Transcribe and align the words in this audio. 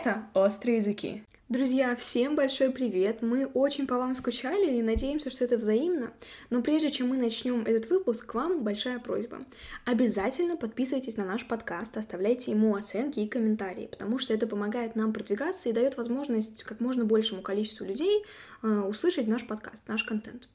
Это 0.00 0.22
«Острые 0.32 0.76
языки». 0.76 1.24
Друзья, 1.48 1.96
всем 1.96 2.36
большой 2.36 2.70
привет! 2.70 3.20
Мы 3.20 3.46
очень 3.46 3.88
по 3.88 3.96
вам 3.96 4.14
скучали 4.14 4.76
и 4.76 4.82
надеемся, 4.82 5.28
что 5.28 5.44
это 5.44 5.56
взаимно. 5.56 6.12
Но 6.50 6.62
прежде 6.62 6.90
чем 6.90 7.08
мы 7.08 7.16
начнем 7.16 7.62
этот 7.62 7.90
выпуск, 7.90 8.26
к 8.26 8.34
вам 8.34 8.62
большая 8.62 9.00
просьба. 9.00 9.38
Обязательно 9.84 10.56
подписывайтесь 10.56 11.16
на 11.16 11.24
наш 11.24 11.48
подкаст, 11.48 11.96
оставляйте 11.96 12.52
ему 12.52 12.76
оценки 12.76 13.18
и 13.18 13.28
комментарии, 13.28 13.88
потому 13.90 14.18
что 14.18 14.34
это 14.34 14.46
помогает 14.46 14.94
нам 14.94 15.12
продвигаться 15.12 15.68
и 15.68 15.72
дает 15.72 15.96
возможность 15.96 16.62
как 16.62 16.78
можно 16.78 17.04
большему 17.04 17.42
количеству 17.42 17.84
людей 17.84 18.24
услышать 18.62 19.28
наш 19.28 19.46
подкаст, 19.46 19.86
наш 19.88 20.02
контент. 20.04 20.48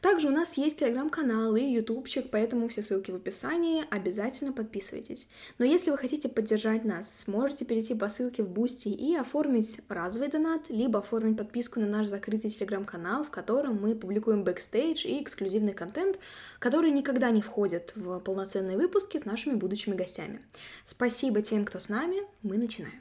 Также 0.00 0.28
у 0.28 0.30
нас 0.30 0.56
есть 0.56 0.78
телеграм-канал 0.78 1.56
и 1.56 1.62
ютубчик, 1.62 2.30
поэтому 2.30 2.68
все 2.68 2.82
ссылки 2.82 3.10
в 3.10 3.16
описании, 3.16 3.84
обязательно 3.90 4.52
подписывайтесь. 4.52 5.28
Но 5.58 5.64
если 5.64 5.90
вы 5.90 5.96
хотите 5.96 6.28
поддержать 6.28 6.84
нас, 6.84 7.22
сможете 7.24 7.64
перейти 7.64 7.94
по 7.94 8.08
ссылке 8.08 8.42
в 8.42 8.48
Boosty 8.48 8.88
и 8.88 9.16
оформить 9.16 9.80
разовый 9.88 10.28
донат, 10.28 10.68
либо 10.68 10.98
оформить 10.98 11.38
подписку 11.38 11.80
на 11.80 11.86
наш 11.86 12.06
закрытый 12.06 12.50
телеграм-канал, 12.50 13.24
в 13.24 13.30
котором 13.30 13.80
мы 13.80 13.94
публикуем 13.94 14.44
бэкстейдж 14.44 15.06
и 15.06 15.22
эксклюзивный 15.22 15.72
контент, 15.72 16.18
который 16.58 16.90
никогда 16.90 17.30
не 17.30 17.40
входит 17.40 17.92
в 17.96 18.18
полноценные 18.20 18.76
выпуски 18.76 19.18
с 19.18 19.24
нашими 19.24 19.54
будущими 19.54 19.94
гостями. 19.94 20.40
Спасибо 20.84 21.42
тем, 21.42 21.64
кто 21.64 21.80
с 21.80 21.88
нами, 21.88 22.18
мы 22.42 22.58
начинаем. 22.58 23.00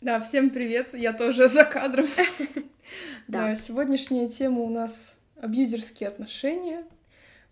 Да, 0.00 0.20
всем 0.20 0.50
привет, 0.50 0.92
я 0.92 1.14
тоже 1.14 1.48
за 1.48 1.64
кадром. 1.64 2.06
Да, 3.28 3.54
сегодняшняя 3.54 4.28
тема 4.28 4.60
у 4.60 4.68
нас 4.68 5.18
абьюзерские 5.36 6.08
отношения, 6.08 6.84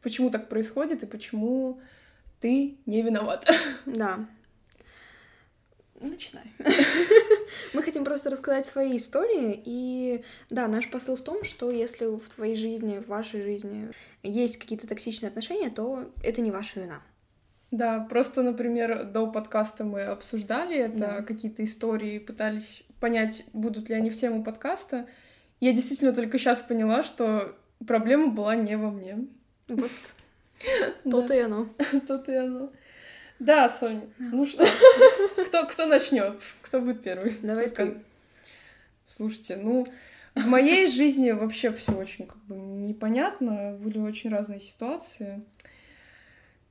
почему 0.03 0.31
так 0.31 0.49
происходит 0.49 1.03
и 1.03 1.07
почему 1.07 1.81
ты 2.41 2.77
не 2.87 3.03
виноват. 3.03 3.49
Да. 3.87 4.27
Начинай. 6.01 6.45
Мы 7.73 7.83
хотим 7.83 8.05
просто 8.05 8.31
рассказать 8.31 8.67
свои 8.67 8.97
истории, 8.97 9.61
и 9.65 10.25
да, 10.51 10.67
наш 10.67 10.91
посыл 10.91 11.15
в 11.15 11.23
том, 11.23 11.45
что 11.45 11.71
если 11.71 12.07
в 12.07 12.29
твоей 12.29 12.57
жизни, 12.57 12.99
в 12.99 13.07
вашей 13.07 13.43
жизни 13.43 13.93
есть 14.25 14.59
какие-то 14.59 14.89
токсичные 14.89 15.29
отношения, 15.29 15.71
то 15.71 16.11
это 16.25 16.41
не 16.41 16.51
ваша 16.51 16.81
вина. 16.81 17.03
Да, 17.71 18.01
просто, 18.01 18.43
например, 18.43 19.05
до 19.05 19.27
подкаста 19.29 19.85
мы 19.85 20.03
обсуждали 20.03 20.77
это, 20.77 20.99
да. 20.99 21.23
какие-то 21.23 21.65
истории, 21.65 22.19
пытались 22.19 22.83
понять, 23.01 23.45
будут 23.53 23.89
ли 23.89 23.95
они 23.95 24.11
в 24.11 24.19
тему 24.19 24.45
подкаста. 24.45 25.07
Я 25.63 25.73
действительно 25.73 26.13
только 26.13 26.39
сейчас 26.39 26.61
поняла, 26.61 27.05
что 27.05 27.55
проблема 27.87 28.33
была 28.33 28.57
не 28.57 28.77
во 28.77 28.91
мне. 28.91 29.29
Вот. 29.69 29.93
То-то 31.09 31.35
и 31.35 31.39
оно. 31.39 31.69
То-то 32.09 32.33
и 32.33 32.35
оно. 32.35 32.73
Да, 33.39 33.69
Соня. 33.69 34.09
Ну 34.19 34.45
что, 34.45 34.67
кто, 35.47 35.65
кто 35.67 35.87
начнет? 35.87 36.41
Кто 36.63 36.81
будет 36.81 37.05
первый? 37.05 37.37
Давай 37.43 37.71
ты. 37.71 38.03
Слушайте, 39.07 39.55
ну, 39.55 39.85
в 40.35 40.47
моей 40.47 40.89
жизни 40.89 41.31
вообще 41.31 41.71
все 41.71 41.93
очень 41.93 42.27
как 42.27 42.43
бы 42.47 42.57
непонятно. 42.57 43.79
Были 43.79 43.99
очень 43.99 44.31
разные 44.31 44.59
ситуации. 44.59 45.45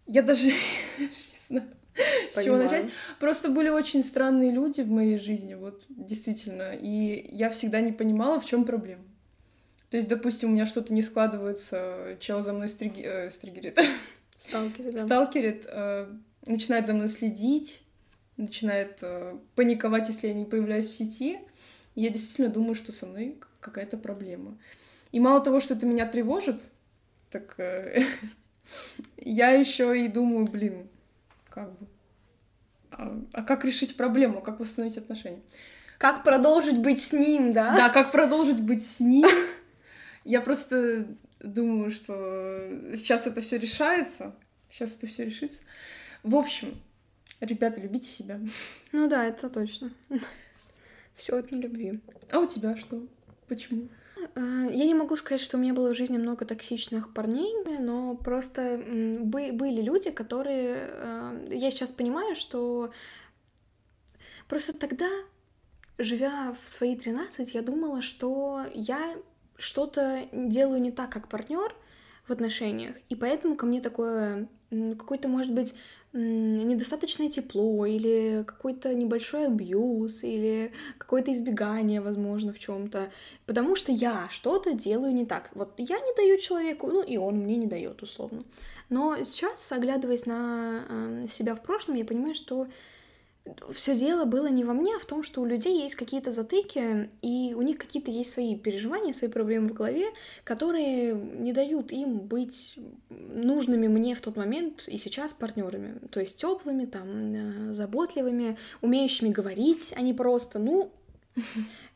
Я 0.05 0.21
даже 0.21 0.47
не 0.47 1.39
знаю, 1.47 1.63
с 2.31 2.43
чего 2.43 2.57
начать. 2.57 2.85
Просто 3.19 3.49
были 3.49 3.69
очень 3.69 4.03
странные 4.03 4.51
люди 4.51 4.81
в 4.81 4.89
моей 4.89 5.17
жизни, 5.17 5.53
вот 5.53 5.83
действительно. 5.89 6.73
И 6.73 7.27
я 7.35 7.49
всегда 7.49 7.81
не 7.81 7.91
понимала, 7.91 8.39
в 8.39 8.45
чем 8.45 8.65
проблема. 8.65 9.03
То 9.89 9.97
есть, 9.97 10.07
допустим, 10.07 10.49
у 10.49 10.53
меня 10.53 10.65
что-то 10.65 10.93
не 10.93 11.01
складывается, 11.03 12.17
чел 12.21 12.41
за 12.43 12.53
мной 12.53 12.69
стриги... 12.69 13.01
э, 13.03 13.29
стригерит. 13.29 13.77
Сталкерит, 14.39 14.93
да. 14.93 15.05
Сталкерит, 15.05 15.65
э, 15.67 16.07
начинает 16.45 16.87
за 16.87 16.93
мной 16.93 17.09
следить, 17.09 17.81
начинает 18.37 18.99
э, 19.01 19.37
паниковать, 19.55 20.07
если 20.07 20.29
я 20.29 20.33
не 20.33 20.45
появляюсь 20.45 20.87
в 20.87 20.95
сети. 20.95 21.39
я 21.95 22.09
действительно 22.09 22.47
думаю, 22.47 22.73
что 22.75 22.91
со 22.91 23.05
мной 23.05 23.37
какая-то 23.59 23.97
проблема. 23.97 24.57
И 25.11 25.19
мало 25.19 25.43
того, 25.43 25.59
что 25.59 25.73
это 25.73 25.85
меня 25.85 26.07
тревожит, 26.07 26.61
так 27.29 27.55
э, 27.59 28.03
я 29.17 29.51
еще 29.51 30.05
и 30.05 30.07
думаю, 30.07 30.47
блин, 30.47 30.87
как 31.51 31.77
бы, 31.77 31.87
а, 32.91 33.21
а 33.33 33.43
как 33.43 33.65
решить 33.65 33.95
проблему, 33.95 34.41
как 34.41 34.59
восстановить 34.59 34.97
отношения? 34.97 35.41
Как 35.97 36.23
продолжить 36.23 36.79
быть 36.79 37.03
с 37.03 37.11
ним, 37.11 37.53
да? 37.53 37.75
Да, 37.75 37.89
как 37.89 38.11
продолжить 38.11 38.59
быть 38.59 38.83
с 38.83 38.99
ним. 38.99 39.27
Я 40.23 40.41
просто 40.41 41.05
думаю, 41.39 41.91
что 41.91 42.67
сейчас 42.95 43.27
это 43.27 43.41
все 43.41 43.59
решается. 43.59 44.35
Сейчас 44.69 44.95
это 44.95 45.05
все 45.05 45.25
решится. 45.25 45.61
В 46.23 46.35
общем, 46.35 46.81
ребята, 47.39 47.81
любите 47.81 48.07
себя. 48.07 48.39
Ну 48.91 49.07
да, 49.07 49.25
это 49.25 49.49
точно. 49.49 49.91
Все 51.15 51.37
от 51.37 51.51
нелюбви. 51.51 51.99
А 52.31 52.39
у 52.39 52.47
тебя 52.47 52.77
что? 52.77 53.05
Почему? 53.47 53.89
Э, 54.35 54.67
я 54.71 54.85
не 54.85 54.93
могу 54.93 55.15
сказать, 55.15 55.41
что 55.41 55.57
у 55.57 55.59
меня 55.59 55.73
было 55.73 55.93
в 55.93 55.97
жизни 55.97 56.17
много 56.17 56.45
токсичных 56.45 57.13
парней, 57.13 57.53
но 57.79 58.15
просто 58.15 58.81
были 58.85 59.81
люди, 59.81 60.11
которые... 60.11 60.89
Э, 60.91 61.47
я 61.51 61.71
сейчас 61.71 61.89
понимаю, 61.89 62.35
что 62.35 62.91
просто 64.47 64.77
тогда, 64.77 65.09
живя 65.97 66.55
в 66.63 66.69
свои 66.69 66.95
13, 66.95 67.53
я 67.53 67.61
думала, 67.61 68.01
что 68.01 68.65
я 68.73 69.15
что-то 69.57 70.27
делаю 70.31 70.81
не 70.81 70.91
так, 70.91 71.11
как 71.11 71.27
партнер 71.27 71.75
в 72.27 72.31
отношениях, 72.31 72.95
и 73.09 73.15
поэтому 73.15 73.55
ко 73.55 73.65
мне 73.65 73.81
такое 73.81 74.47
какое-то, 74.97 75.27
может 75.27 75.53
быть, 75.53 75.75
недостаточное 76.13 77.29
тепло, 77.29 77.85
или 77.85 78.43
какой-то 78.45 78.93
небольшой 78.93 79.47
абьюз, 79.47 80.23
или 80.23 80.71
какое-то 80.97 81.31
избегание, 81.31 82.01
возможно, 82.01 82.51
в 82.51 82.59
чем-то, 82.59 83.09
потому 83.45 83.75
что 83.75 83.91
я 83.91 84.27
что-то 84.29 84.73
делаю 84.73 85.13
не 85.13 85.25
так. 85.25 85.51
Вот 85.53 85.73
я 85.77 85.99
не 85.99 86.15
даю 86.15 86.37
человеку, 86.37 86.87
ну 86.87 87.01
и 87.01 87.17
он 87.17 87.37
мне 87.37 87.55
не 87.55 87.67
дает, 87.67 88.01
условно. 88.03 88.43
Но 88.89 89.23
сейчас, 89.23 89.71
оглядываясь 89.71 90.25
на 90.25 90.83
э, 90.89 91.25
себя 91.29 91.55
в 91.55 91.63
прошлом, 91.63 91.95
я 91.95 92.03
понимаю, 92.03 92.35
что 92.35 92.67
все 93.71 93.95
дело 93.95 94.25
было 94.25 94.47
не 94.47 94.63
во 94.63 94.73
мне, 94.73 94.95
а 94.95 94.99
в 94.99 95.05
том, 95.05 95.23
что 95.23 95.41
у 95.41 95.45
людей 95.45 95.81
есть 95.81 95.95
какие-то 95.95 96.31
затыки, 96.31 97.09
и 97.21 97.53
у 97.55 97.61
них 97.61 97.77
какие-то 97.77 98.11
есть 98.11 98.31
свои 98.31 98.55
переживания, 98.55 99.13
свои 99.13 99.29
проблемы 99.29 99.69
в 99.69 99.73
голове, 99.73 100.05
которые 100.43 101.13
не 101.13 101.51
дают 101.51 101.91
им 101.91 102.19
быть 102.19 102.77
нужными 103.09 103.87
мне 103.87 104.15
в 104.15 104.21
тот 104.21 104.35
момент 104.35 104.87
и 104.87 104.97
сейчас 104.97 105.33
партнерами. 105.33 105.99
То 106.11 106.19
есть 106.19 106.37
теплыми, 106.37 106.85
там, 106.85 107.33
э, 107.33 107.73
заботливыми, 107.73 108.57
умеющими 108.81 109.29
говорить, 109.29 109.91
а 109.95 110.01
не 110.01 110.13
просто, 110.13 110.59
ну, 110.59 110.91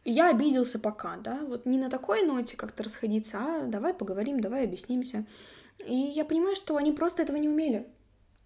я 0.05 0.29
обиделся 0.29 0.79
пока, 0.79 1.17
да, 1.17 1.39
вот 1.47 1.66
не 1.66 1.78
на 1.78 1.89
такой 1.89 2.25
ноте 2.25 2.57
как-то 2.57 2.84
расходиться, 2.84 3.38
а 3.39 3.63
давай 3.63 3.94
поговорим, 3.94 4.39
давай 4.39 4.63
объяснимся. 4.63 5.25
И 5.85 5.95
я 5.95 6.25
понимаю, 6.25 6.55
что 6.55 6.78
они 6.78 6.91
просто 6.91 7.22
этого 7.22 7.38
не 7.38 7.50
умели. 7.50 7.85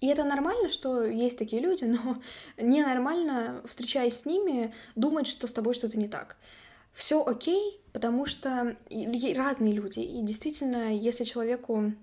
И 0.02 0.08
это 0.08 0.24
нормально, 0.24 0.70
что 0.70 1.06
есть 1.06 1.38
такие 1.38 1.62
люди, 1.62 1.84
но 1.86 2.22
ненормально, 2.58 3.62
встречаясь 3.66 4.20
с 4.20 4.26
ними, 4.26 4.74
думать, 4.96 5.28
что 5.28 5.48
с 5.48 5.54
тобой 5.54 5.74
что-то 5.74 5.98
не 5.98 6.08
так. 6.08 6.38
Все 6.94 7.24
окей, 7.24 7.82
потому 7.94 8.26
что 8.26 8.76
разные 8.90 9.74
люди. 9.74 10.00
И 10.00 10.22
действительно, 10.22 10.94
если 10.94 11.24
человеку 11.24 11.94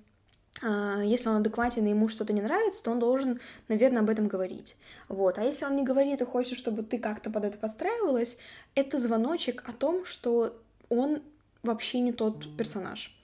а, 0.62 1.02
если 1.02 1.28
он 1.28 1.36
адекватен 1.36 1.86
и 1.86 1.90
ему 1.90 2.08
что-то 2.08 2.32
не 2.32 2.40
нравится, 2.40 2.82
то 2.82 2.90
он 2.90 2.98
должен, 2.98 3.40
наверное, 3.68 4.00
об 4.00 4.08
этом 4.08 4.26
говорить. 4.26 4.76
Вот. 5.08 5.38
А 5.38 5.44
если 5.44 5.64
он 5.64 5.76
не 5.76 5.84
говорит 5.84 6.22
и 6.22 6.24
хочет, 6.24 6.56
чтобы 6.56 6.82
ты 6.82 6.98
как-то 6.98 7.30
под 7.30 7.44
это 7.44 7.58
подстраивалась, 7.58 8.38
это 8.74 8.98
звоночек 8.98 9.62
о 9.68 9.72
том, 9.72 10.04
что 10.04 10.56
он 10.88 11.22
вообще 11.62 12.00
не 12.00 12.12
тот 12.12 12.56
персонаж. 12.56 13.14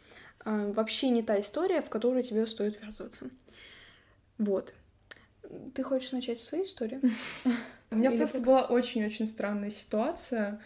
А, 0.45 0.73
вообще 0.73 1.09
не 1.09 1.23
та 1.23 1.41
история, 1.41 1.81
в 1.81 1.89
которую 1.89 2.23
тебе 2.23 2.47
стоит 2.47 2.81
ввязываться. 2.81 3.31
Вот. 4.43 4.75
Ты 5.75 5.83
хочешь 5.83 6.13
начать 6.13 6.41
свою 6.41 6.65
историю? 6.65 7.01
У 7.91 7.97
меня 7.97 8.11
просто 8.11 8.41
была 8.41 8.65
очень-очень 8.65 9.27
странная 9.27 9.71
ситуация. 9.71 10.61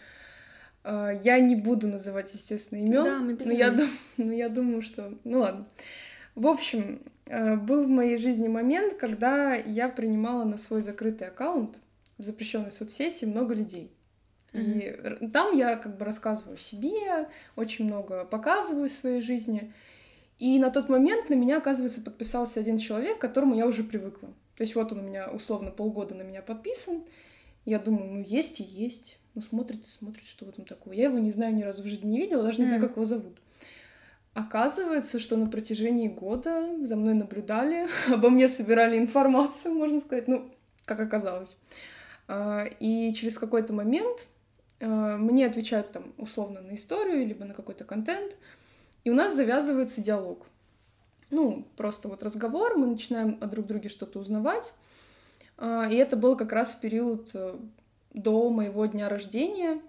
А, 0.83 1.11
я 1.11 1.39
не 1.39 1.55
буду 1.55 1.87
называть, 1.87 2.33
естественно, 2.33 2.79
имен. 2.79 3.03
Да, 3.03 3.19
мы 3.19 3.37
но 3.39 3.51
я, 3.51 3.71
дум... 3.71 3.89
но 4.17 4.33
я 4.33 4.49
думаю, 4.49 4.81
что... 4.81 5.13
Ну 5.23 5.39
ладно. 5.39 5.67
В 6.33 6.47
общем, 6.47 7.01
а, 7.27 7.55
был 7.55 7.85
в 7.85 7.89
моей 7.89 8.17
жизни 8.17 8.47
момент, 8.47 8.95
когда 8.95 9.53
я 9.55 9.89
принимала 9.89 10.43
на 10.43 10.57
свой 10.57 10.81
закрытый 10.81 11.27
аккаунт 11.27 11.77
в 12.17 12.23
запрещенной 12.23 12.71
соцсети 12.71 13.25
много 13.25 13.53
людей. 13.53 13.91
Mm-hmm. 14.53 15.25
И 15.25 15.27
там 15.27 15.55
я 15.55 15.75
как 15.75 15.97
бы 15.97 16.05
рассказываю 16.05 16.55
о 16.55 16.57
себе, 16.57 17.29
очень 17.55 17.85
много 17.85 18.25
показываю 18.25 18.89
своей 18.89 19.21
жизни. 19.21 19.71
И 20.39 20.59
на 20.59 20.69
тот 20.69 20.87
момент 20.89 21.29
на 21.29 21.33
меня, 21.33 21.57
оказывается, 21.57 22.01
подписался 22.01 22.59
один 22.59 22.77
человек, 22.77 23.17
к 23.17 23.21
которому 23.21 23.55
я 23.55 23.65
уже 23.65 23.83
привыкла. 23.83 24.29
То 24.55 24.63
есть 24.63 24.75
вот 24.75 24.91
он 24.91 24.99
у 24.99 25.03
меня 25.03 25.29
условно 25.29 25.71
полгода 25.71 26.15
на 26.15 26.21
меня 26.21 26.41
подписан. 26.41 27.03
Я 27.65 27.79
думаю, 27.79 28.11
ну 28.11 28.23
есть 28.23 28.59
и 28.59 28.63
есть. 28.63 29.17
Ну 29.35 29.41
смотрит 29.41 29.83
и 29.83 29.87
смотрит, 29.87 30.25
что 30.25 30.45
в 30.45 30.49
этом 30.49 30.65
такое. 30.65 30.95
Я 30.95 31.05
его 31.05 31.19
не 31.19 31.31
знаю 31.31 31.55
ни 31.55 31.63
разу 31.63 31.83
в 31.83 31.87
жизни 31.87 32.09
не 32.09 32.17
видела, 32.17 32.43
даже 32.43 32.59
не 32.59 32.65
знаю, 32.65 32.81
как 32.81 32.91
его 32.91 33.05
зовут. 33.05 33.37
Оказывается, 34.33 35.19
что 35.19 35.35
на 35.35 35.47
протяжении 35.47 36.07
года 36.07 36.69
за 36.85 36.95
мной 36.95 37.15
наблюдали, 37.15 37.87
обо 38.13 38.29
мне 38.29 38.47
собирали 38.47 38.97
информацию, 38.97 39.73
можно 39.73 39.99
сказать, 39.99 40.27
ну, 40.27 40.51
как 40.85 40.99
оказалось. 40.99 41.57
А, 42.27 42.65
и 42.79 43.13
через 43.13 43.37
какой-то 43.39 43.73
момент 43.73 44.27
э, 44.79 45.17
мне 45.17 45.45
отвечают 45.47 45.91
там 45.91 46.13
условно 46.17 46.61
на 46.61 46.75
историю, 46.75 47.25
либо 47.25 47.45
на 47.45 47.53
какой-то 47.53 47.83
контент, 47.83 48.37
и 49.07 49.09
у 49.09 49.13
нас 49.13 49.33
завязывается 49.33 50.01
диалог. 50.01 50.45
Ну, 51.29 51.65
просто 51.77 52.09
вот 52.09 52.23
разговор, 52.23 52.75
мы 52.75 52.87
начинаем 52.87 53.37
о 53.39 53.45
друг 53.45 53.65
друге 53.65 53.87
что-то 53.87 54.19
узнавать. 54.19 54.73
Э, 55.57 55.87
и 55.89 55.95
это 55.95 56.17
был 56.17 56.35
как 56.35 56.51
раз 56.51 56.73
в 56.73 56.81
период 56.81 57.29
э, 57.33 57.57
до 58.13 58.49
моего 58.49 58.85
дня 58.85 59.07
рождения. 59.07 59.79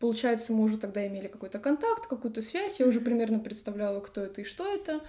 Получается, 0.00 0.52
мы 0.52 0.64
уже 0.64 0.76
тогда 0.76 1.06
имели 1.06 1.28
какой-то 1.28 1.60
контакт, 1.60 2.08
какую-то 2.08 2.42
связь, 2.42 2.80
я 2.80 2.86
уже 2.86 3.00
примерно 3.00 3.38
представляла, 3.38 4.00
кто 4.00 4.22
это 4.22 4.40
и 4.40 4.44
что 4.44 4.66
это. 4.66 5.00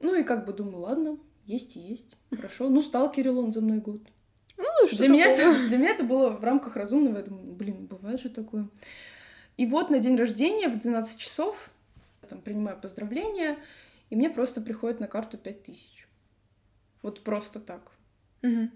Ну 0.00 0.16
и 0.16 0.24
как 0.24 0.44
бы 0.44 0.52
думаю, 0.52 0.80
ладно, 0.80 1.18
есть 1.46 1.76
и 1.76 1.78
есть, 1.78 2.16
хорошо. 2.34 2.68
Ну, 2.68 2.82
сталкерил 2.82 3.38
он 3.38 3.52
за 3.52 3.60
мной 3.60 3.78
год. 3.78 4.02
Ну, 4.58 4.88
что 4.88 4.96
для, 4.96 5.08
меня 5.08 5.26
это, 5.26 5.68
для 5.68 5.76
меня 5.76 5.90
это 5.90 6.02
было 6.02 6.30
в 6.30 6.42
рамках 6.42 6.74
разумного. 6.74 7.18
Я 7.18 7.22
думаю, 7.22 7.52
блин, 7.52 7.86
бывает 7.86 8.20
же 8.20 8.28
такое. 8.28 8.68
И 9.56 9.66
вот 9.66 9.88
на 9.88 10.00
день 10.00 10.16
рождения 10.16 10.68
в 10.68 10.80
12 10.80 11.18
часов 11.18 11.70
там 12.32 12.40
принимаю 12.40 12.80
поздравления, 12.80 13.56
и 14.10 14.16
мне 14.16 14.30
просто 14.30 14.60
приходит 14.60 15.00
на 15.00 15.06
карту 15.06 15.38
5000. 15.38 16.08
Вот 17.02 17.20
просто 17.20 17.60
так. 17.60 17.92
Угу. 18.42 18.68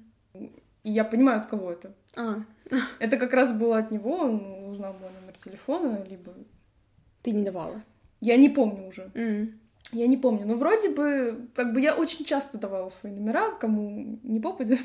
И 0.85 0.93
я 0.93 1.05
понимаю, 1.05 1.41
от 1.41 1.47
кого 1.47 1.73
это. 1.73 1.95
А. 2.17 2.45
Это 3.01 3.17
как 3.17 3.33
раз 3.33 3.53
было 3.53 3.79
от 3.79 3.91
него, 3.91 4.17
он 4.19 4.69
узнал 4.71 4.95
мой 4.95 5.11
номер 5.21 5.37
телефона, 5.37 6.05
либо... 6.09 6.35
Ты 7.23 7.33
не 7.33 7.43
давала? 7.43 7.83
Я 8.21 8.37
не 8.37 8.49
помню 8.49 8.87
уже. 8.87 9.11
Mm. 9.15 9.53
Я 9.93 10.07
не 10.07 10.17
помню. 10.17 10.47
Но 10.47 10.55
вроде 10.55 10.91
бы, 10.91 11.49
как 11.55 11.73
бы 11.73 11.81
я 11.81 11.95
очень 11.95 12.25
часто 12.25 12.59
давала 12.59 12.89
свои 12.89 13.13
номера, 13.13 13.51
кому 13.53 14.21
не 14.23 14.41
попадет. 14.41 14.79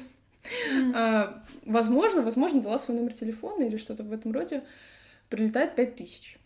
Mm. 0.74 0.92
А, 0.96 1.44
возможно, 1.66 2.24
возможно, 2.24 2.62
дала 2.62 2.80
свой 2.80 2.98
номер 2.98 3.14
телефона 3.14 3.64
или 3.64 3.78
что-то 3.78 4.04
в 4.04 4.12
этом 4.12 4.32
роде. 4.32 4.64
Прилетает 5.30 5.76
пять 5.76 5.96
тысяч. 5.96 6.40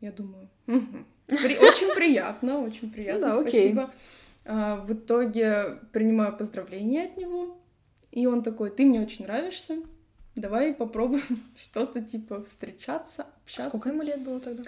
Я 0.00 0.12
думаю, 0.12 0.48
угу. 0.68 1.04
При... 1.28 1.58
очень 1.58 1.94
приятно, 1.94 2.60
очень 2.60 2.90
приятно, 2.90 3.28
ну, 3.28 3.44
да, 3.44 3.50
спасибо. 3.50 3.90
А, 4.44 4.76
в 4.76 4.92
итоге 4.92 5.78
принимаю 5.92 6.36
поздравления 6.36 7.04
от 7.04 7.16
него, 7.16 7.58
и 8.10 8.26
он 8.26 8.42
такой, 8.42 8.70
ты 8.70 8.86
мне 8.86 9.00
очень 9.00 9.26
нравишься, 9.26 9.76
давай 10.34 10.74
попробуем 10.74 11.42
что-то 11.56 12.00
типа 12.02 12.42
встречаться, 12.44 13.26
общаться. 13.44 13.68
А 13.68 13.68
сколько 13.68 13.90
ему 13.90 14.02
лет 14.02 14.20
было 14.22 14.40
тогда? 14.40 14.62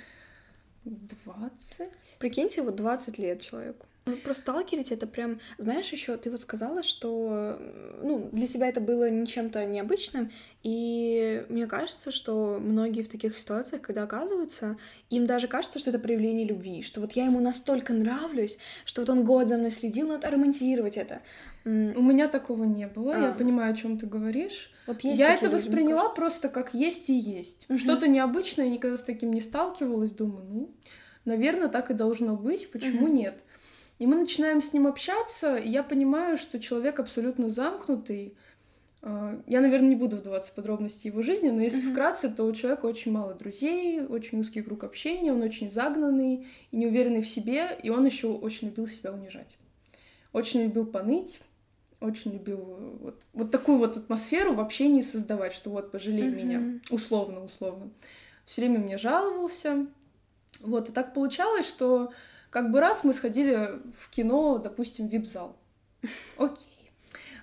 20. 0.85 1.89
Прикиньте, 2.19 2.63
вот 2.63 2.77
20 2.77 3.19
лет 3.19 3.41
человеку. 3.43 3.87
Ну, 4.07 4.17
просто 4.17 4.43
сталкерить 4.43 4.93
это 4.93 5.07
прям, 5.07 5.41
знаешь, 5.59 5.93
еще 5.93 6.17
ты 6.17 6.31
вот 6.31 6.43
сказала, 6.43 6.83
что 6.83 7.59
ну, 8.03 8.31
для 8.33 8.47
тебя 8.47 8.69
это 8.69 8.81
было 8.81 9.11
не 9.11 9.27
чем-то 9.27 9.65
необычным, 9.67 10.31
и 10.63 11.45
мне 11.49 11.67
кажется, 11.67 12.11
что 12.11 12.59
многие 12.61 13.03
в 13.03 13.09
таких 13.09 13.39
ситуациях, 13.39 13.83
когда 13.83 14.05
оказываются, 14.05 14.79
им 15.11 15.27
даже 15.27 15.49
кажется, 15.49 15.79
что 15.79 15.91
это 15.91 15.99
проявление 15.99 16.47
любви, 16.47 16.83
что 16.83 17.01
вот 17.01 17.13
я 17.13 17.27
ему 17.27 17.41
настолько 17.41 17.93
нравлюсь, 17.93 18.57
что 18.87 19.03
вот 19.03 19.11
он 19.11 19.25
год 19.25 19.49
за 19.49 19.59
мной 19.59 19.71
следил, 19.71 20.09
надо 20.09 20.31
романтизировать 20.31 20.97
это. 20.97 21.21
У 21.65 21.69
меня 21.69 22.29
такого 22.29 22.65
не 22.65 22.87
было, 22.87 23.15
а. 23.15 23.21
я 23.21 23.33
понимаю, 23.33 23.75
о 23.75 23.77
чем 23.77 23.99
ты 23.99 24.07
говоришь. 24.07 24.73
Вот 24.87 25.03
есть 25.03 25.21
я 25.21 25.35
это 25.35 25.51
восприняла 25.51 26.05
люди, 26.05 26.17
просто 26.17 26.49
как 26.49 26.73
есть 26.73 27.11
и 27.11 27.15
есть. 27.15 27.67
Угу. 27.69 27.79
Что-то 27.79 28.09
необычное, 28.09 28.65
я 28.65 28.71
никогда 28.71 28.97
с 28.97 29.03
таким 29.03 29.31
не 29.33 29.41
сталкивалась, 29.41 30.11
думаю, 30.11 30.47
ну, 30.49 30.75
наверное, 31.27 31.69
так 31.69 31.91
и 31.91 31.95
должно 31.95 32.35
быть, 32.35 32.71
почему 32.71 33.05
угу. 33.05 33.13
нет? 33.13 33.43
И 34.01 34.07
мы 34.07 34.17
начинаем 34.17 34.63
с 34.63 34.73
ним 34.73 34.87
общаться, 34.87 35.57
и 35.57 35.69
я 35.69 35.83
понимаю, 35.83 36.39
что 36.39 36.59
человек 36.59 36.99
абсолютно 36.99 37.51
замкнутый. 37.51 38.35
А, 39.03 39.39
я, 39.47 39.61
наверное, 39.61 39.91
не 39.91 39.95
буду 39.95 40.17
вдаваться 40.17 40.53
в 40.53 40.55
подробности 40.55 41.09
его 41.09 41.21
жизни, 41.21 41.51
но 41.51 41.61
если 41.61 41.87
uh-huh. 41.87 41.93
вкратце, 41.93 42.31
то 42.31 42.45
у 42.45 42.53
человека 42.55 42.87
очень 42.87 43.13
мало 43.13 43.35
друзей, 43.35 44.01
очень 44.01 44.41
узкий 44.41 44.63
круг 44.63 44.85
общения, 44.85 45.35
он 45.35 45.43
очень 45.43 45.71
загнанный 45.71 46.47
и 46.71 46.77
неуверенный 46.79 47.21
в 47.21 47.29
себе, 47.29 47.77
и 47.83 47.91
он 47.91 48.07
еще 48.07 48.29
очень 48.29 48.69
любил 48.69 48.89
себя 48.89 49.13
унижать. 49.13 49.59
Очень 50.33 50.63
любил 50.63 50.87
поныть, 50.87 51.43
очень 52.01 52.33
любил 52.33 52.97
вот, 53.03 53.23
вот 53.35 53.51
такую 53.51 53.77
вот 53.77 53.99
атмосферу 53.99 54.55
в 54.55 54.61
общении 54.61 55.03
создавать, 55.03 55.53
что 55.53 55.69
вот 55.69 55.93
пожалей 55.93 56.25
uh-huh. 56.25 56.43
меня, 56.43 56.81
условно, 56.89 57.45
условно. 57.45 57.91
Все 58.47 58.63
время 58.63 58.79
мне 58.79 58.97
жаловался. 58.97 59.87
Вот, 60.61 60.89
и 60.89 60.93
так 60.93 61.13
получалось, 61.13 61.69
что 61.69 62.13
как 62.51 62.71
бы 62.71 62.81
раз 62.81 63.05
мы 63.05 63.13
сходили 63.13 63.81
в 63.99 64.11
кино, 64.11 64.59
допустим, 64.59 65.09
в 65.09 65.13
вип-зал. 65.13 65.57
Окей. 66.37 66.93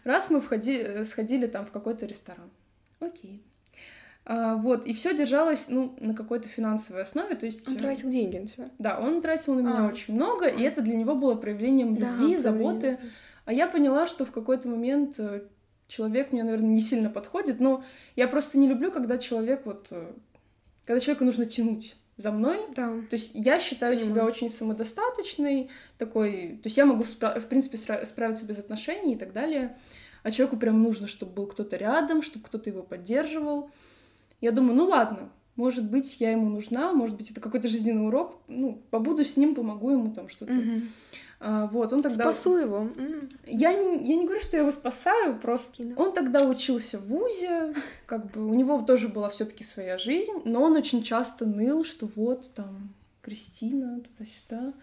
Раз 0.04 0.30
мы 0.30 0.40
входи, 0.40 1.04
сходили 1.06 1.48
там 1.48 1.66
в 1.66 1.72
какой-то 1.72 2.06
ресторан. 2.06 2.50
Окей. 3.00 3.44
А, 4.30 4.56
вот, 4.56 4.86
и 4.86 4.94
все 4.94 5.16
держалось, 5.16 5.68
ну, 5.70 5.96
на 6.02 6.14
какой-то 6.14 6.50
финансовой 6.50 7.04
основе, 7.04 7.36
то 7.36 7.46
есть... 7.46 7.66
Он 7.66 7.76
э, 7.76 7.78
тратил 7.78 8.10
деньги 8.10 8.38
на 8.38 8.48
тебя? 8.48 8.70
Да, 8.78 9.00
он 9.00 9.22
тратил 9.22 9.56
на 9.56 9.62
меня 9.62 9.86
а. 9.86 9.88
очень 9.88 10.14
много, 10.14 10.48
и 10.48 10.64
это 10.64 10.82
для 10.82 10.96
него 10.96 11.16
было 11.16 11.36
проявлением 11.36 11.96
любви, 11.96 12.36
да, 12.36 12.42
заботы. 12.42 13.00
А 13.46 13.54
я 13.54 13.68
поняла, 13.68 14.06
что 14.06 14.26
в 14.26 14.32
какой-то 14.32 14.68
момент 14.68 15.16
э, 15.18 15.44
человек 15.88 16.34
мне, 16.34 16.44
наверное, 16.44 16.72
не 16.72 16.82
сильно 16.82 17.10
подходит, 17.10 17.62
но 17.62 17.86
я 18.18 18.28
просто 18.28 18.58
не 18.58 18.68
люблю, 18.68 18.92
когда 18.92 19.18
человек 19.18 19.66
вот... 19.66 19.88
Э, 19.92 20.12
когда 20.84 21.00
человеку 21.00 21.24
нужно 21.24 21.46
тянуть 21.46 21.96
за 22.18 22.32
мной. 22.32 22.60
Да. 22.76 22.88
То 23.10 23.16
есть 23.16 23.32
я 23.34 23.60
считаю 23.60 23.96
Понимаю. 23.96 24.14
себя 24.14 24.26
очень 24.26 24.50
самодостаточной, 24.50 25.70
такой, 25.98 26.60
то 26.62 26.68
есть 26.68 26.78
я 26.78 26.86
могу, 26.86 27.04
в 27.04 27.46
принципе, 27.48 27.78
справиться 27.78 28.46
без 28.46 28.58
отношений 28.58 29.14
и 29.14 29.18
так 29.18 29.34
далее. 29.34 29.78
А 30.24 30.32
человеку 30.32 30.58
прям 30.58 30.82
нужно, 30.82 31.08
чтобы 31.08 31.32
был 31.32 31.48
кто-то 31.48 31.78
рядом, 31.78 32.22
чтобы 32.22 32.46
кто-то 32.46 32.70
его 32.70 32.84
поддерживал. 32.84 33.70
Я 34.42 34.52
думаю, 34.52 34.76
ну 34.76 34.86
ладно, 34.86 35.30
может 35.56 35.90
быть, 35.90 36.18
я 36.20 36.32
ему 36.32 36.50
нужна, 36.50 36.92
может 36.92 37.16
быть, 37.16 37.32
это 37.32 37.40
какой-то 37.40 37.68
жизненный 37.68 38.08
урок, 38.08 38.42
ну, 38.48 38.82
побуду 38.90 39.24
с 39.24 39.38
ним, 39.38 39.56
помогу 39.56 39.92
ему 39.92 40.14
там 40.14 40.28
что-то. 40.30 40.54
Угу. 40.54 40.82
А, 41.40 41.68
вот, 41.68 41.94
он 41.94 42.02
тогда... 42.02 42.24
Спасу 42.26 42.58
его. 42.58 42.90
Я, 43.46 43.70
я 43.70 44.16
не 44.16 44.26
говорю, 44.26 44.42
что 44.42 44.58
я 44.58 44.62
его 44.64 44.72
спасаю, 44.72 45.40
просто 45.40 45.78
Кина. 45.78 45.96
он 45.96 46.14
тогда 46.14 46.48
учился 46.48 46.98
в 46.98 47.08
ВУЗе, 47.08 47.76
как 48.06 48.32
бы 48.32 48.48
у 48.48 48.54
него 48.54 48.82
тоже 48.82 49.08
была 49.08 49.30
все 49.30 49.46
таки 49.46 49.64
своя 49.64 49.98
жизнь, 49.98 50.42
но 50.46 50.64
он 50.64 50.76
очень 50.76 51.04
часто 51.04 51.46
ныл, 51.46 51.86
что 51.86 52.10
вот 52.16 52.52
там 52.56 52.94
Кристина 53.22 54.02
туда-сюда. 54.02 54.74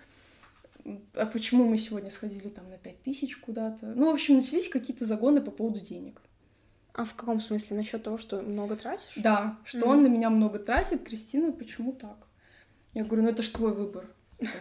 А 1.14 1.26
почему 1.26 1.64
мы 1.64 1.78
сегодня 1.78 2.10
сходили 2.10 2.48
там 2.48 2.68
на 2.70 2.76
пять 2.76 3.02
тысяч 3.02 3.36
куда-то? 3.38 3.86
Ну, 3.86 4.10
в 4.10 4.14
общем, 4.14 4.36
начались 4.36 4.68
какие-то 4.68 5.06
загоны 5.06 5.40
по 5.40 5.50
поводу 5.50 5.80
денег. 5.80 6.20
А 6.92 7.04
в 7.04 7.14
каком 7.14 7.40
смысле? 7.40 7.78
Насчет 7.78 8.04
того, 8.04 8.18
что 8.18 8.40
много 8.42 8.76
тратишь? 8.76 9.14
Да, 9.16 9.58
что 9.64 9.78
mm-hmm. 9.78 9.88
он 9.88 10.02
на 10.02 10.06
меня 10.06 10.30
много 10.30 10.60
тратит. 10.60 11.02
Кристина, 11.02 11.50
почему 11.50 11.92
так? 11.92 12.18
Я 12.92 13.04
говорю, 13.04 13.24
ну 13.24 13.30
это 13.30 13.42
ж 13.42 13.48
твой 13.48 13.72
выбор. 13.72 14.06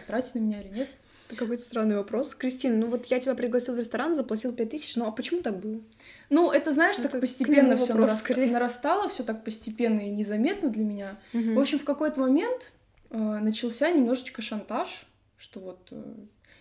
Тратить 0.06 0.34
на 0.34 0.40
меня 0.40 0.60
или 0.60 0.74
нет? 0.74 0.88
Это 1.28 1.36
какой-то 1.36 1.62
странный 1.62 1.96
вопрос. 1.96 2.34
Кристина, 2.34 2.76
ну 2.76 2.88
вот 2.88 3.06
я 3.06 3.18
тебя 3.18 3.34
пригласил 3.34 3.74
в 3.74 3.78
ресторан, 3.78 4.14
заплатил 4.14 4.52
пять 4.52 4.70
тысяч, 4.70 4.94
ну 4.96 5.06
а 5.06 5.10
почему 5.10 5.40
так 5.40 5.58
было? 5.58 5.80
Ну, 6.28 6.50
это, 6.50 6.72
знаешь, 6.72 6.98
это 6.98 7.08
так 7.08 7.20
постепенно 7.20 7.76
все 7.76 7.94
нараст... 7.94 8.28
нарастало, 8.28 9.08
все 9.08 9.22
так 9.22 9.44
постепенно 9.44 10.00
и 10.00 10.10
незаметно 10.10 10.68
для 10.68 10.84
меня. 10.84 11.18
Угу. 11.32 11.54
В 11.54 11.60
общем, 11.60 11.78
в 11.78 11.84
какой-то 11.84 12.20
момент 12.20 12.72
э, 13.10 13.16
начался 13.18 13.90
немножечко 13.90 14.42
шантаж, 14.42 15.06
что 15.38 15.60
вот 15.60 15.88
э, 15.92 16.02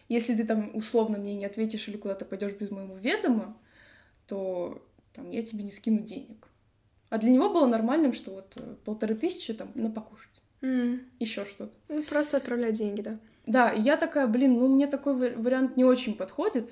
если 0.08 0.36
ты 0.36 0.46
там 0.46 0.72
условно 0.76 1.18
мне 1.18 1.36
не 1.36 1.46
ответишь 1.46 1.88
или 1.88 1.98
куда-то 1.98 2.24
пойдешь 2.24 2.54
без 2.54 2.72
моего 2.72 2.96
ведома, 2.96 3.58
то 4.28 4.82
там 5.14 5.30
я 5.32 5.44
тебе 5.44 5.64
не 5.64 5.72
скину 5.72 6.00
денег. 6.00 6.48
А 7.10 7.18
для 7.18 7.30
него 7.30 7.50
было 7.50 7.68
нормальным, 7.68 8.14
что 8.14 8.32
вот 8.32 8.54
э, 8.56 8.76
полторы 8.86 9.16
тысячи 9.16 9.54
там 9.54 9.72
на 9.76 9.92
покушать. 9.92 10.32
Mm. 10.62 11.02
Еще 11.20 11.46
что-то. 11.46 11.74
Ну, 11.90 12.02
просто 12.04 12.38
отправлять 12.38 12.76
деньги, 12.76 13.02
да. 13.02 13.20
Да, 13.46 13.72
и 13.72 13.82
я 13.82 13.98
такая, 13.98 14.28
блин, 14.28 14.54
ну 14.54 14.68
мне 14.68 14.88
такой 14.88 15.36
вариант 15.36 15.76
не 15.76 15.84
очень 15.84 16.16
подходит. 16.16 16.72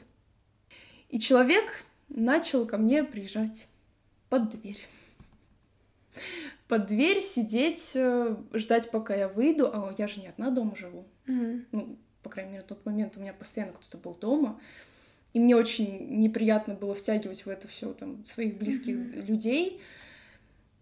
И 1.09 1.19
человек 1.19 1.83
начал 2.07 2.65
ко 2.65 2.77
мне 2.77 3.03
приезжать 3.03 3.67
под 4.29 4.49
дверь. 4.49 4.79
Под 6.67 6.87
дверь 6.87 7.21
сидеть, 7.21 7.91
э, 7.95 8.37
ждать, 8.53 8.91
пока 8.91 9.13
я 9.13 9.27
выйду. 9.27 9.69
А 9.73 9.93
я 9.97 10.07
же 10.07 10.21
не 10.21 10.27
одна 10.27 10.51
дома 10.51 10.75
живу. 10.75 11.05
Mm-hmm. 11.27 11.65
Ну, 11.73 11.97
по 12.23 12.29
крайней 12.29 12.51
мере, 12.51 12.63
в 12.63 12.67
тот 12.67 12.85
момент 12.85 13.17
у 13.17 13.19
меня 13.19 13.33
постоянно 13.33 13.73
кто-то 13.73 13.97
был 13.97 14.15
дома. 14.15 14.59
И 15.33 15.39
мне 15.39 15.55
очень 15.55 16.19
неприятно 16.19 16.73
было 16.73 16.95
втягивать 16.95 17.45
в 17.45 17.49
это 17.49 17.67
все 17.67 17.93
там 17.93 18.23
своих 18.23 18.57
близких 18.57 18.95
mm-hmm. 18.95 19.25
людей. 19.25 19.81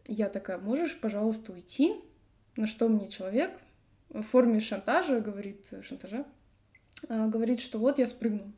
Я 0.08 0.30
такая, 0.30 0.60
можешь, 0.60 1.00
пожалуйста, 1.00 1.54
уйти? 1.54 1.96
На 2.56 2.68
что 2.68 2.88
мне 2.88 3.10
человек 3.10 3.52
в 4.10 4.24
форме 4.24 4.60
шантажа, 4.60 5.20
говорит, 5.20 5.68
шантажа, 5.82 6.26
а, 7.08 7.28
говорит, 7.28 7.60
что 7.60 7.80
вот 7.80 8.00
я 8.00 8.08
спрыгну. 8.08 8.52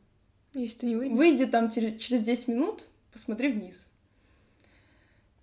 Если 0.54 0.78
ты 0.80 0.86
не 0.86 0.96
выйдешь. 0.96 1.16
Выйди 1.16 1.46
там 1.46 1.70
через 1.70 2.22
10 2.22 2.48
минут, 2.48 2.84
посмотри 3.12 3.52
вниз. 3.52 3.86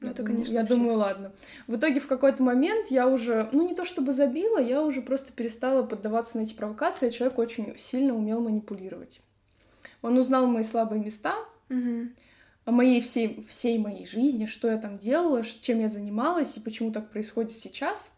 Ну, 0.02 0.08
я 0.08 0.12
это, 0.12 0.22
думаю, 0.22 0.36
конечно. 0.36 0.54
Я 0.54 0.60
вообще. 0.62 0.76
думаю, 0.76 0.98
ладно. 0.98 1.32
В 1.68 1.76
итоге 1.76 2.00
в 2.00 2.08
какой-то 2.08 2.42
момент 2.42 2.88
я 2.90 3.08
уже, 3.08 3.50
ну 3.52 3.68
не 3.68 3.76
то 3.76 3.84
чтобы 3.84 4.14
забила, 4.14 4.60
я 4.60 4.82
уже 4.82 5.02
просто 5.02 5.34
перестала 5.34 5.84
поддаваться 5.84 6.38
на 6.38 6.44
эти 6.44 6.54
провокации. 6.54 7.10
Человек 7.10 7.38
очень 7.38 7.78
сильно 7.78 8.16
умел 8.16 8.40
манипулировать. 8.40 9.20
Он 10.02 10.18
узнал 10.18 10.48
мои 10.48 10.64
слабые 10.64 11.04
места, 11.04 11.36
угу. 11.70 12.08
о 12.64 12.72
моей 12.72 13.02
всей, 13.02 13.44
всей 13.44 13.78
моей 13.78 14.06
жизни, 14.06 14.46
что 14.46 14.70
я 14.70 14.78
там 14.78 14.98
делала, 14.98 15.44
чем 15.44 15.80
я 15.80 15.90
занималась 15.90 16.56
и 16.56 16.62
почему 16.62 16.92
так 16.92 17.10
происходит 17.10 17.52
сейчас. 17.52 18.14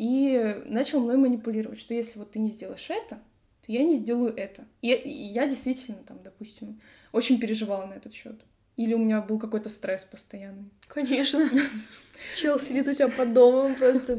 И 0.00 0.62
начал 0.64 1.00
мной 1.00 1.18
манипулировать, 1.18 1.78
что 1.78 1.92
если 1.92 2.18
вот 2.18 2.30
ты 2.30 2.38
не 2.38 2.48
сделаешь 2.48 2.88
это, 2.88 3.16
то 3.16 3.70
я 3.70 3.84
не 3.84 3.96
сделаю 3.96 4.34
это. 4.34 4.64
И, 4.80 4.90
и 4.94 5.10
я 5.10 5.46
действительно 5.46 5.98
там, 6.08 6.18
допустим, 6.24 6.80
очень 7.12 7.38
переживала 7.38 7.84
на 7.84 7.92
этот 7.92 8.14
счет. 8.14 8.40
Или 8.78 8.94
у 8.94 8.98
меня 8.98 9.20
был 9.20 9.38
какой-то 9.38 9.68
стресс 9.68 10.06
постоянный. 10.10 10.70
Конечно. 10.88 11.46
Чел 12.38 12.58
сидит 12.58 12.88
у 12.88 12.94
тебя 12.94 13.08
под 13.08 13.34
домом 13.34 13.74
просто 13.74 14.18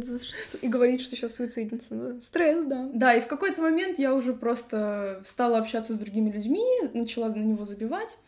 и 0.61 0.67
говорит, 0.67 1.01
что 1.01 1.15
сейчас 1.15 1.33
суицидница. 1.33 1.95
Ну, 1.95 2.21
стресс, 2.21 2.63
да. 2.67 2.87
Да, 2.93 3.15
и 3.15 3.21
в 3.21 3.25
какой-то 3.25 3.63
момент 3.63 3.97
я 3.97 4.13
уже 4.13 4.35
просто 4.35 5.23
стала 5.25 5.57
общаться 5.57 5.95
с 5.95 5.97
другими 5.97 6.29
людьми, 6.29 6.63
начала 6.93 7.29
на 7.29 7.41
него 7.41 7.65
забивать. 7.65 8.19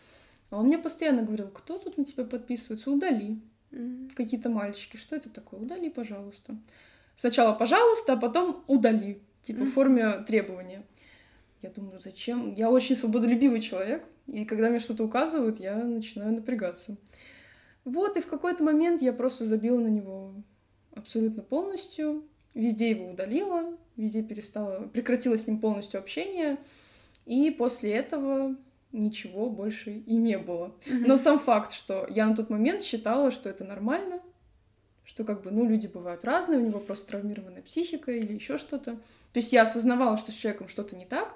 А 0.49 0.57
он 0.57 0.65
мне 0.65 0.79
постоянно 0.79 1.21
говорил, 1.21 1.49
кто 1.49 1.77
тут 1.77 1.99
на 1.99 2.05
тебя 2.05 2.23
подписывается, 2.23 2.89
удали. 2.89 3.39
Mm. 3.69 4.15
Какие-то 4.15 4.49
мальчики, 4.49 4.97
что 4.97 5.15
это 5.15 5.29
такое? 5.29 5.59
Удали, 5.59 5.91
пожалуйста. 5.91 6.55
Сначала 7.15 7.53
пожалуйста, 7.53 8.13
а 8.13 8.17
потом 8.17 8.63
удали. 8.67 9.21
Типа 9.41 9.59
mm. 9.59 9.65
в 9.65 9.73
форме 9.73 10.11
требования. 10.27 10.83
Я 11.61 11.69
думаю, 11.69 11.99
зачем? 12.01 12.53
Я 12.53 12.69
очень 12.69 12.95
свободолюбивый 12.95 13.61
человек. 13.61 14.03
И 14.27 14.45
когда 14.45 14.69
мне 14.69 14.79
что-то 14.79 15.03
указывают, 15.03 15.59
я 15.59 15.75
начинаю 15.75 16.33
напрягаться. 16.33 16.97
Вот, 17.85 18.17
и 18.17 18.21
в 18.21 18.27
какой-то 18.27 18.63
момент 18.63 19.01
я 19.01 19.11
просто 19.13 19.45
забила 19.45 19.79
на 19.79 19.87
него 19.87 20.33
абсолютно 20.95 21.41
полностью. 21.41 22.23
Везде 22.53 22.91
его 22.91 23.09
удалила, 23.09 23.77
везде 23.97 24.23
перестала, 24.23 24.87
прекратила 24.87 25.37
с 25.37 25.47
ним 25.47 25.59
полностью 25.59 25.99
общение. 25.99 26.57
И 27.25 27.51
после 27.51 27.91
этого 27.91 28.55
ничего 28.91 29.49
больше 29.49 29.91
и 29.91 30.15
не 30.15 30.37
было. 30.37 30.75
Mm-hmm. 30.85 31.03
Но 31.07 31.17
сам 31.17 31.39
факт, 31.39 31.71
что 31.71 32.05
я 32.09 32.27
на 32.27 32.35
тот 32.35 32.49
момент 32.49 32.83
считала, 32.83 33.31
что 33.31 33.49
это 33.49 33.63
нормально, 33.63 34.21
что 35.05 35.23
как 35.23 35.43
бы, 35.43 35.51
ну, 35.51 35.67
люди 35.67 35.87
бывают 35.87 36.23
разные, 36.23 36.59
у 36.59 36.65
него 36.65 36.79
просто 36.79 37.07
травмированная 37.07 37.61
психика 37.61 38.11
или 38.11 38.33
еще 38.33 38.57
что-то. 38.57 38.95
То 38.95 39.39
есть 39.39 39.51
я 39.51 39.63
осознавала, 39.63 40.17
что 40.17 40.31
с 40.31 40.35
человеком 40.35 40.67
что-то 40.67 40.95
не 40.95 41.05
так, 41.05 41.35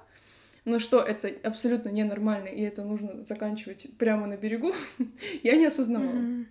но 0.66 0.80
что 0.80 1.00
это 1.00 1.32
абсолютно 1.44 1.90
ненормально, 1.90 2.48
и 2.48 2.62
это 2.62 2.84
нужно 2.84 3.22
заканчивать 3.22 3.88
прямо 3.98 4.28
на 4.28 4.38
берегу, 4.38 4.74
я 5.44 5.56
не 5.56 5.66
осознавала. 5.66 6.12
Mm-hmm. 6.12 6.46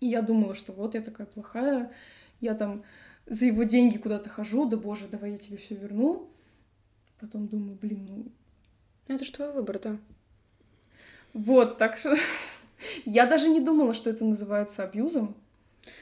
И 0.00 0.06
я 0.06 0.22
думала, 0.22 0.54
что 0.54 0.72
вот 0.72 0.94
я 0.94 1.00
такая 1.00 1.26
плохая, 1.26 1.92
я 2.40 2.54
там 2.54 2.84
за 3.26 3.46
его 3.46 3.64
деньги 3.64 3.98
куда-то 3.98 4.30
хожу, 4.30 4.68
да 4.68 4.76
боже, 4.76 5.08
давай 5.08 5.32
я 5.32 5.38
тебе 5.38 5.56
все 5.56 5.74
верну. 5.74 6.28
Потом 7.20 7.48
думаю, 7.48 7.78
блин, 7.80 8.06
ну... 8.08 8.26
Это 9.08 9.24
же 9.24 9.32
твой 9.32 9.52
выбор, 9.52 9.78
да. 9.78 9.96
Вот, 11.32 11.78
так 11.78 11.96
что 11.98 12.14
я 13.04 13.26
даже 13.26 13.48
не 13.48 13.60
думала, 13.60 13.94
что 13.94 14.10
это 14.10 14.24
называется 14.24 14.84
абьюзом. 14.84 15.34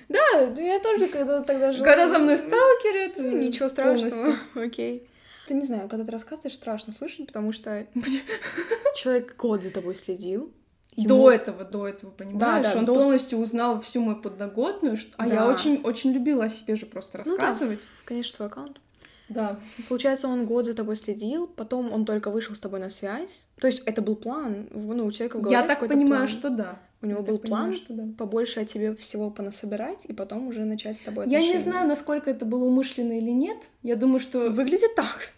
Да, 0.09 0.53
я 0.57 0.81
тоже 0.81 1.09
когда 1.09 1.43
тогда 1.43 1.73
жила. 1.73 1.85
Когда 1.85 2.09
за 2.09 2.19
мной 2.19 2.37
сталкерят. 2.37 3.15
Ну, 3.19 3.37
ничего 3.39 3.69
страшного, 3.69 4.37
окей. 4.55 5.09
Ты 5.47 5.55
не 5.55 5.65
знаю, 5.65 5.89
когда 5.89 6.05
ты 6.05 6.11
рассказываешь, 6.11 6.55
страшно 6.55 6.93
слышать, 6.93 7.27
потому 7.27 7.53
что 7.53 7.87
человек 8.97 9.37
год 9.37 9.63
за 9.63 9.71
тобой 9.71 9.95
следил. 9.95 10.53
Ему... 10.97 11.09
До 11.09 11.31
этого, 11.31 11.65
до 11.65 11.89
этого, 11.89 12.11
понимаешь? 12.11 12.65
Да, 12.65 12.73
да, 12.73 12.79
он 12.79 12.85
до... 12.85 12.95
полностью 12.95 13.39
узнал 13.39 13.81
всю 13.81 14.01
мою 14.01 14.21
подноготную, 14.21 14.97
что... 14.97 15.13
а 15.17 15.29
да. 15.29 15.35
я 15.35 15.49
очень, 15.49 15.81
очень 15.83 16.13
любила 16.13 16.45
о 16.45 16.49
себе 16.49 16.77
же 16.77 16.87
просто 16.87 17.19
рассказывать. 17.19 17.81
Ну, 17.81 17.87
да, 17.87 18.05
конечно, 18.05 18.37
твой 18.37 18.49
аккаунт. 18.49 18.81
Да. 19.29 19.59
Получается, 19.89 20.29
он 20.29 20.45
год 20.45 20.67
за 20.67 20.75
тобой 20.75 20.97
следил, 20.97 21.47
потом 21.47 21.93
он 21.93 22.05
только 22.05 22.31
вышел 22.31 22.55
с 22.55 22.61
тобой 22.61 22.81
на 22.81 22.91
связь. 22.91 23.47
То 23.59 23.67
есть 23.67 23.83
это 23.87 24.03
был 24.03 24.17
план, 24.17 24.69
ну, 24.71 25.07
у 25.07 25.11
человека 25.11 25.39
в 25.39 25.43
голове 25.43 25.57
Я 25.57 25.67
так 25.67 25.81
понимаю, 25.81 26.27
план. 26.27 26.29
что 26.29 26.51
да. 26.51 26.79
У 27.01 27.07
него 27.07 27.21
я 27.21 27.25
был 27.25 27.39
план 27.39 27.73
понимаю, 27.73 27.75
что 27.75 27.95
да. 27.95 28.05
побольше 28.17 28.61
о 28.61 28.65
тебе 28.65 28.95
всего 28.95 29.31
понасобирать, 29.31 30.05
и 30.07 30.13
потом 30.13 30.49
уже 30.49 30.65
начать 30.65 30.99
с 30.99 31.03
тобой 31.03 31.25
отношения. 31.25 31.49
Я 31.49 31.55
не 31.55 31.63
знаю, 31.63 31.89
насколько 31.89 32.31
это 32.31 32.45
было 32.45 32.65
умышленно 32.65 33.19
или 33.19 33.31
нет. 33.31 33.69
Я 33.83 33.97
думаю, 33.97 34.21
что... 34.21 34.51
Выглядит 34.51 34.95
так. 34.95 35.31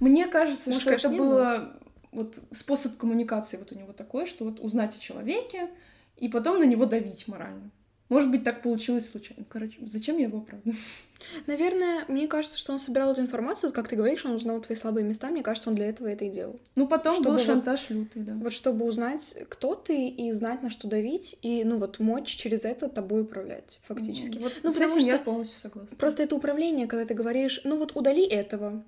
Мне 0.00 0.26
кажется, 0.26 0.70
Может, 0.70 0.82
что 0.82 0.90
это 0.90 1.08
было 1.10 1.72
вот 2.12 2.40
способ 2.52 2.96
коммуникации 2.96 3.56
вот 3.56 3.72
у 3.72 3.74
него 3.74 3.92
такой, 3.92 4.26
что 4.26 4.44
вот 4.44 4.60
узнать 4.60 4.96
о 4.96 5.00
человеке 5.00 5.68
и 6.16 6.28
потом 6.28 6.58
на 6.58 6.64
него 6.64 6.86
давить 6.86 7.26
морально. 7.28 7.70
Может 8.12 8.30
быть, 8.30 8.44
так 8.44 8.62
получилось 8.62 9.10
случайно. 9.10 9.44
Короче, 9.48 9.78
зачем 9.86 10.18
я 10.18 10.26
его 10.26 10.38
оправдываю? 10.38 10.76
Наверное, 11.46 12.04
мне 12.08 12.26
кажется, 12.28 12.58
что 12.58 12.72
он 12.72 12.80
собирал 12.80 13.12
эту 13.12 13.20
информацию, 13.20 13.68
вот 13.68 13.74
как 13.74 13.88
ты 13.88 13.96
говоришь, 13.96 14.24
он 14.24 14.32
узнал 14.32 14.60
твои 14.60 14.76
слабые 14.76 15.06
места, 15.06 15.28
мне 15.30 15.42
кажется, 15.42 15.70
он 15.70 15.76
для 15.76 15.86
этого 15.86 16.08
это 16.08 16.24
и 16.24 16.30
делал. 16.30 16.60
Ну, 16.74 16.86
потом 16.86 17.14
чтобы 17.14 17.30
был 17.30 17.38
шантаж 17.38 17.86
вот, 17.88 17.96
лютый, 17.96 18.22
да. 18.22 18.34
Вот 18.34 18.52
чтобы 18.52 18.84
узнать, 18.84 19.34
кто 19.48 19.74
ты, 19.74 20.08
и 20.08 20.32
знать, 20.32 20.62
на 20.62 20.70
что 20.70 20.88
давить, 20.88 21.36
и, 21.42 21.64
ну, 21.64 21.78
вот, 21.78 22.00
мочь 22.00 22.28
через 22.28 22.64
это 22.64 22.88
тобой 22.88 23.22
управлять, 23.22 23.78
фактически. 23.82 24.38
Вот 24.38 24.52
ну, 24.62 24.70
с 24.70 24.74
потому 24.74 24.92
этим 24.94 25.00
что 25.00 25.10
я 25.10 25.18
полностью 25.18 25.60
согласна. 25.60 25.96
Просто 25.96 26.22
это 26.24 26.36
управление, 26.36 26.86
когда 26.86 27.06
ты 27.06 27.14
говоришь, 27.14 27.60
ну, 27.64 27.76
вот, 27.76 27.96
удали 27.96 28.26
этого, 28.26 28.84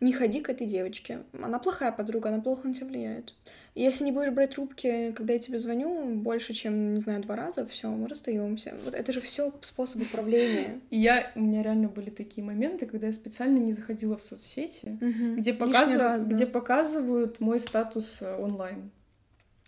не 0.00 0.12
ходи 0.12 0.40
к 0.40 0.48
этой 0.48 0.66
девочке. 0.66 1.20
Она 1.40 1.58
плохая 1.58 1.92
подруга, 1.92 2.30
она 2.30 2.40
плохо 2.40 2.68
на 2.68 2.74
тебя 2.74 2.86
влияет. 2.86 3.34
Если 3.74 4.04
не 4.04 4.12
будешь 4.12 4.32
брать 4.32 4.54
трубки, 4.54 5.12
когда 5.12 5.34
я 5.34 5.38
тебе 5.38 5.58
звоню, 5.58 6.16
больше, 6.16 6.52
чем, 6.54 6.94
не 6.94 7.00
знаю, 7.00 7.22
два 7.22 7.36
раза, 7.36 7.64
все, 7.66 7.88
мы 7.88 8.08
расстаемся. 8.08 8.74
Вот 8.84 8.94
это 8.94 9.12
же 9.12 9.20
все 9.20 9.52
способ 9.62 10.02
управления. 10.02 10.80
И 10.90 10.98
я, 10.98 11.30
у 11.36 11.40
меня 11.40 11.62
реально 11.62 11.88
были 11.88 12.10
такие 12.10 12.44
моменты, 12.44 12.86
когда 12.86 13.06
я 13.06 13.12
специально 13.12 13.58
не 13.58 13.72
заходила 13.72 14.16
в 14.16 14.22
соцсети, 14.22 14.98
угу. 15.00 15.36
где, 15.36 15.54
показыв... 15.54 15.98
раз, 15.98 16.26
да. 16.26 16.34
где 16.34 16.46
показывают 16.46 17.38
мой 17.40 17.60
статус 17.60 18.18
э, 18.20 18.36
онлайн. 18.36 18.90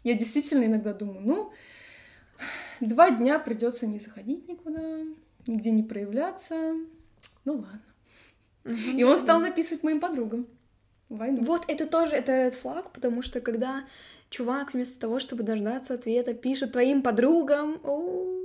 Я 0.02 0.14
действительно 0.14 0.64
иногда 0.64 0.92
думаю, 0.92 1.21
ну, 1.21 1.52
два 2.80 3.11
дня 3.11 3.38
придется 3.38 3.87
не 3.87 4.00
заходить 4.00 4.49
никуда, 4.49 5.04
нигде 5.47 5.71
не 5.71 5.85
проявляться. 5.85 6.75
Ну 7.44 7.54
ладно. 7.54 7.80
Угу, 8.64 8.97
и 8.97 9.02
он 9.02 9.19
стал 9.19 9.40
написывать 9.40 9.83
моим 9.83 10.00
подругам. 10.00 10.47
Войну. 11.09 11.45
Вот 11.45 11.64
это 11.69 11.87
тоже, 11.87 12.16
это 12.16 12.33
red 12.33 12.54
flag, 12.62 12.87
потому 12.92 13.23
что 13.23 13.40
когда 13.40 13.85
чувак 14.31 14.73
вместо 14.73 14.99
того, 14.99 15.21
чтобы 15.21 15.42
дождаться 15.42 15.95
ответа, 15.95 16.33
пишет 16.33 16.73
твоим 16.73 17.02
подругам, 17.02 17.81
о, 17.85 18.42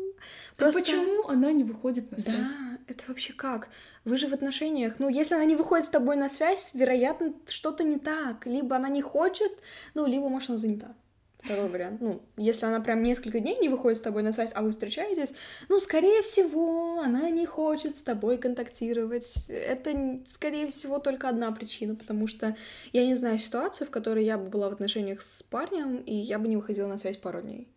Просто... 0.57 0.81
почему 0.81 1.27
она 1.27 1.51
не 1.51 1.63
выходит 1.63 2.11
на 2.11 2.19
связь? 2.19 2.35
Да, 2.35 2.77
это 2.87 3.03
вообще 3.07 3.33
как? 3.33 3.69
Вы 4.03 4.17
же 4.17 4.27
в 4.27 4.33
отношениях. 4.33 4.95
Ну, 4.99 5.07
если 5.07 5.35
она 5.35 5.45
не 5.45 5.55
выходит 5.55 5.85
с 5.85 5.89
тобой 5.89 6.15
на 6.15 6.29
связь, 6.29 6.71
вероятно, 6.73 7.33
что-то 7.47 7.83
не 7.83 7.99
так. 7.99 8.45
Либо 8.45 8.75
она 8.75 8.89
не 8.89 9.01
хочет, 9.01 9.51
ну, 9.93 10.05
либо, 10.05 10.29
может, 10.29 10.49
она 10.49 10.57
занята. 10.57 10.95
Второй 11.47 11.69
вариант. 11.69 12.01
Ну, 12.01 12.21
если 12.35 12.65
она 12.65 12.81
прям 12.81 13.01
несколько 13.01 13.39
дней 13.39 13.57
не 13.59 13.69
выходит 13.69 13.97
с 13.97 14.01
тобой 14.01 14.21
на 14.21 14.33
связь, 14.33 14.51
а 14.53 14.61
вы 14.61 14.71
встречаетесь, 14.71 15.33
ну, 15.69 15.79
скорее 15.79 16.21
всего, 16.21 16.99
она 16.99 17.29
не 17.29 17.45
хочет 17.45 17.95
с 17.95 18.03
тобой 18.03 18.37
контактировать. 18.37 19.47
Это, 19.49 20.19
скорее 20.27 20.67
всего, 20.69 20.99
только 20.99 21.29
одна 21.29 21.51
причина, 21.51 21.95
потому 21.95 22.27
что 22.27 22.55
я 22.91 23.05
не 23.05 23.15
знаю 23.15 23.39
ситуацию, 23.39 23.87
в 23.87 23.91
которой 23.91 24.25
я 24.25 24.37
бы 24.37 24.49
была 24.49 24.69
в 24.69 24.73
отношениях 24.73 25.21
с 25.21 25.41
парнем, 25.41 25.97
и 25.97 26.13
я 26.13 26.37
бы 26.37 26.49
не 26.49 26.57
выходила 26.57 26.87
на 26.87 26.97
связь 26.97 27.17
пару 27.17 27.41
дней. 27.41 27.69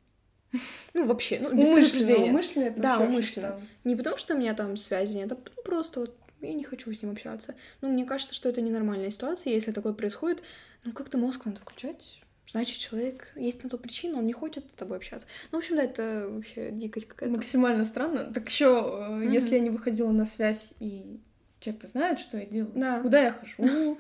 Ну, 0.94 1.06
вообще, 1.06 1.38
ну, 1.40 1.54
без 1.54 1.68
умышленно, 1.68 2.24
умышленно 2.24 2.64
это 2.64 2.80
Да, 2.80 2.98
умышленно. 2.98 3.60
Не 3.84 3.94
потому, 3.94 4.16
что 4.16 4.34
у 4.34 4.38
меня 4.38 4.52
там 4.54 4.76
связи 4.76 5.16
нет, 5.16 5.30
а 5.30 5.36
ну, 5.36 5.62
просто 5.62 6.00
вот 6.00 6.16
я 6.40 6.52
не 6.54 6.64
хочу 6.64 6.92
с 6.92 7.02
ним 7.02 7.12
общаться. 7.12 7.54
Ну, 7.80 7.88
мне 7.88 8.04
кажется, 8.04 8.34
что 8.34 8.48
это 8.48 8.60
ненормальная 8.60 9.10
ситуация, 9.10 9.52
если 9.52 9.72
такое 9.72 9.92
происходит, 9.92 10.42
ну, 10.84 10.92
как-то 10.92 11.18
мозг 11.18 11.44
надо 11.44 11.60
включать, 11.60 12.20
значит, 12.46 12.78
человек 12.78 13.32
есть 13.36 13.62
на 13.62 13.70
то 13.70 13.78
причина, 13.78 14.18
он 14.18 14.26
не 14.26 14.32
хочет 14.32 14.64
с 14.70 14.74
тобой 14.74 14.96
общаться. 14.96 15.26
Ну, 15.52 15.58
в 15.58 15.60
общем, 15.60 15.76
да, 15.76 15.84
это 15.84 16.28
вообще 16.28 16.70
дикость 16.72 17.08
какая-то. 17.08 17.34
Максимально 17.34 17.84
странно. 17.84 18.32
Так 18.32 18.48
еще, 18.48 18.66
mm-hmm. 18.66 19.32
если 19.32 19.54
я 19.54 19.60
не 19.60 19.70
выходила 19.70 20.10
на 20.10 20.24
связь, 20.24 20.72
и 20.80 21.20
человек-то 21.60 21.88
знает, 21.88 22.18
что 22.18 22.38
я 22.38 22.46
делаю, 22.46 22.72
да. 22.74 23.00
куда 23.00 23.22
я 23.22 23.32
хожу, 23.32 23.98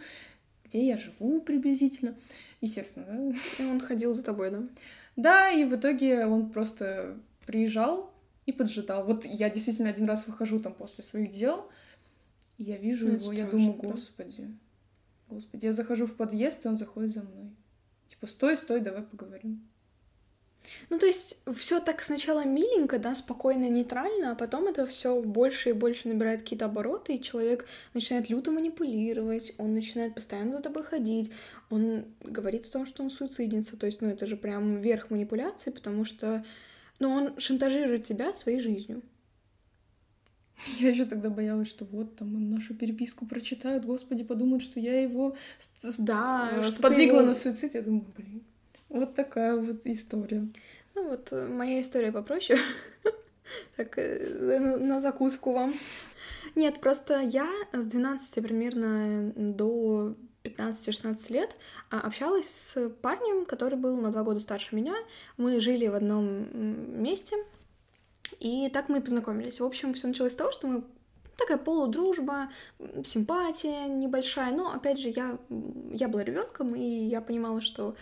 где 0.64 0.86
я 0.86 0.96
живу 0.96 1.40
приблизительно, 1.40 2.16
естественно, 2.60 3.06
да? 3.06 3.62
И 3.62 3.66
он 3.66 3.80
ходил 3.80 4.14
за 4.14 4.22
тобой, 4.22 4.50
да? 4.50 4.62
Да, 5.16 5.50
и 5.50 5.64
в 5.64 5.74
итоге 5.74 6.26
он 6.26 6.50
просто 6.50 7.18
приезжал 7.46 8.12
и 8.46 8.52
поджидал. 8.52 9.04
Вот 9.04 9.24
я 9.24 9.50
действительно 9.50 9.90
один 9.90 10.06
раз 10.06 10.26
выхожу 10.26 10.60
там 10.60 10.72
после 10.72 11.04
своих 11.04 11.30
дел, 11.30 11.68
и 12.58 12.64
я 12.64 12.76
вижу 12.76 13.06
ну, 13.06 13.12
его, 13.12 13.22
страшно, 13.24 13.40
я 13.40 13.46
думаю, 13.46 13.72
господи, 13.74 14.48
господи, 15.28 15.66
я 15.66 15.72
захожу 15.72 16.06
в 16.06 16.16
подъезд, 16.16 16.64
и 16.64 16.68
он 16.68 16.78
заходит 16.78 17.12
за 17.12 17.22
мной. 17.22 17.50
Типа, 18.10 18.26
стой, 18.26 18.56
стой, 18.56 18.80
давай 18.80 19.02
поговорим. 19.02 19.66
Ну, 20.88 20.98
то 20.98 21.06
есть, 21.06 21.40
все 21.56 21.80
так 21.80 22.02
сначала 22.02 22.44
миленько, 22.44 22.98
да, 22.98 23.14
спокойно, 23.14 23.68
нейтрально, 23.68 24.32
а 24.32 24.34
потом 24.34 24.66
это 24.66 24.84
все 24.86 25.20
больше 25.20 25.70
и 25.70 25.72
больше 25.72 26.08
набирает 26.08 26.42
какие-то 26.42 26.64
обороты, 26.64 27.14
и 27.14 27.22
человек 27.22 27.66
начинает 27.94 28.28
люто 28.28 28.50
манипулировать, 28.50 29.52
он 29.58 29.74
начинает 29.74 30.14
постоянно 30.14 30.56
за 30.56 30.62
тобой 30.62 30.82
ходить, 30.82 31.30
он 31.70 32.04
говорит 32.20 32.66
о 32.66 32.72
том, 32.72 32.86
что 32.86 33.04
он 33.04 33.10
суицидница. 33.10 33.78
То 33.78 33.86
есть, 33.86 34.00
ну, 34.00 34.08
это 34.08 34.26
же 34.26 34.36
прям 34.36 34.80
верх 34.80 35.10
манипуляции, 35.10 35.70
потому 35.70 36.04
что, 36.04 36.44
ну, 36.98 37.10
он 37.10 37.38
шантажирует 37.38 38.04
тебя 38.04 38.34
своей 38.34 38.60
жизнью. 38.60 39.02
Я 40.78 40.90
еще 40.90 41.04
тогда 41.04 41.30
боялась, 41.30 41.68
что 41.68 41.84
вот 41.84 42.16
там 42.16 42.50
нашу 42.50 42.74
переписку 42.74 43.26
прочитают, 43.26 43.84
господи, 43.84 44.24
подумают, 44.24 44.62
что 44.62 44.80
я 44.80 45.00
его 45.00 45.34
да, 45.98 46.50
э, 46.52 46.70
сподвигла 46.70 47.18
его... 47.18 47.26
на 47.26 47.34
суицид. 47.34 47.74
Я 47.74 47.82
думаю, 47.82 48.04
блин, 48.16 48.42
вот 48.88 49.14
такая 49.14 49.56
вот 49.56 49.80
история. 49.84 50.46
Ну 50.94 51.08
вот, 51.08 51.28
э, 51.32 51.46
моя 51.46 51.80
история 51.82 52.12
попроще. 52.12 52.58
Так, 53.76 53.98
э, 53.98 54.78
на 54.78 55.00
закуску 55.00 55.52
вам. 55.52 55.74
Нет, 56.54 56.78
просто 56.80 57.18
я 57.18 57.48
с 57.72 57.84
12 57.84 58.44
примерно 58.44 59.32
до 59.34 60.14
15-16 60.44 61.32
лет 61.32 61.56
а, 61.90 62.00
общалась 62.00 62.48
с 62.48 62.88
парнем, 63.02 63.44
который 63.44 63.76
был 63.76 63.96
на 63.96 64.10
два 64.10 64.22
года 64.22 64.40
старше 64.40 64.76
меня. 64.76 64.94
Мы 65.36 65.60
жили 65.60 65.88
в 65.88 65.94
одном 65.96 67.02
месте, 67.02 67.36
и 68.38 68.68
так 68.68 68.88
мы 68.88 68.98
и 68.98 69.02
познакомились. 69.02 69.60
В 69.60 69.64
общем, 69.64 69.94
все 69.94 70.08
началось 70.08 70.32
с 70.32 70.36
того, 70.36 70.52
что 70.52 70.66
мы 70.66 70.84
такая 71.36 71.58
полудружба, 71.58 72.50
симпатия 73.04 73.88
небольшая. 73.88 74.52
Но, 74.54 74.72
опять 74.72 74.98
же, 74.98 75.08
я, 75.08 75.38
я 75.92 76.08
была 76.08 76.22
ребенком, 76.22 76.74
и 76.74 76.84
я 76.84 77.20
понимала, 77.20 77.60
что 77.60 77.96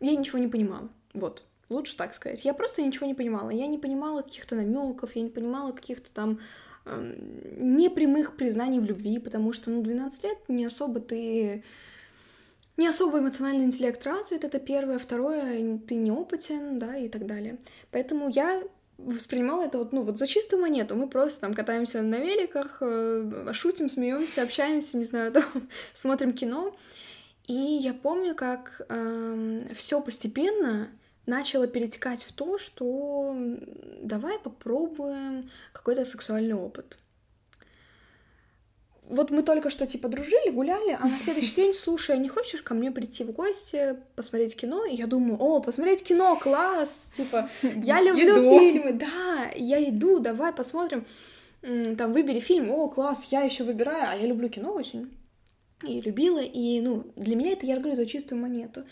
я 0.00 0.14
ничего 0.14 0.38
не 0.38 0.48
понимала. 0.48 0.88
Вот, 1.12 1.44
лучше 1.68 1.96
так 1.96 2.14
сказать. 2.14 2.44
Я 2.44 2.54
просто 2.54 2.82
ничего 2.82 3.06
не 3.06 3.14
понимала. 3.14 3.50
Я 3.50 3.66
не 3.66 3.78
понимала 3.78 4.22
каких-то 4.22 4.54
намеков, 4.54 5.16
я 5.16 5.22
не 5.22 5.30
понимала 5.30 5.72
каких-то 5.72 6.12
там 6.12 6.38
непрямых 6.86 8.36
признаний 8.36 8.78
в 8.78 8.84
любви, 8.84 9.18
потому 9.18 9.52
что, 9.52 9.70
ну, 9.70 9.82
12 9.82 10.24
лет 10.24 10.38
не 10.48 10.64
особо 10.64 11.00
ты... 11.00 11.64
Не 12.76 12.88
особо 12.88 13.20
эмоциональный 13.20 13.64
интеллект 13.64 14.04
развит, 14.04 14.44
это 14.44 14.58
первое. 14.58 14.98
Второе, 14.98 15.78
ты 15.78 15.94
неопытен, 15.94 16.78
да, 16.78 16.94
и 16.96 17.08
так 17.08 17.24
далее. 17.24 17.56
Поэтому 17.90 18.28
я 18.28 18.62
воспринимала 18.98 19.64
это 19.64 19.78
вот, 19.78 19.92
ну, 19.92 20.02
вот 20.02 20.18
за 20.18 20.26
чистую 20.26 20.62
монету. 20.62 20.94
Мы 20.94 21.08
просто 21.08 21.40
там 21.40 21.54
катаемся 21.54 22.02
на 22.02 22.18
великах, 22.18 22.78
э, 22.80 23.50
шутим, 23.52 23.90
смеемся, 23.90 24.42
общаемся, 24.42 24.96
не 24.96 25.04
знаю, 25.04 25.32
там, 25.32 25.68
смотрим 25.94 26.32
кино. 26.32 26.76
И 27.46 27.54
я 27.54 27.94
помню, 27.94 28.34
как 28.34 28.82
э, 28.88 28.94
эм, 28.94 29.74
все 29.74 30.00
постепенно 30.00 30.90
начало 31.26 31.66
перетекать 31.66 32.22
в 32.22 32.32
то, 32.32 32.58
что 32.58 33.36
давай 34.00 34.38
попробуем 34.38 35.50
какой-то 35.72 36.04
сексуальный 36.04 36.54
опыт. 36.54 36.98
Вот 39.08 39.30
мы 39.30 39.42
только 39.42 39.70
что, 39.70 39.86
типа, 39.86 40.08
дружили, 40.08 40.50
гуляли, 40.50 40.98
а 41.00 41.06
на 41.06 41.16
следующий 41.16 41.54
день, 41.54 41.74
слушай, 41.74 42.18
не 42.18 42.28
хочешь 42.28 42.62
ко 42.62 42.74
мне 42.74 42.90
прийти 42.90 43.22
в 43.22 43.30
гости, 43.30 43.96
посмотреть 44.16 44.56
кино? 44.56 44.84
И 44.84 44.96
я 44.96 45.06
думаю, 45.06 45.38
о, 45.38 45.60
посмотреть 45.60 46.02
кино, 46.02 46.36
класс, 46.36 47.10
типа, 47.12 47.48
я 47.62 48.02
люблю 48.02 48.34
иду. 48.34 48.58
фильмы, 48.58 48.92
да, 48.94 49.50
я 49.54 49.88
иду, 49.88 50.18
давай 50.18 50.52
посмотрим, 50.52 51.06
там, 51.62 52.12
выбери 52.12 52.40
фильм, 52.40 52.70
о, 52.70 52.88
класс, 52.88 53.28
я 53.30 53.42
еще 53.42 53.62
выбираю, 53.62 54.10
а 54.10 54.16
я 54.16 54.26
люблю 54.26 54.48
кино 54.48 54.72
очень 54.72 55.10
и 55.86 56.00
любила, 56.00 56.40
и, 56.40 56.80
ну, 56.80 57.04
для 57.16 57.36
меня 57.36 57.52
это, 57.52 57.66
я 57.66 57.78
говорю, 57.78 57.96
за 57.96 58.06
чистую 58.06 58.40
монету 58.40 58.84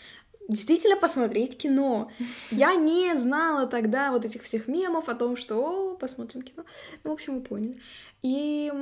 действительно 0.49 0.97
посмотреть 0.97 1.57
кино. 1.59 2.11
Я 2.51 2.75
не 2.75 3.17
знала 3.17 3.67
тогда 3.67 4.13
вот 4.13 4.25
этих 4.25 4.43
всех 4.43 4.69
мемов 4.69 5.09
о 5.09 5.15
том, 5.15 5.37
что 5.37 5.57
о, 5.57 5.97
посмотрим 5.97 6.43
кино. 6.43 6.65
Ну, 7.03 7.11
в 7.11 7.13
общем, 7.15 7.37
вы 7.37 7.41
поняли. 7.43 7.81
И 8.23 8.73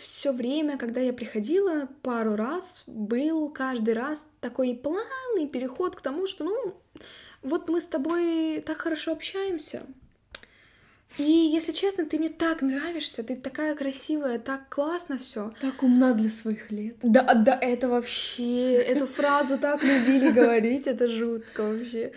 все 0.00 0.32
время, 0.32 0.76
когда 0.78 1.00
я 1.00 1.12
приходила, 1.12 1.88
пару 2.02 2.36
раз 2.36 2.82
был 2.86 3.50
каждый 3.50 3.94
раз 3.94 4.32
такой 4.40 4.74
плавный 4.74 5.46
переход 5.46 5.96
к 5.96 6.00
тому, 6.00 6.26
что, 6.26 6.44
ну, 6.44 6.74
вот 7.42 7.68
мы 7.68 7.80
с 7.80 7.86
тобой 7.86 8.60
так 8.66 8.78
хорошо 8.78 9.12
общаемся, 9.12 9.82
и 11.18 11.22
если 11.22 11.72
честно, 11.72 12.06
ты 12.06 12.18
мне 12.18 12.28
так 12.28 12.62
нравишься, 12.62 13.22
ты 13.22 13.36
такая 13.36 13.74
красивая, 13.74 14.38
так 14.38 14.68
классно 14.68 15.18
все. 15.18 15.52
Так 15.60 15.82
умна 15.82 16.14
для 16.14 16.30
своих 16.30 16.70
лет. 16.70 16.96
Да, 17.02 17.34
да, 17.34 17.58
это 17.60 17.88
вообще, 17.88 18.74
эту 18.74 19.06
фразу 19.06 19.58
так 19.58 19.82
любили 19.82 20.30
говорить, 20.30 20.86
это 20.86 21.08
жутко 21.08 21.62
вообще. 21.62 22.12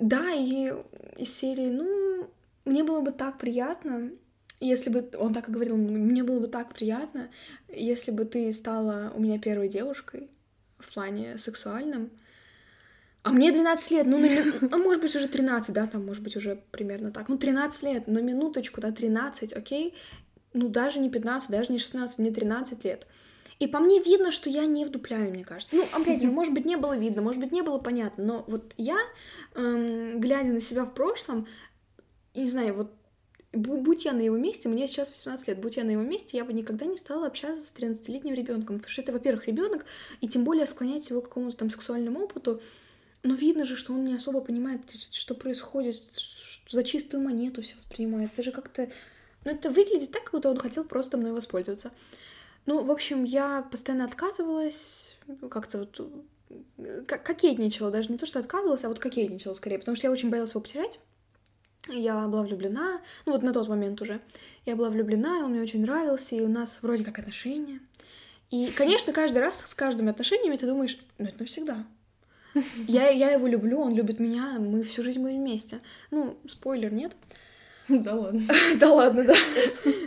Да, 0.00 0.30
и 0.32 0.72
из 1.16 1.34
серии, 1.34 1.70
ну, 1.70 2.30
мне 2.64 2.84
было 2.84 3.00
бы 3.00 3.10
так 3.10 3.38
приятно, 3.38 4.10
если 4.60 4.90
бы, 4.90 5.08
он 5.18 5.34
так 5.34 5.48
и 5.48 5.52
говорил, 5.52 5.76
мне 5.76 6.22
было 6.22 6.40
бы 6.40 6.48
так 6.48 6.74
приятно, 6.74 7.28
если 7.68 8.10
бы 8.10 8.24
ты 8.24 8.52
стала 8.52 9.12
у 9.14 9.20
меня 9.20 9.38
первой 9.38 9.68
девушкой 9.68 10.30
в 10.78 10.92
плане 10.92 11.38
сексуальном, 11.38 12.10
а 13.26 13.30
мне 13.32 13.50
12 13.50 13.90
лет, 13.90 14.06
ну, 14.06 14.18
на 14.18 14.28
а 14.70 14.78
может 14.78 15.02
быть, 15.02 15.16
уже 15.16 15.26
13, 15.26 15.74
да, 15.74 15.88
там, 15.88 16.06
может 16.06 16.22
быть, 16.22 16.36
уже 16.36 16.62
примерно 16.70 17.10
так. 17.10 17.28
Ну, 17.28 17.36
13 17.36 17.82
лет, 17.82 18.06
на 18.06 18.20
минуточку, 18.20 18.80
да, 18.80 18.92
13, 18.92 19.52
окей? 19.52 19.94
Ну, 20.52 20.68
даже 20.68 21.00
не 21.00 21.10
15, 21.10 21.50
даже 21.50 21.72
не 21.72 21.80
16, 21.80 22.20
мне 22.20 22.30
13 22.30 22.84
лет. 22.84 23.08
И 23.58 23.66
по 23.66 23.80
мне 23.80 24.00
видно, 24.00 24.30
что 24.30 24.48
я 24.48 24.64
не 24.66 24.84
вдупляю, 24.84 25.30
мне 25.30 25.42
кажется. 25.42 25.74
Ну, 25.74 25.84
опять 25.92 26.22
же, 26.22 26.28
может 26.28 26.54
быть, 26.54 26.66
не 26.66 26.76
было 26.76 26.96
видно, 26.96 27.20
может 27.20 27.40
быть, 27.40 27.50
не 27.50 27.62
было 27.62 27.78
понятно, 27.78 28.24
но 28.24 28.44
вот 28.46 28.74
я, 28.76 28.98
эм, 29.56 30.20
глядя 30.20 30.52
на 30.52 30.60
себя 30.60 30.84
в 30.84 30.94
прошлом, 30.94 31.48
не 32.32 32.48
знаю, 32.48 32.74
вот 32.74 32.92
будь 33.52 34.04
я 34.04 34.12
на 34.12 34.20
его 34.20 34.36
месте, 34.36 34.68
мне 34.68 34.86
сейчас 34.86 35.08
18 35.08 35.48
лет, 35.48 35.60
будь 35.60 35.76
я 35.76 35.82
на 35.82 35.90
его 35.90 36.02
месте, 36.02 36.36
я 36.36 36.44
бы 36.44 36.52
никогда 36.52 36.86
не 36.86 36.96
стала 36.96 37.26
общаться 37.26 37.66
с 37.66 37.74
13-летним 37.76 38.34
ребенком, 38.34 38.76
потому 38.76 38.92
что 38.92 39.02
это, 39.02 39.12
во-первых, 39.12 39.48
ребенок, 39.48 39.84
и 40.20 40.28
тем 40.28 40.44
более 40.44 40.68
склонять 40.68 41.10
его 41.10 41.22
к 41.22 41.24
какому-то 41.24 41.56
там 41.56 41.70
сексуальному 41.70 42.20
опыту, 42.20 42.60
но 43.26 43.34
видно 43.34 43.64
же, 43.64 43.76
что 43.76 43.92
он 43.92 44.04
не 44.04 44.14
особо 44.14 44.40
понимает, 44.40 44.80
что 45.10 45.34
происходит, 45.34 45.96
что 46.16 46.76
за 46.76 46.84
чистую 46.84 47.22
монету 47.22 47.62
все 47.62 47.76
воспринимает. 47.76 48.30
Это 48.32 48.42
же 48.42 48.52
как-то... 48.52 48.88
Ну, 49.44 49.52
это 49.52 49.70
выглядит 49.70 50.10
так, 50.10 50.24
как 50.24 50.32
будто 50.32 50.50
он 50.50 50.58
хотел 50.58 50.84
просто 50.84 51.16
мной 51.16 51.32
воспользоваться. 51.32 51.92
Ну, 52.66 52.82
в 52.82 52.90
общем, 52.90 53.24
я 53.24 53.62
постоянно 53.70 54.04
отказывалась, 54.04 55.16
как-то 55.50 55.78
вот 55.78 56.00
кокетничала, 57.06 57.90
даже 57.90 58.10
не 58.10 58.18
то, 58.18 58.26
что 58.26 58.38
отказывалась, 58.38 58.84
а 58.84 58.88
вот 58.88 58.98
кокетничала 58.98 59.54
скорее, 59.54 59.78
потому 59.78 59.96
что 59.96 60.06
я 60.06 60.12
очень 60.12 60.30
боялась 60.30 60.50
его 60.50 60.60
потерять. 60.60 60.98
Я 61.88 62.26
была 62.26 62.42
влюблена, 62.42 63.00
ну 63.24 63.32
вот 63.32 63.42
на 63.42 63.52
тот 63.52 63.68
момент 63.68 64.02
уже. 64.02 64.20
Я 64.64 64.74
была 64.74 64.90
влюблена, 64.90 65.44
он 65.44 65.52
мне 65.52 65.62
очень 65.62 65.82
нравился, 65.82 66.34
и 66.34 66.40
у 66.40 66.48
нас 66.48 66.80
вроде 66.82 67.04
как 67.04 67.18
отношения. 67.20 67.80
И, 68.50 68.70
конечно, 68.76 69.12
каждый 69.12 69.38
раз 69.38 69.64
с 69.66 69.74
каждыми 69.74 70.10
отношениями 70.10 70.56
ты 70.56 70.66
думаешь, 70.66 70.98
ну 71.18 71.26
это 71.26 71.38
навсегда. 71.40 71.86
Я, 72.86 73.08
я 73.08 73.30
его 73.30 73.46
люблю, 73.46 73.80
он 73.80 73.94
любит 73.94 74.20
меня, 74.20 74.58
мы 74.58 74.82
всю 74.82 75.02
жизнь 75.02 75.20
будем 75.20 75.36
вместе. 75.36 75.80
Ну, 76.10 76.36
спойлер, 76.46 76.92
нет? 76.92 77.12
Да 77.88 78.14
ладно. 78.14 78.42
Да 78.78 78.92
ладно, 78.92 79.24
да. 79.26 79.34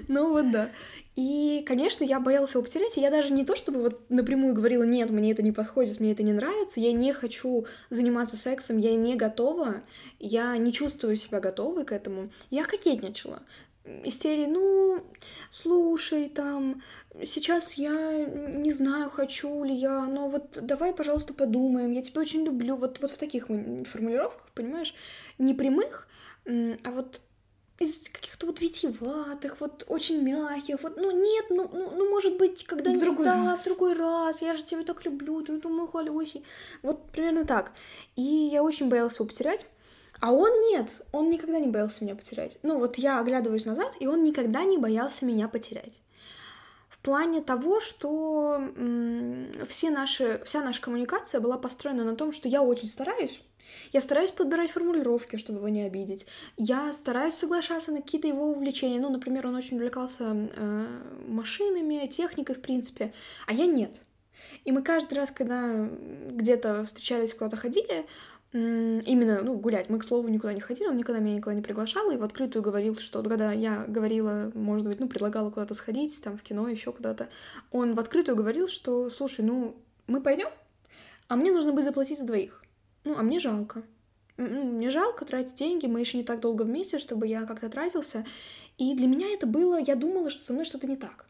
Ну 0.08 0.30
вот 0.30 0.52
да. 0.52 0.70
И, 1.16 1.66
конечно, 1.68 2.06
я 2.06 2.22
боялась 2.22 2.54
его 2.54 2.64
потерять, 2.64 2.98
и 2.98 3.02
я 3.02 3.12
даже 3.12 3.34
не 3.34 3.44
то, 3.44 3.54
чтобы 3.58 3.82
вот 3.82 4.10
напрямую 4.10 4.54
говорила, 4.54 4.84
нет, 4.84 5.10
мне 5.10 5.34
это 5.34 5.44
не 5.44 5.52
подходит, 5.52 6.00
мне 6.00 6.14
это 6.14 6.24
не 6.24 6.32
нравится, 6.32 6.80
я 6.80 6.94
не 6.94 7.12
хочу 7.12 7.66
заниматься 7.90 8.38
сексом, 8.38 8.78
я 8.78 8.96
не 8.96 9.16
готова, 9.18 9.82
я 10.20 10.56
не 10.56 10.72
чувствую 10.72 11.18
себя 11.18 11.42
готовой 11.42 11.84
к 11.84 11.92
этому. 11.92 12.30
Я 12.52 12.64
кокетничала 12.64 13.42
из 14.04 14.20
серии, 14.20 14.46
ну, 14.46 15.04
слушай, 15.52 16.30
там, 16.30 16.82
сейчас 17.24 17.74
я 17.74 18.26
не 18.26 18.72
знаю, 18.72 19.10
хочу 19.10 19.64
ли 19.64 19.74
я, 19.74 20.06
но 20.06 20.30
вот 20.30 20.60
давай, 20.62 20.94
пожалуйста, 20.94 21.34
подумаем, 21.34 21.92
я 21.92 22.02
тебя 22.02 22.22
очень 22.22 22.44
люблю, 22.44 22.76
вот, 22.76 23.00
вот 23.02 23.12
в 23.12 23.18
таких 23.18 23.48
формулировках, 23.48 24.50
понимаешь, 24.54 24.94
не 25.38 25.54
прямых, 25.54 26.08
а 26.46 26.92
вот 26.92 27.22
из 27.80 28.10
каких-то 28.10 28.46
вот 28.46 28.60
витиеватых, 28.60 29.62
вот 29.62 29.86
очень 29.88 30.22
мягких, 30.22 30.84
вот, 30.84 30.98
ну 30.98 31.12
нет, 31.12 31.46
ну, 31.50 31.70
ну, 31.72 31.92
ну 31.96 32.10
может 32.10 32.38
быть, 32.38 32.66
когда-нибудь, 32.66 33.02
в 33.02 33.06
другой 33.06 33.26
да, 33.26 33.46
раз. 33.46 33.62
в 33.62 33.66
другой 33.66 33.94
раз, 33.94 34.42
я 34.42 34.54
же 34.54 34.64
тебя 34.64 34.84
так 34.84 35.06
люблю, 35.06 35.42
ты 35.42 35.68
мой 35.68 35.88
холёсий, 35.88 36.44
вот 36.82 37.10
примерно 37.12 37.46
так. 37.46 37.72
И 38.18 38.22
я 38.22 38.64
очень 38.64 38.90
боялась 38.90 39.16
его 39.16 39.26
потерять, 39.26 39.66
а 40.20 40.32
он 40.32 40.50
нет, 40.70 41.02
он 41.12 41.30
никогда 41.30 41.60
не 41.60 41.68
боялся 41.68 42.04
меня 42.04 42.16
потерять. 42.16 42.60
Ну 42.64 42.78
вот 42.78 42.98
я 42.98 43.20
оглядываюсь 43.20 43.66
назад, 43.66 43.96
и 44.00 44.08
он 44.08 44.24
никогда 44.24 44.64
не 44.64 44.78
боялся 44.78 45.26
меня 45.26 45.48
потерять. 45.48 46.02
В 46.90 47.00
плане 47.00 47.42
того, 47.42 47.80
что 47.80 48.62
все 49.68 49.90
наши, 49.90 50.42
вся 50.44 50.62
наша 50.62 50.82
коммуникация 50.82 51.40
была 51.40 51.58
построена 51.58 52.04
на 52.04 52.16
том, 52.16 52.34
что 52.34 52.50
я 52.50 52.62
очень 52.62 52.90
стараюсь, 52.90 53.42
я 53.94 54.02
стараюсь 54.02 54.32
подбирать 54.32 54.72
формулировки, 54.72 55.38
чтобы 55.38 55.60
его 55.60 55.70
не 55.70 55.84
обидеть. 55.84 56.26
Я 56.58 56.92
стараюсь 56.94 57.36
соглашаться 57.36 57.92
на 57.92 58.02
какие-то 58.02 58.28
его 58.28 58.52
увлечения. 58.52 59.00
Ну, 59.00 59.10
например, 59.10 59.48
он 59.48 59.56
очень 59.56 59.78
увлекался 59.78 60.26
э, 60.26 60.88
машинами, 61.28 62.08
техникой, 62.08 62.56
в 62.56 62.62
принципе, 62.62 63.14
а 63.48 63.54
я 63.54 63.66
нет. 63.66 63.92
И 64.66 64.72
мы 64.72 64.82
каждый 64.82 65.16
раз, 65.16 65.32
когда 65.32 65.90
где-то 66.30 66.86
встречались, 66.86 67.34
куда-то 67.34 67.58
ходили, 67.58 68.06
Именно, 68.52 69.44
ну, 69.44 69.54
гулять. 69.60 69.90
Мы, 69.90 70.00
к 70.00 70.04
слову, 70.04 70.28
никуда 70.28 70.54
не 70.54 70.60
ходили, 70.60 70.88
он 70.88 70.98
никогда 70.98 71.22
меня 71.22 71.36
никуда 71.36 71.54
не 71.54 71.62
приглашал, 71.62 72.10
и 72.10 72.18
в 72.18 72.24
открытую 72.24 72.64
говорил, 72.64 72.98
что 72.98 73.22
когда 73.22 73.52
я 73.52 73.86
говорила, 73.88 74.52
может 74.56 74.88
быть, 74.88 75.00
ну, 75.00 75.08
предлагала 75.08 75.52
куда-то 75.52 75.76
сходить, 75.76 76.20
там, 76.24 76.36
в 76.36 76.42
кино, 76.42 76.68
еще 76.68 76.92
куда-то, 76.92 77.30
он 77.72 77.94
в 77.94 78.00
открытую 78.00 78.36
говорил, 78.36 78.68
что, 78.68 79.12
слушай, 79.12 79.46
ну, 79.46 79.76
мы 80.08 80.20
пойдем, 80.20 80.50
а 81.28 81.36
мне 81.36 81.52
нужно 81.52 81.74
будет 81.74 81.86
заплатить 81.86 82.18
за 82.18 82.26
двоих. 82.26 82.64
Ну, 83.04 83.16
а 83.18 83.22
мне 83.22 83.40
жалко. 83.40 83.84
Мне 84.38 84.90
жалко 84.90 85.26
тратить 85.26 85.56
деньги, 85.56 85.86
мы 85.86 86.00
еще 86.00 86.18
не 86.18 86.24
так 86.24 86.40
долго 86.40 86.64
вместе, 86.64 86.98
чтобы 86.98 87.28
я 87.28 87.46
как-то 87.46 87.70
тратился. 87.70 88.26
И 88.80 88.96
для 88.96 89.08
меня 89.08 89.28
это 89.32 89.46
было, 89.46 89.80
я 89.80 89.96
думала, 89.96 90.32
что 90.32 90.42
со 90.42 90.54
мной 90.54 90.66
что-то 90.66 90.88
не 90.88 90.96
так. 90.96 91.26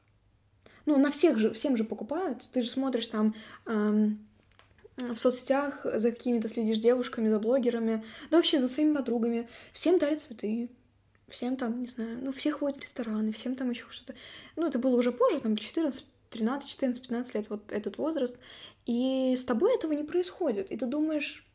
Ну, 0.85 0.97
на 0.97 1.11
всех 1.11 1.37
же, 1.37 1.51
всем 1.51 1.75
же 1.75 1.83
покупают. 1.83 2.47
Ты 2.53 2.61
же 2.61 2.69
смотришь 2.69 3.07
там 3.07 3.35
эм, 3.65 4.25
в 5.13 5.17
соцсетях 5.17 5.81
за 5.83 6.11
какими-то 6.11 6.49
следишь 6.49 6.77
девушками, 6.77 7.29
за 7.29 7.39
блогерами, 7.39 8.03
да 8.29 8.37
вообще 8.37 8.59
за 8.59 8.67
своими 8.67 8.95
подругами. 8.95 9.47
Всем 9.73 9.99
дарят 9.99 10.21
цветы, 10.21 10.69
всем 11.29 11.55
там, 11.55 11.81
не 11.81 11.87
знаю, 11.87 12.19
ну, 12.21 12.31
всех 12.31 12.59
ходят 12.59 12.77
в 12.77 12.81
рестораны, 12.81 13.31
всем 13.31 13.55
там 13.55 13.69
еще 13.69 13.85
что-то. 13.89 14.15
Ну, 14.55 14.67
это 14.67 14.79
было 14.79 14.95
уже 14.95 15.11
позже, 15.11 15.39
там, 15.39 15.57
14, 15.57 16.05
13, 16.29 16.69
14, 16.69 17.01
15 17.01 17.35
лет, 17.35 17.49
вот 17.49 17.71
этот 17.71 17.97
возраст. 17.97 18.39
И 18.85 19.35
с 19.37 19.43
тобой 19.43 19.75
этого 19.75 19.93
не 19.93 20.03
происходит. 20.03 20.71
И 20.71 20.77
ты 20.77 20.85
думаешь, 20.85 21.45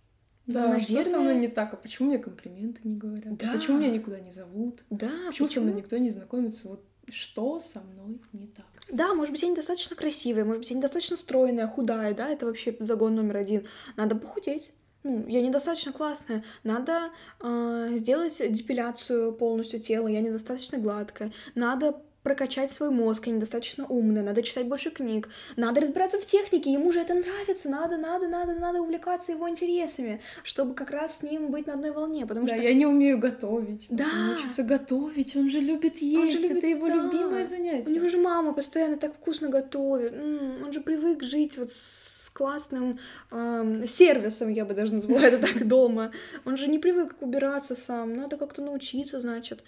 да, 0.46 0.68
наверное... 0.68 1.02
что 1.02 1.10
со 1.10 1.20
мной 1.20 1.36
не 1.36 1.48
так? 1.48 1.72
А 1.72 1.76
почему 1.76 2.08
мне 2.08 2.18
комплименты 2.18 2.80
не 2.84 2.96
говорят? 2.96 3.36
Да. 3.36 3.52
почему 3.52 3.78
меня 3.78 3.90
никуда 3.90 4.20
не 4.20 4.30
зовут? 4.30 4.84
Да, 4.90 5.08
почему, 5.26 5.30
почему 5.30 5.48
со 5.48 5.60
мной 5.60 5.74
никто 5.74 5.96
не 5.96 6.10
знакомится? 6.10 6.68
Вот 6.68 6.84
что 7.10 7.60
со 7.60 7.80
мной 7.80 8.20
не 8.32 8.46
так? 8.48 8.66
Да, 8.90 9.14
может 9.14 9.32
быть, 9.32 9.42
я 9.42 9.48
недостаточно 9.48 9.96
красивая, 9.96 10.44
может 10.44 10.60
быть, 10.60 10.70
я 10.70 10.76
недостаточно 10.76 11.16
стройная, 11.16 11.66
худая, 11.66 12.14
да, 12.14 12.28
это 12.28 12.46
вообще 12.46 12.76
загон 12.80 13.14
номер 13.14 13.38
один. 13.38 13.66
Надо 13.96 14.16
похудеть. 14.16 14.72
Ну, 15.02 15.26
я 15.28 15.42
недостаточно 15.42 15.92
классная. 15.92 16.44
Надо 16.62 17.10
э, 17.40 17.90
сделать 17.92 18.38
депиляцию 18.38 19.32
полностью 19.34 19.80
тела, 19.80 20.08
я 20.08 20.20
недостаточно 20.20 20.78
гладкая. 20.78 21.30
Надо 21.54 22.02
прокачать 22.24 22.72
свой 22.72 22.90
мозг, 22.90 23.26
я 23.26 23.34
недостаточно 23.34 23.86
умная, 23.86 24.22
надо 24.22 24.42
читать 24.42 24.66
больше 24.66 24.90
книг, 24.90 25.28
надо 25.56 25.82
разбираться 25.82 26.18
в 26.18 26.26
технике, 26.26 26.72
ему 26.72 26.90
же 26.90 27.00
это 27.00 27.14
нравится, 27.14 27.68
надо, 27.68 27.98
надо, 27.98 28.26
надо, 28.26 28.54
надо 28.54 28.80
увлекаться 28.80 29.32
его 29.32 29.48
интересами, 29.48 30.20
чтобы 30.42 30.74
как 30.74 30.90
раз 30.90 31.18
с 31.18 31.22
ним 31.22 31.52
быть 31.52 31.66
на 31.66 31.74
одной 31.74 31.92
волне, 31.92 32.26
потому 32.26 32.46
да, 32.46 32.54
что... 32.54 32.62
я 32.62 32.72
не 32.72 32.86
умею 32.86 33.18
готовить, 33.18 33.86
да. 33.90 34.06
учиться 34.38 34.62
готовить, 34.62 35.36
он 35.36 35.50
же 35.50 35.60
любит 35.60 35.98
есть, 35.98 36.32
же 36.32 36.38
любит, 36.38 36.58
это 36.58 36.66
его 36.66 36.88
да. 36.88 36.94
любимое 36.94 37.44
занятие. 37.44 37.90
У 37.90 37.94
него 37.94 38.08
же 38.08 38.16
мама 38.16 38.54
постоянно 38.54 38.96
так 38.96 39.14
вкусно 39.14 39.50
готовит, 39.50 40.14
он 40.14 40.72
же 40.72 40.80
привык 40.80 41.22
жить 41.22 41.58
вот 41.58 41.70
с 41.70 42.30
классным 42.32 42.98
э, 43.30 43.84
сервисом, 43.86 44.48
я 44.48 44.64
бы 44.64 44.72
даже 44.74 44.94
назвала 44.94 45.22
это 45.22 45.38
так, 45.38 45.68
дома. 45.68 46.10
Он 46.46 46.56
же 46.56 46.68
не 46.68 46.78
привык 46.78 47.14
убираться 47.20 47.74
сам, 47.74 48.14
надо 48.14 48.38
как-то 48.38 48.62
научиться, 48.62 49.20
значит. 49.20 49.62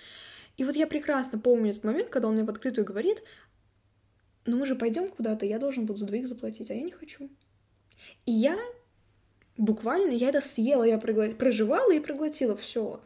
И 0.57 0.65
вот 0.65 0.77
я 0.77 0.87
прекрасно 0.87 1.39
помню 1.39 1.71
этот 1.71 1.85
момент, 1.85 2.09
когда 2.09 2.29
он 2.29 2.35
мне 2.35 2.45
в 2.45 2.51
открытую 2.51 2.85
говорит, 2.85 3.23
ну 4.47 4.57
мы 4.57 4.67
же 4.67 4.75
пойдем 4.75 5.09
куда-то, 5.09 5.45
я 5.45 5.59
должен 5.59 5.87
буду 5.87 5.99
за 5.99 6.07
двоих 6.07 6.29
заплатить, 6.29 6.71
а 6.71 6.75
я 6.75 6.83
не 6.83 6.93
хочу. 6.93 7.31
И 8.25 8.33
я 8.33 8.59
буквально, 9.57 10.13
я 10.13 10.29
это 10.29 10.41
съела, 10.41 10.85
я 10.85 10.99
проживала 10.99 11.93
и 11.93 12.01
проглотила 12.01 12.57
все. 12.57 13.01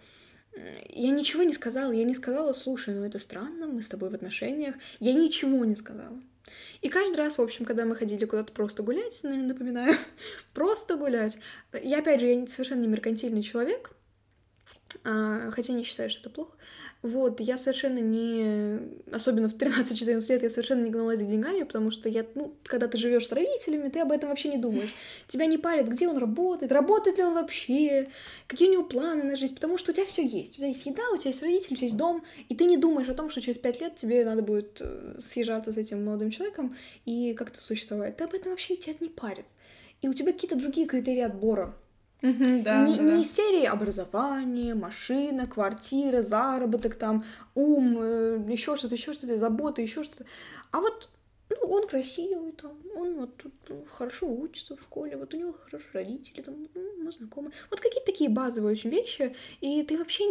Я 0.88 1.10
ничего 1.10 1.42
не 1.42 1.54
сказала, 1.54 1.92
я 1.92 2.04
не 2.04 2.14
сказала, 2.14 2.52
слушай, 2.52 2.94
ну 2.94 3.04
это 3.04 3.18
странно, 3.18 3.66
мы 3.66 3.82
с 3.82 3.88
тобой 3.88 4.10
в 4.10 4.14
отношениях. 4.14 4.74
Я 4.98 5.12
ничего 5.12 5.64
не 5.64 5.76
сказала. 5.76 6.20
И 6.80 6.88
каждый 6.88 7.16
раз, 7.16 7.38
в 7.38 7.42
общем, 7.42 7.64
когда 7.64 7.84
мы 7.84 7.94
ходили 7.94 8.24
куда-то 8.24 8.52
просто 8.52 8.82
гулять, 8.82 9.20
напоминаю, 9.22 9.96
просто 10.54 10.96
гулять. 10.96 11.36
Я, 11.82 12.00
опять 12.00 12.20
же, 12.20 12.26
я 12.26 12.46
совершенно 12.48 12.80
не 12.80 12.88
меркантильный 12.88 13.42
человек, 13.42 13.92
а, 15.04 15.50
хотя 15.50 15.72
не 15.72 15.84
считаю, 15.84 16.10
что 16.10 16.20
это 16.20 16.30
плохо. 16.30 16.56
Вот, 17.02 17.40
я 17.40 17.56
совершенно 17.56 17.98
не... 17.98 18.78
Особенно 19.10 19.48
в 19.48 19.54
13-14 19.54 20.32
лет 20.32 20.42
я 20.42 20.50
совершенно 20.50 20.84
не 20.84 20.90
гналась 20.90 21.20
за 21.20 21.24
деньгами, 21.24 21.62
потому 21.62 21.90
что 21.90 22.10
я, 22.10 22.26
ну, 22.34 22.52
когда 22.64 22.88
ты 22.88 22.98
живешь 22.98 23.26
с 23.26 23.32
родителями, 23.32 23.88
ты 23.88 24.00
об 24.00 24.12
этом 24.12 24.28
вообще 24.28 24.50
не 24.50 24.58
думаешь. 24.58 24.94
Тебя 25.26 25.46
не 25.46 25.56
парит, 25.56 25.88
где 25.88 26.08
он 26.08 26.18
работает, 26.18 26.72
работает 26.72 27.16
ли 27.16 27.24
он 27.24 27.32
вообще, 27.32 28.10
какие 28.46 28.68
у 28.68 28.72
него 28.72 28.84
планы 28.84 29.22
на 29.22 29.36
жизнь, 29.36 29.54
потому 29.54 29.78
что 29.78 29.92
у 29.92 29.94
тебя 29.94 30.04
все 30.04 30.22
есть. 30.26 30.52
У 30.52 30.56
тебя 30.58 30.66
есть 30.66 30.84
еда, 30.84 31.02
у 31.14 31.16
тебя 31.16 31.30
есть 31.30 31.42
родители, 31.42 31.72
у 31.72 31.76
тебя 31.76 31.86
есть 31.86 31.96
дом, 31.96 32.22
и 32.50 32.54
ты 32.54 32.64
не 32.64 32.76
думаешь 32.76 33.08
о 33.08 33.14
том, 33.14 33.30
что 33.30 33.40
через 33.40 33.56
5 33.56 33.80
лет 33.80 33.96
тебе 33.96 34.22
надо 34.26 34.42
будет 34.42 34.76
э, 34.80 35.16
съезжаться 35.18 35.72
с 35.72 35.78
этим 35.78 36.04
молодым 36.04 36.30
человеком 36.30 36.76
и 37.06 37.32
как-то 37.32 37.62
существовать. 37.62 38.18
Ты 38.18 38.24
об 38.24 38.34
этом 38.34 38.50
вообще 38.50 38.76
тебя 38.76 38.94
не 39.00 39.08
парит. 39.08 39.46
И 40.02 40.08
у 40.08 40.12
тебя 40.12 40.32
какие-то 40.32 40.56
другие 40.56 40.86
критерии 40.86 41.22
отбора 41.22 41.74
Угу, 42.22 42.62
да, 42.62 42.86
не, 42.86 42.96
да. 42.96 43.02
не 43.02 43.22
из 43.22 43.32
серии 43.32 43.64
образование, 43.64 44.74
машина, 44.74 45.46
квартира, 45.46 46.22
заработок, 46.22 46.96
там, 46.96 47.24
ум, 47.54 47.98
э, 48.00 48.44
еще 48.48 48.76
что-то, 48.76 48.94
еще 48.94 49.12
что-то, 49.12 49.38
забота, 49.38 49.80
еще 49.80 50.02
что-то. 50.02 50.26
А 50.70 50.80
вот 50.80 51.08
ну, 51.50 51.56
он 51.68 51.88
красивый, 51.88 52.52
там, 52.52 52.72
он 52.94 53.16
вот 53.16 53.36
тут 53.36 53.52
ну, 53.68 53.84
хорошо 53.90 54.28
учится 54.28 54.76
в 54.76 54.80
школе, 54.80 55.16
вот 55.16 55.34
у 55.34 55.36
него 55.36 55.52
хорошие 55.52 55.92
родители, 55.92 56.42
там, 56.42 56.68
ну, 56.74 56.80
мы 57.02 57.10
знакомы. 57.10 57.50
Вот 57.70 57.80
какие-то 57.80 58.06
такие 58.06 58.30
базовые 58.30 58.72
очень 58.72 58.90
вещи, 58.90 59.34
и 59.60 59.82
ты 59.82 59.98
вообще, 59.98 60.24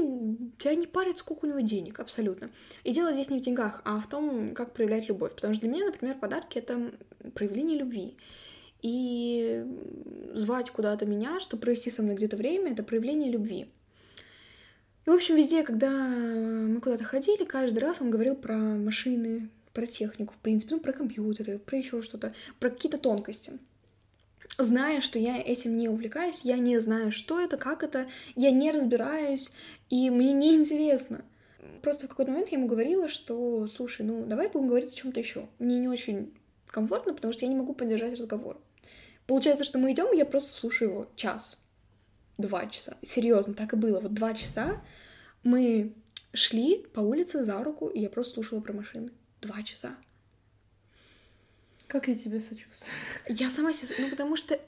тебя 0.58 0.75
не 0.75 0.88
парит, 0.88 1.17
сколько 1.17 1.45
у 1.45 1.49
него 1.49 1.60
денег, 1.60 1.99
абсолютно. 1.99 2.49
И 2.84 2.93
дело 2.93 3.13
здесь 3.13 3.30
не 3.30 3.39
в 3.39 3.41
деньгах, 3.41 3.82
а 3.84 3.99
в 3.99 4.08
том, 4.08 4.54
как 4.54 4.73
проявлять 4.73 5.10
любовь. 5.10 5.36
Потому 5.36 5.54
что 5.54 5.62
для 5.62 5.71
меня, 5.71 5.86
например, 5.88 6.17
подарки— 6.17 6.58
это 6.60 6.91
проявление 7.34 7.80
любви. 7.80 8.15
И 8.82 9.65
звать 10.34 10.70
куда-то 10.70 11.06
меня, 11.06 11.39
чтобы 11.39 11.62
провести 11.62 11.92
со 11.92 12.02
мной 12.02 12.15
где-то 12.15 12.38
время, 12.38 12.72
это 12.72 12.84
проявление 12.84 13.32
любви. 13.32 13.68
И, 15.06 15.10
в 15.10 15.13
общем, 15.13 15.36
везде, 15.36 15.63
когда 15.63 15.89
мы 15.89 16.80
куда-то 16.82 17.04
ходили, 17.04 17.44
каждый 17.44 17.80
раз 17.80 18.00
он 18.00 18.10
говорил 18.10 18.36
про 18.36 18.56
машины, 18.56 19.50
про 19.74 19.88
технику, 19.88 20.34
в 20.34 20.38
принципе, 20.38 20.76
ну, 20.76 20.82
про 20.82 20.94
компьютеры, 20.94 21.60
про 21.60 21.78
еще 21.78 22.02
что-то, 22.02 22.34
про 22.60 22.70
какие-то 22.70 22.98
тонкости. 22.98 23.54
Зная, 24.58 25.00
что 25.00 25.20
я 25.20 25.38
этим 25.42 25.78
не 25.78 25.88
увлекаюсь, 25.88 26.42
я 26.44 26.58
не 26.58 26.80
знаю, 26.80 27.12
что 27.12 27.39
это, 27.39 27.58
как 27.58 27.84
это, 27.84 28.08
я 28.36 28.52
не 28.52 28.72
разбираюсь, 28.72 29.52
и 29.89 30.10
мне 30.10 30.34
не 30.34 30.56
интересно. 30.56 31.24
Просто 31.82 32.08
в 32.08 32.10
какой-то 32.10 32.32
момент 32.32 32.50
я 32.50 32.58
ему 32.58 32.68
говорила, 32.68 33.08
что, 33.08 33.68
слушай, 33.68 34.06
ну 34.06 34.26
давай 34.26 34.50
будем 34.50 34.68
говорить 34.68 34.94
о 34.94 34.96
чем-то 34.96 35.20
еще. 35.20 35.48
Мне 35.60 35.78
не 35.80 35.88
очень 35.88 36.34
комфортно, 36.68 37.13
потому 37.13 37.32
что 37.34 37.46
я 37.46 37.50
не 37.50 37.58
могу 37.58 37.74
поддержать 37.74 38.20
разговор. 38.20 38.60
Получается, 39.30 39.63
что 39.63 39.78
мы 39.78 39.92
идем, 39.94 40.12
я 40.12 40.26
просто 40.26 40.52
слушаю 40.52 40.89
его 40.89 41.08
час, 41.15 41.60
два 42.39 42.65
часа. 42.65 42.98
Серьезно, 43.04 43.54
так 43.54 43.74
и 43.74 43.76
было. 43.76 44.00
Вот 44.00 44.12
два 44.12 44.34
часа 44.34 44.82
мы 45.44 45.94
шли 46.34 46.88
по 46.96 47.00
улице 47.00 47.44
за 47.44 47.63
руку, 47.63 47.89
и 47.89 48.00
я 48.00 48.10
просто 48.10 48.34
слушала 48.34 48.60
про 48.60 48.74
машины. 48.74 49.12
Два 49.39 49.62
часа. 49.62 49.96
Как 51.86 52.08
я 52.08 52.15
тебе 52.15 52.39
сочувствую? 52.39 52.92
Я 53.28 53.52
сама 53.52 53.72
себе... 53.72 53.94
Ну, 54.00 54.10
потому 54.10 54.36
что 54.36 54.60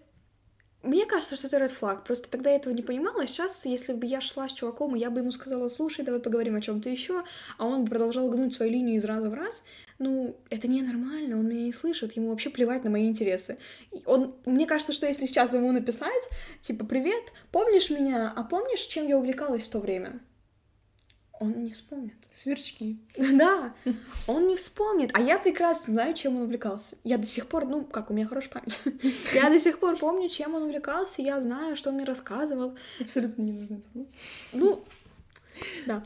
мне 0.84 1.08
кажется, 1.08 1.36
что 1.38 1.48
это 1.48 1.58
red 1.58 1.76
flag. 1.76 2.04
Просто 2.04 2.30
тогда 2.30 2.52
я 2.52 2.58
этого 2.58 2.72
не 2.72 2.84
понимала. 2.84 3.26
Сейчас, 3.26 3.66
если 3.66 3.94
бы 3.94 4.06
я 4.06 4.22
шла 4.22 4.48
с 4.48 4.54
чуваком, 4.54 4.94
я 4.94 5.10
бы 5.10 5.22
ему 5.22 5.32
сказала, 5.32 5.70
слушай, 5.70 6.06
давай 6.06 6.20
поговорим 6.20 6.56
о 6.56 6.62
чем-то 6.62 6.88
еще, 6.88 7.24
а 7.58 7.66
он 7.66 7.86
бы 7.86 7.90
продолжал 7.90 8.30
гнуть 8.30 8.54
свою 8.54 8.72
линию 8.72 8.98
из 8.98 9.06
раза 9.06 9.32
в 9.32 9.34
раз, 9.34 9.64
ну, 10.02 10.36
это 10.50 10.68
ненормально, 10.68 11.38
он 11.38 11.48
меня 11.48 11.62
не 11.62 11.74
слышит, 11.74 12.14
ему 12.14 12.30
вообще 12.30 12.50
плевать 12.50 12.84
на 12.84 12.90
мои 12.90 13.08
интересы. 13.08 13.58
Он, 14.06 14.36
мне 14.46 14.66
кажется, 14.66 14.94
что 14.94 15.06
если 15.06 15.28
сейчас 15.28 15.54
ему 15.54 15.72
написать, 15.72 16.24
типа, 16.62 16.86
привет, 16.86 17.24
помнишь 17.52 17.92
меня, 17.92 18.34
а 18.36 18.44
помнишь, 18.44 18.80
чем 18.80 19.08
я 19.08 19.18
увлекалась 19.18 19.64
в 19.64 19.70
то 19.70 19.80
время? 19.80 20.20
Он 21.40 21.64
не 21.64 21.72
вспомнит. 21.72 22.14
Сверчки. 22.36 23.00
Да, 23.18 23.74
он 24.28 24.48
не 24.48 24.56
вспомнит. 24.56 25.12
А 25.14 25.22
я 25.22 25.38
прекрасно 25.38 25.94
знаю, 25.94 26.16
чем 26.16 26.36
он 26.36 26.44
увлекался. 26.44 26.96
Я 27.04 27.20
до 27.20 27.28
сих 27.28 27.48
пор, 27.48 27.68
ну, 27.68 27.84
как, 27.84 28.10
у 28.10 28.14
меня 28.14 28.28
хорошая 28.28 28.54
память. 28.54 28.80
Я 29.34 29.50
до 29.50 29.60
сих 29.60 29.80
пор 29.80 29.98
помню, 29.98 30.30
чем 30.30 30.56
он 30.56 30.64
увлекался, 30.64 31.22
я 31.22 31.40
знаю, 31.42 31.76
что 31.76 31.90
он 31.90 31.96
мне 31.96 32.06
рассказывал. 32.06 32.76
Абсолютно 33.00 33.42
не 33.44 33.52
нужна 33.52 33.78
информация. 33.78 34.20
Ну, 34.54 34.84
да. 35.86 36.04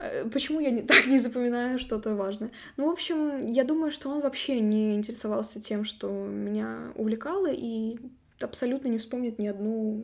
Э, 0.00 0.28
почему 0.28 0.60
я 0.60 0.70
не, 0.70 0.82
так 0.90 1.06
не 1.06 1.18
запоминаю 1.18 1.78
что-то 1.78 2.14
важное? 2.14 2.50
Ну, 2.76 2.86
в 2.88 2.90
общем, 2.90 3.46
я 3.46 3.64
думаю, 3.64 3.92
что 3.92 4.10
он 4.10 4.20
вообще 4.20 4.60
не 4.60 4.94
интересовался 4.94 5.60
тем, 5.60 5.84
что 5.84 6.08
меня 6.08 6.92
увлекало, 6.96 7.50
и 7.50 7.98
абсолютно 8.40 8.88
не 8.88 8.98
вспомнит 8.98 9.38
ни 9.38 9.46
одну 9.46 10.02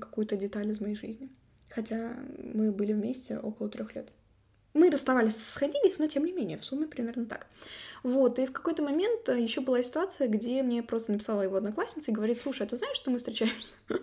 какую-то 0.00 0.36
деталь 0.36 0.70
из 0.70 0.80
моей 0.80 0.96
жизни 0.96 1.30
хотя 1.74 2.12
мы 2.38 2.70
были 2.70 2.92
вместе 2.92 3.38
около 3.38 3.68
трех 3.68 3.94
лет. 3.94 4.08
Мы 4.74 4.90
расставались, 4.90 5.36
сходились, 5.36 5.98
но 5.98 6.08
тем 6.08 6.24
не 6.24 6.32
менее, 6.32 6.58
в 6.58 6.64
сумме 6.64 6.86
примерно 6.86 7.26
так. 7.26 7.46
Вот, 8.02 8.38
и 8.38 8.46
в 8.46 8.52
какой-то 8.52 8.82
момент 8.82 9.28
э, 9.28 9.40
еще 9.40 9.60
была 9.60 9.82
ситуация, 9.82 10.26
где 10.26 10.62
мне 10.62 10.82
просто 10.82 11.12
написала 11.12 11.42
его 11.42 11.56
одноклассница 11.56 12.10
и 12.10 12.14
говорит, 12.14 12.38
слушай, 12.38 12.62
а 12.62 12.66
ты 12.66 12.76
знаешь, 12.76 12.96
что 12.96 13.10
мы 13.10 13.18
встречаемся? 13.18 13.74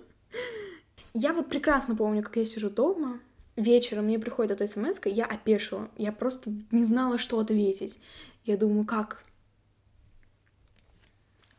Я 1.14 1.34
вот 1.34 1.50
прекрасно 1.50 1.96
помню, 1.96 2.24
как 2.24 2.38
я 2.38 2.46
сижу 2.46 2.70
дома, 2.70 3.20
вечером 3.56 4.06
мне 4.06 4.20
приходит 4.20 4.52
эта 4.52 4.68
смс 4.68 5.00
я 5.06 5.26
опешила, 5.26 5.90
я 5.98 6.12
просто 6.12 6.52
не 6.72 6.86
знала, 6.86 7.18
что 7.18 7.40
ответить. 7.40 7.98
Я 8.46 8.58
думаю, 8.58 8.86
как? 8.86 9.24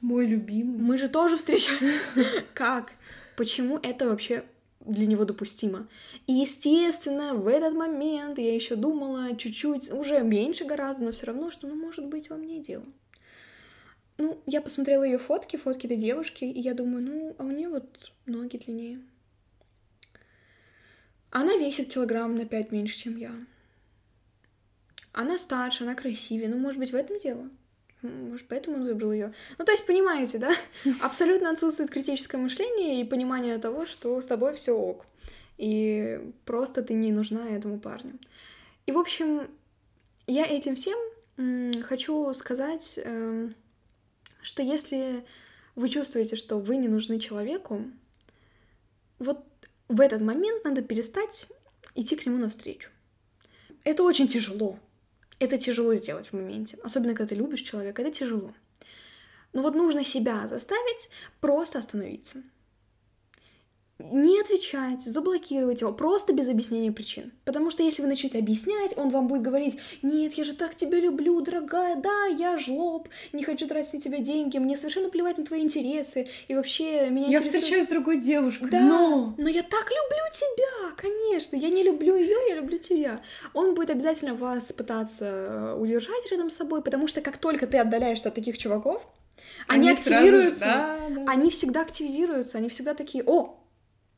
Мой 0.00 0.26
любимый. 0.26 0.78
Мы 0.78 0.98
же 0.98 1.09
тоже 1.09 1.37
встречаемся. 1.37 2.05
Как? 2.55 2.92
Почему 3.37 3.78
это 3.78 4.09
вообще 4.09 4.44
для 4.85 5.07
него 5.07 5.24
допустимо. 5.24 5.88
И, 6.26 6.33
естественно, 6.33 7.35
в 7.35 7.46
этот 7.46 7.74
момент 7.74 8.38
я 8.38 8.55
еще 8.55 8.76
думала 8.76 9.37
чуть-чуть, 9.37 9.92
уже 9.92 10.20
меньше 10.20 10.64
гораздо, 10.64 11.05
но 11.05 11.12
все 11.12 11.26
равно, 11.26 11.50
что, 11.50 11.68
ну, 11.68 11.74
может 11.74 12.07
быть, 12.07 12.31
во 12.31 12.37
мне 12.37 12.61
дело. 12.61 12.85
Ну, 14.18 14.40
я 14.46 14.61
посмотрела 14.61 15.05
ее 15.05 15.18
фотки, 15.18 15.57
фотки 15.57 15.87
этой 15.87 15.96
девушки, 15.96 16.44
и 16.44 16.61
я 16.61 16.74
думаю, 16.74 17.05
ну, 17.05 17.37
а 17.38 17.44
у 17.44 17.50
нее 17.50 17.68
вот 17.68 18.12
ноги 18.26 18.57
длиннее. 18.57 18.98
Она 21.33 21.57
весит 21.57 21.92
килограмм 21.92 22.37
на 22.37 22.45
пять 22.45 22.73
меньше, 22.73 22.99
чем 22.99 23.16
я. 23.16 23.33
Она 25.12 25.38
старше, 25.38 25.85
она 25.85 25.95
красивее. 25.95 26.49
Ну, 26.49 26.59
может 26.59 26.79
быть, 26.79 26.92
в 26.92 26.95
этом 26.95 27.18
дело. 27.18 27.49
Может, 28.03 28.47
поэтому 28.49 28.77
он 28.77 28.85
выбрал 28.85 29.12
ее. 29.12 29.33
Ну, 29.57 29.64
то 29.64 29.73
есть, 29.73 29.87
понимаете, 29.87 30.37
да? 30.37 30.55
Абсолютно 31.01 31.51
отсутствует 31.51 31.90
критическое 31.90 32.37
мышление 32.37 33.01
и 33.01 33.05
понимание 33.05 33.57
того, 33.57 33.87
что 33.87 34.21
с 34.21 34.27
тобой 34.27 34.55
все 34.55 34.73
ок. 34.73 35.07
И 35.57 36.21
просто 36.45 36.83
ты 36.83 36.92
не 36.92 37.12
нужна 37.12 37.49
этому 37.49 37.81
парню. 37.81 38.18
И, 38.85 38.92
в 38.92 38.99
общем, 38.99 39.49
я 40.27 40.45
этим 40.45 40.77
всем 40.77 40.99
хочу 41.83 42.35
сказать, 42.35 43.01
эм, 43.03 43.55
что 44.42 44.62
если 44.62 45.25
вы 45.77 45.88
чувствуете, 45.88 46.37
что 46.37 46.59
вы 46.59 46.77
не 46.77 46.88
нужны 46.88 47.18
человеку, 47.18 47.85
вот 49.18 49.47
в 49.92 50.00
этот 50.00 50.22
момент 50.22 50.64
надо 50.64 50.81
перестать 50.81 51.48
идти 51.94 52.16
к 52.16 52.24
нему 52.24 52.38
навстречу. 52.38 52.88
Это 53.85 54.02
очень 54.02 54.26
тяжело. 54.26 54.78
Это 55.38 55.59
тяжело 55.59 55.94
сделать 55.96 56.28
в 56.28 56.33
моменте. 56.33 56.78
Особенно, 56.83 57.14
когда 57.14 57.28
ты 57.28 57.35
любишь 57.35 57.61
человека, 57.61 58.00
это 58.00 58.11
тяжело. 58.11 58.55
Но 59.52 59.61
вот 59.61 59.74
нужно 59.74 60.02
себя 60.05 60.48
заставить 60.48 61.11
просто 61.40 61.78
остановиться 61.78 62.42
не 64.11 64.41
отвечать, 64.41 65.03
заблокировать 65.03 65.81
его, 65.81 65.93
просто 65.93 66.33
без 66.33 66.49
объяснения 66.49 66.93
причин. 66.93 67.33
Потому 67.45 67.71
что 67.71 67.83
если 67.83 68.03
вы 68.03 68.09
начнете 68.09 68.38
объяснять, 68.38 68.97
он 68.97 69.11
вам 69.11 69.29
будет 69.29 69.43
говорить, 69.43 69.79
нет, 70.03 70.33
я 70.35 70.45
же 70.45 70.55
так 70.55 70.75
тебя 70.75 70.99
люблю, 71.01 71.41
дорогая, 71.41 71.97
да, 71.97 72.27
я 72.27 72.59
жлоб, 72.59 73.09
не 73.33 73.45
хочу 73.45 73.67
тратить 73.67 73.95
на 73.95 74.01
тебя 74.01 74.19
деньги, 74.19 74.59
мне 74.59 74.77
совершенно 74.77 75.11
плевать 75.11 75.38
на 75.38 75.45
твои 75.45 75.62
интересы, 75.62 76.29
и 76.49 76.55
вообще 76.55 77.11
меня 77.11 77.29
Я 77.29 77.38
интересует... 77.38 77.62
встречаюсь 77.62 77.87
с 77.87 77.88
другой 77.88 78.19
девушкой, 78.19 78.71
да, 78.71 78.81
но... 78.81 79.35
но 79.38 79.49
я 79.49 79.62
так 79.62 79.91
люблю 79.91 80.25
тебя, 80.33 80.95
конечно, 80.97 81.57
я 81.57 81.69
не 81.69 81.83
люблю 81.83 82.17
ее, 82.17 82.37
я 82.49 82.55
люблю 82.57 82.79
тебя. 82.79 83.21
Он 83.55 83.75
будет 83.75 83.91
обязательно 83.91 84.35
вас 84.35 84.73
пытаться 84.73 85.25
э, 85.25 85.77
удержать 85.79 86.31
рядом 86.31 86.51
с 86.51 86.57
собой, 86.57 86.83
потому 86.83 87.07
что 87.07 87.21
как 87.21 87.38
только 87.38 87.67
ты 87.67 87.79
отдаляешься 87.79 88.29
от 88.29 88.35
таких 88.35 88.59
чуваков, 88.59 89.07
они, 89.69 89.88
они 89.88 89.99
активируются, 89.99 90.65
же, 90.65 90.71
да, 90.71 90.99
да. 91.11 91.25
они 91.29 91.51
всегда 91.51 91.83
активизируются, 91.83 92.59
они 92.59 92.69
всегда 92.69 92.95
такие, 92.95 93.25
о, 93.25 93.59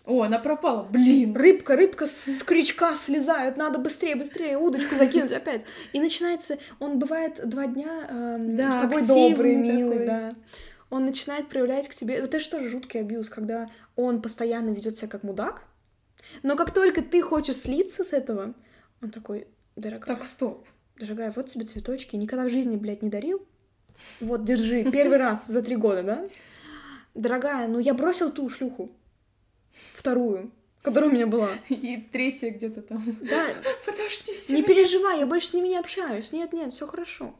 о, 0.06 0.22
она 0.22 0.38
пропала, 0.38 0.82
блин. 0.82 1.34
Рыбка, 1.34 1.76
рыбка 1.76 2.06
с 2.06 2.42
крючка 2.42 2.94
слезает, 2.94 3.56
надо 3.56 3.78
быстрее, 3.78 4.16
быстрее 4.16 4.58
удочку 4.58 4.96
закинуть 4.96 5.32
опять. 5.32 5.64
И 5.94 6.00
начинается, 6.00 6.58
он 6.78 6.98
бывает 6.98 7.40
два 7.48 7.66
дня 7.66 8.06
э, 8.08 8.36
да, 8.38 8.70
с 8.70 8.82
тобой 8.82 9.06
добрый, 9.06 9.56
милый, 9.56 9.98
такой. 9.98 10.06
да. 10.06 10.32
Он 10.90 11.06
начинает 11.06 11.48
проявлять 11.48 11.88
к 11.88 11.94
тебе, 11.94 12.16
это 12.16 12.38
же 12.38 12.50
тоже 12.50 12.68
жуткий 12.68 13.00
абьюз, 13.00 13.30
когда 13.30 13.70
он 13.96 14.20
постоянно 14.20 14.70
ведет 14.70 14.98
себя 14.98 15.08
как 15.08 15.22
мудак, 15.22 15.62
но 16.42 16.54
как 16.54 16.72
только 16.72 17.00
ты 17.00 17.22
хочешь 17.22 17.56
слиться 17.56 18.04
с 18.04 18.12
этого, 18.12 18.54
он 19.00 19.10
такой, 19.10 19.48
дорогая. 19.74 20.16
Так, 20.16 20.24
стоп. 20.24 20.66
Дорогая, 20.98 21.32
вот 21.34 21.48
тебе 21.48 21.64
цветочки, 21.64 22.14
никогда 22.14 22.44
в 22.44 22.50
жизни, 22.50 22.76
блядь, 22.76 23.02
не 23.02 23.08
дарил. 23.08 23.44
Вот, 24.20 24.44
держи, 24.44 24.84
первый 24.84 25.16
раз 25.18 25.46
за 25.46 25.62
три 25.62 25.76
года, 25.76 26.02
да? 26.02 26.26
Дорогая, 27.14 27.68
ну 27.68 27.78
я 27.78 27.94
бросил 27.94 28.30
ту 28.30 28.48
шлюху 28.50 28.90
вторую, 29.94 30.50
которая 30.82 31.10
у 31.10 31.12
меня 31.12 31.26
была. 31.26 31.50
И 31.68 31.96
третья 32.12 32.50
где-то 32.50 32.82
там. 32.82 33.02
Да. 33.22 33.48
Подождите. 33.86 34.54
Не 34.54 34.62
переживай, 34.62 35.20
я 35.20 35.26
больше 35.26 35.48
с 35.48 35.54
ними 35.54 35.68
не 35.68 35.78
общаюсь. 35.78 36.32
Нет, 36.32 36.52
нет, 36.52 36.72
все 36.74 36.86
хорошо. 36.86 37.34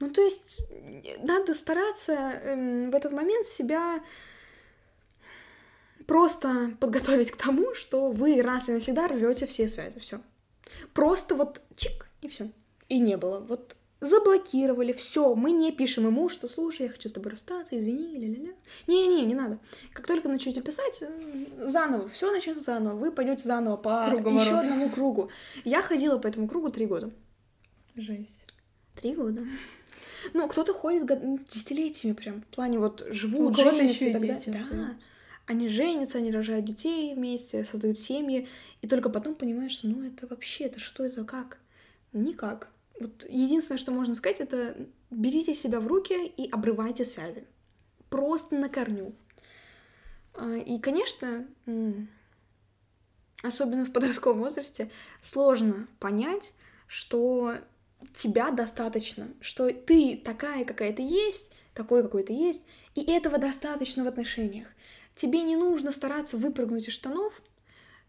Ну, 0.00 0.10
то 0.10 0.22
есть, 0.22 0.60
надо 1.22 1.54
стараться 1.54 2.12
эм, 2.12 2.90
в 2.90 2.94
этот 2.94 3.12
момент 3.12 3.46
себя 3.46 4.00
просто 6.06 6.72
подготовить 6.80 7.32
к 7.32 7.36
тому, 7.36 7.74
что 7.74 8.10
вы 8.10 8.40
раз 8.40 8.68
и 8.68 8.72
навсегда 8.72 9.08
рвете 9.08 9.46
все 9.46 9.68
связи. 9.68 9.98
Все. 9.98 10.20
Просто 10.94 11.34
вот 11.34 11.60
чик, 11.76 12.08
и 12.22 12.28
все. 12.28 12.50
И 12.88 12.98
не 12.98 13.16
было. 13.16 13.40
Вот 13.40 13.76
заблокировали, 14.00 14.92
все, 14.92 15.34
мы 15.34 15.50
не 15.50 15.72
пишем 15.72 16.06
ему, 16.06 16.28
что 16.28 16.48
слушай, 16.48 16.82
я 16.82 16.88
хочу 16.88 17.08
с 17.08 17.12
тобой 17.12 17.32
расстаться, 17.32 17.78
извини, 17.78 18.16
ля-ля-ля. 18.16 18.54
Не-не-не, 18.86 19.26
не 19.26 19.34
надо. 19.34 19.58
Как 19.92 20.06
только 20.06 20.28
начнете 20.28 20.62
писать, 20.62 21.02
заново, 21.58 22.08
все 22.08 22.30
начнется 22.30 22.62
заново, 22.62 22.96
вы 22.96 23.10
пойдете 23.10 23.44
заново 23.44 23.76
по 23.76 24.06
еще 24.08 24.56
одному 24.56 24.88
кругу. 24.90 25.30
Я 25.64 25.82
ходила 25.82 26.18
по 26.18 26.26
этому 26.28 26.48
кругу 26.48 26.70
три 26.70 26.86
года. 26.86 27.10
Жесть. 27.96 28.46
Три 29.00 29.14
года. 29.14 29.44
Ну, 30.34 30.48
кто-то 30.48 30.74
ходит 30.74 31.06
десятилетиями 31.48 32.14
прям, 32.14 32.42
в 32.42 32.46
плане 32.46 32.78
вот 32.78 33.04
живут, 33.10 33.58
У 33.58 33.62
женятся 33.62 34.04
и 34.04 34.12
так 34.12 34.20
далее. 34.20 34.42
Да. 34.46 34.96
Они 35.46 35.68
женятся, 35.68 36.18
они 36.18 36.30
рожают 36.30 36.66
детей 36.66 37.14
вместе, 37.14 37.64
создают 37.64 37.98
семьи, 37.98 38.48
и 38.82 38.86
только 38.86 39.08
потом 39.08 39.34
понимаешь, 39.34 39.72
что 39.72 39.88
ну 39.88 40.06
это 40.06 40.26
вообще, 40.26 40.64
это 40.64 40.78
что 40.78 41.04
это, 41.04 41.24
как? 41.24 41.58
Никак. 42.12 42.68
Вот 43.00 43.26
единственное, 43.28 43.78
что 43.78 43.92
можно 43.92 44.14
сказать, 44.14 44.40
это 44.40 44.76
берите 45.10 45.54
себя 45.54 45.80
в 45.80 45.86
руки 45.86 46.26
и 46.26 46.50
обрывайте 46.50 47.04
связи. 47.04 47.44
Просто 48.10 48.56
на 48.56 48.68
корню. 48.68 49.14
А, 50.34 50.56
и, 50.56 50.78
конечно, 50.78 51.46
особенно 53.42 53.84
в 53.84 53.92
подростковом 53.92 54.40
возрасте, 54.40 54.90
сложно 55.22 55.86
понять, 55.98 56.52
что 56.86 57.56
тебя 58.14 58.50
достаточно, 58.50 59.28
что 59.40 59.70
ты 59.72 60.16
такая, 60.16 60.64
какая 60.64 60.92
ты 60.92 61.02
есть, 61.02 61.52
такой, 61.74 62.02
какой 62.02 62.22
ты 62.22 62.32
есть, 62.32 62.64
и 62.94 63.02
этого 63.02 63.38
достаточно 63.38 64.04
в 64.04 64.08
отношениях. 64.08 64.68
Тебе 65.14 65.42
не 65.42 65.56
нужно 65.56 65.92
стараться 65.92 66.36
выпрыгнуть 66.36 66.88
из 66.88 66.92
штанов 66.92 67.42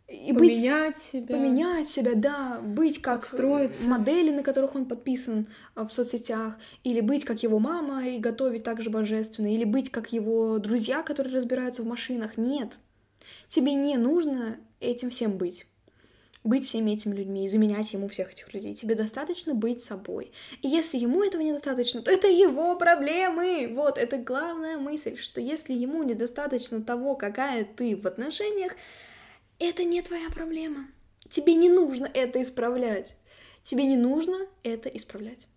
и 0.09 0.33
поменять 0.33 0.95
быть, 0.95 0.97
себя. 0.97 1.35
Поменять 1.35 1.87
себя, 1.87 2.11
да, 2.15 2.59
быть 2.61 3.01
как 3.01 3.19
Отстроиться. 3.19 3.87
модели, 3.87 4.31
на 4.31 4.41
которых 4.41 4.75
он 4.75 4.85
подписан 4.85 5.47
а, 5.75 5.85
в 5.85 5.93
соцсетях, 5.93 6.57
или 6.83 6.99
быть 6.99 7.25
как 7.25 7.43
его 7.43 7.59
мама 7.59 8.07
и 8.07 8.17
готовить 8.17 8.63
так 8.63 8.81
же 8.81 8.89
божественно, 8.89 9.53
или 9.53 9.65
быть 9.65 9.91
как 9.91 10.11
его 10.11 10.57
друзья, 10.57 11.03
которые 11.03 11.35
разбираются 11.35 11.83
в 11.83 11.87
машинах. 11.87 12.37
Нет. 12.37 12.77
Тебе 13.49 13.73
не 13.73 13.97
нужно 13.97 14.57
этим 14.79 15.11
всем 15.11 15.37
быть. 15.37 15.65
Быть 16.43 16.65
всеми 16.65 16.91
этими 16.91 17.13
людьми 17.13 17.45
и 17.45 17.49
заменять 17.49 17.91
ему 17.93 18.07
всех 18.07 18.31
этих 18.31 18.53
людей. 18.53 18.73
Тебе 18.73 18.95
достаточно 18.95 19.53
быть 19.53 19.83
собой. 19.83 20.31
И 20.61 20.69
если 20.69 20.97
ему 20.97 21.21
этого 21.21 21.41
недостаточно, 21.41 22.01
то 22.01 22.09
это 22.09 22.27
его 22.27 22.75
проблемы. 22.77 23.69
Вот, 23.75 23.97
это 23.97 24.17
главная 24.17 24.77
мысль, 24.77 25.17
что 25.17 25.41
если 25.41 25.73
ему 25.73 26.01
недостаточно 26.01 26.81
того, 26.81 27.15
какая 27.15 27.65
ты 27.65 27.95
в 27.95 28.07
отношениях, 28.07 28.71
это 29.59 29.83
не 29.83 30.01
твоя 30.01 30.29
проблема. 30.29 30.87
Тебе 31.29 31.55
не 31.55 31.69
нужно 31.69 32.09
это 32.13 32.41
исправлять. 32.41 33.15
Тебе 33.63 33.85
не 33.85 33.97
нужно 33.97 34.47
это 34.63 34.89
исправлять. 34.89 35.47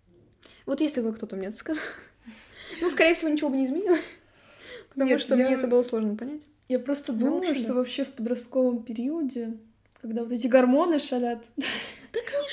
Вот 0.65 0.81
если 0.81 1.01
бы 1.01 1.13
кто-то 1.13 1.35
мне 1.35 1.47
это 1.47 1.57
сказал, 1.57 1.83
ну, 2.81 2.89
скорее 2.89 3.15
всего, 3.15 3.29
ничего 3.29 3.49
бы 3.49 3.57
не 3.57 3.65
изменило. 3.65 3.97
Потому 4.89 5.09
Нет, 5.09 5.21
что 5.21 5.35
я... 5.35 5.45
мне 5.45 5.55
это 5.55 5.67
было 5.67 5.83
сложно 5.83 6.15
понять. 6.15 6.43
Я 6.69 6.79
просто 6.79 7.13
думаю, 7.13 7.43
ну, 7.47 7.55
что 7.55 7.69
да. 7.69 7.73
вообще 7.73 8.05
в 8.05 8.11
подростковом 8.11 8.83
периоде, 8.83 9.57
когда 10.01 10.23
вот 10.23 10.31
эти 10.31 10.47
гормоны 10.47 10.99
шалят, 10.99 11.43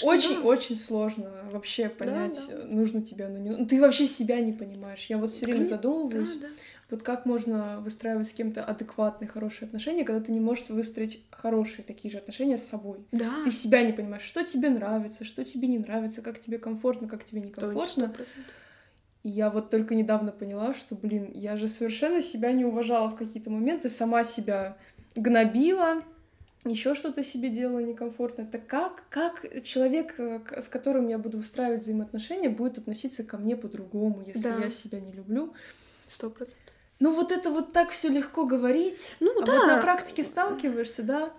очень, 0.03 0.37
да. 0.37 0.41
очень 0.43 0.77
сложно 0.77 1.31
вообще 1.51 1.89
понять, 1.89 2.41
да, 2.49 2.57
да. 2.57 2.65
нужно 2.65 3.03
тебе 3.03 3.27
оно 3.27 3.39
не. 3.39 3.67
Ты 3.67 3.81
вообще 3.81 4.07
себя 4.07 4.41
не 4.41 4.53
понимаешь. 4.53 5.07
Я 5.09 5.19
вот 5.19 5.31
все 5.31 5.47
время 5.47 5.65
задумываюсь. 5.65 6.35
Да, 6.35 6.49
да. 6.49 6.55
Вот 6.91 7.03
как 7.03 7.25
можно 7.25 7.81
выстраивать 7.81 8.29
с 8.29 8.33
кем-то 8.33 8.65
адекватные, 8.65 9.29
хорошие 9.29 9.67
отношения, 9.67 10.05
когда 10.05 10.21
ты 10.21 10.33
не 10.33 10.41
можешь 10.41 10.69
выстроить 10.69 11.25
хорошие 11.31 11.85
такие 11.85 12.11
же 12.11 12.19
отношения 12.19 12.59
с 12.59 12.67
собой. 12.67 12.99
Да. 13.13 13.31
Ты 13.45 13.53
себя 13.53 13.83
не 13.83 13.93
понимаешь, 13.93 14.25
что 14.25 14.45
тебе 14.45 14.71
нравится, 14.71 15.25
что 15.25 15.45
тебе 15.45 15.69
не 15.69 15.79
нравится, 15.79 16.21
как 16.21 16.41
тебе 16.41 16.59
комфортно, 16.59 17.09
как 17.09 17.25
тебе 17.25 17.43
некомфортно. 17.43 18.13
100%. 18.17 18.27
И 19.23 19.29
я 19.29 19.51
вот 19.51 19.71
только 19.71 19.95
недавно 19.95 20.33
поняла, 20.33 20.75
что, 20.75 20.95
блин, 20.95 21.31
я 21.35 21.57
же 21.57 21.69
совершенно 21.69 22.23
себя 22.23 22.53
не 22.53 22.65
уважала 22.65 23.09
в 23.11 23.17
какие-то 23.17 23.51
моменты, 23.51 23.91
сама 23.91 24.25
себя 24.25 24.77
гнобила, 25.15 26.03
еще 26.65 26.95
что-то 26.95 27.25
себе 27.25 27.49
делала 27.49 27.79
некомфортно. 27.79 28.43
Это 28.43 28.59
как, 28.59 29.05
как 29.09 29.63
человек, 29.65 30.15
э, 30.19 30.41
с 30.61 30.69
которым 30.69 31.09
я 31.09 31.19
буду 31.19 31.39
устраивать 31.39 31.83
взаимоотношения, 31.83 32.51
будет 32.51 32.79
относиться 32.79 33.25
ко 33.25 33.39
мне 33.39 33.57
по-другому, 33.57 34.23
если 34.27 34.51
да. 34.51 34.59
я 34.59 34.71
себя 34.71 35.01
не 35.01 35.13
люблю. 35.13 35.55
Сто 36.09 36.29
процентов. 36.29 36.61
Ну 36.99 37.15
вот 37.15 37.33
это 37.33 37.51
вот 37.51 37.73
так 37.73 37.91
все 37.91 38.09
легко 38.09 38.45
говорить. 38.45 39.17
Ну 39.21 39.41
а 39.41 39.47
да. 39.47 39.53
Вот 39.53 39.67
на 39.67 39.83
практике 39.83 40.23
сталкиваешься, 40.23 41.03
да. 41.03 41.33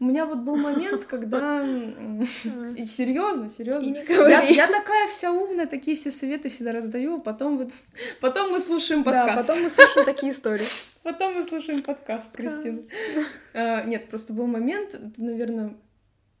У 0.00 0.04
меня 0.04 0.26
вот 0.26 0.38
был 0.38 0.56
момент, 0.56 1.04
когда 1.04 1.64
и 1.64 2.84
серьезно, 2.84 3.48
серьезно. 3.48 3.96
Я, 4.08 4.42
я 4.42 4.66
такая 4.66 5.08
вся 5.08 5.32
умная, 5.32 5.66
такие 5.66 5.96
все 5.96 6.10
советы 6.10 6.50
всегда 6.50 6.72
раздаю, 6.72 7.20
потом 7.20 7.58
вот 7.58 7.70
потом 8.20 8.50
мы 8.50 8.60
слушаем 8.60 9.04
подкаст. 9.04 9.34
Да, 9.34 9.42
потом 9.42 9.62
мы 9.62 9.70
слушаем 9.70 10.04
такие 10.04 10.32
истории. 10.32 10.66
Потом 11.04 11.34
мы 11.34 11.44
слушаем 11.44 11.82
подкаст, 11.82 12.32
Кристина. 12.32 12.82
А, 13.52 13.82
нет, 13.84 14.08
просто 14.08 14.32
был 14.32 14.46
момент, 14.46 14.94
это, 14.94 15.22
наверное, 15.22 15.74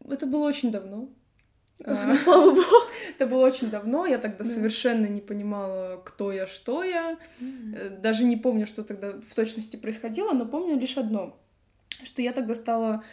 это 0.08 0.24
было 0.24 0.46
очень 0.46 0.70
давно. 0.70 1.08
А, 1.86 2.06
ну, 2.06 2.16
слава 2.16 2.50
богу. 2.50 2.62
Это 3.10 3.26
было 3.26 3.44
очень 3.44 3.68
давно, 3.68 4.06
я 4.06 4.18
тогда 4.18 4.44
да. 4.44 4.44
совершенно 4.44 5.06
не 5.06 5.20
понимала, 5.20 6.00
кто 6.04 6.32
я, 6.32 6.46
что 6.46 6.82
я. 6.82 7.18
Mm. 7.40 8.00
Даже 8.00 8.24
не 8.24 8.36
помню, 8.36 8.66
что 8.66 8.84
тогда 8.84 9.10
в 9.10 9.34
точности 9.34 9.76
происходило, 9.76 10.32
но 10.32 10.46
помню 10.46 10.78
лишь 10.78 10.96
одно, 10.96 11.36
что 12.04 12.22
я 12.22 12.32
тогда 12.32 12.54
стала, 12.54 13.04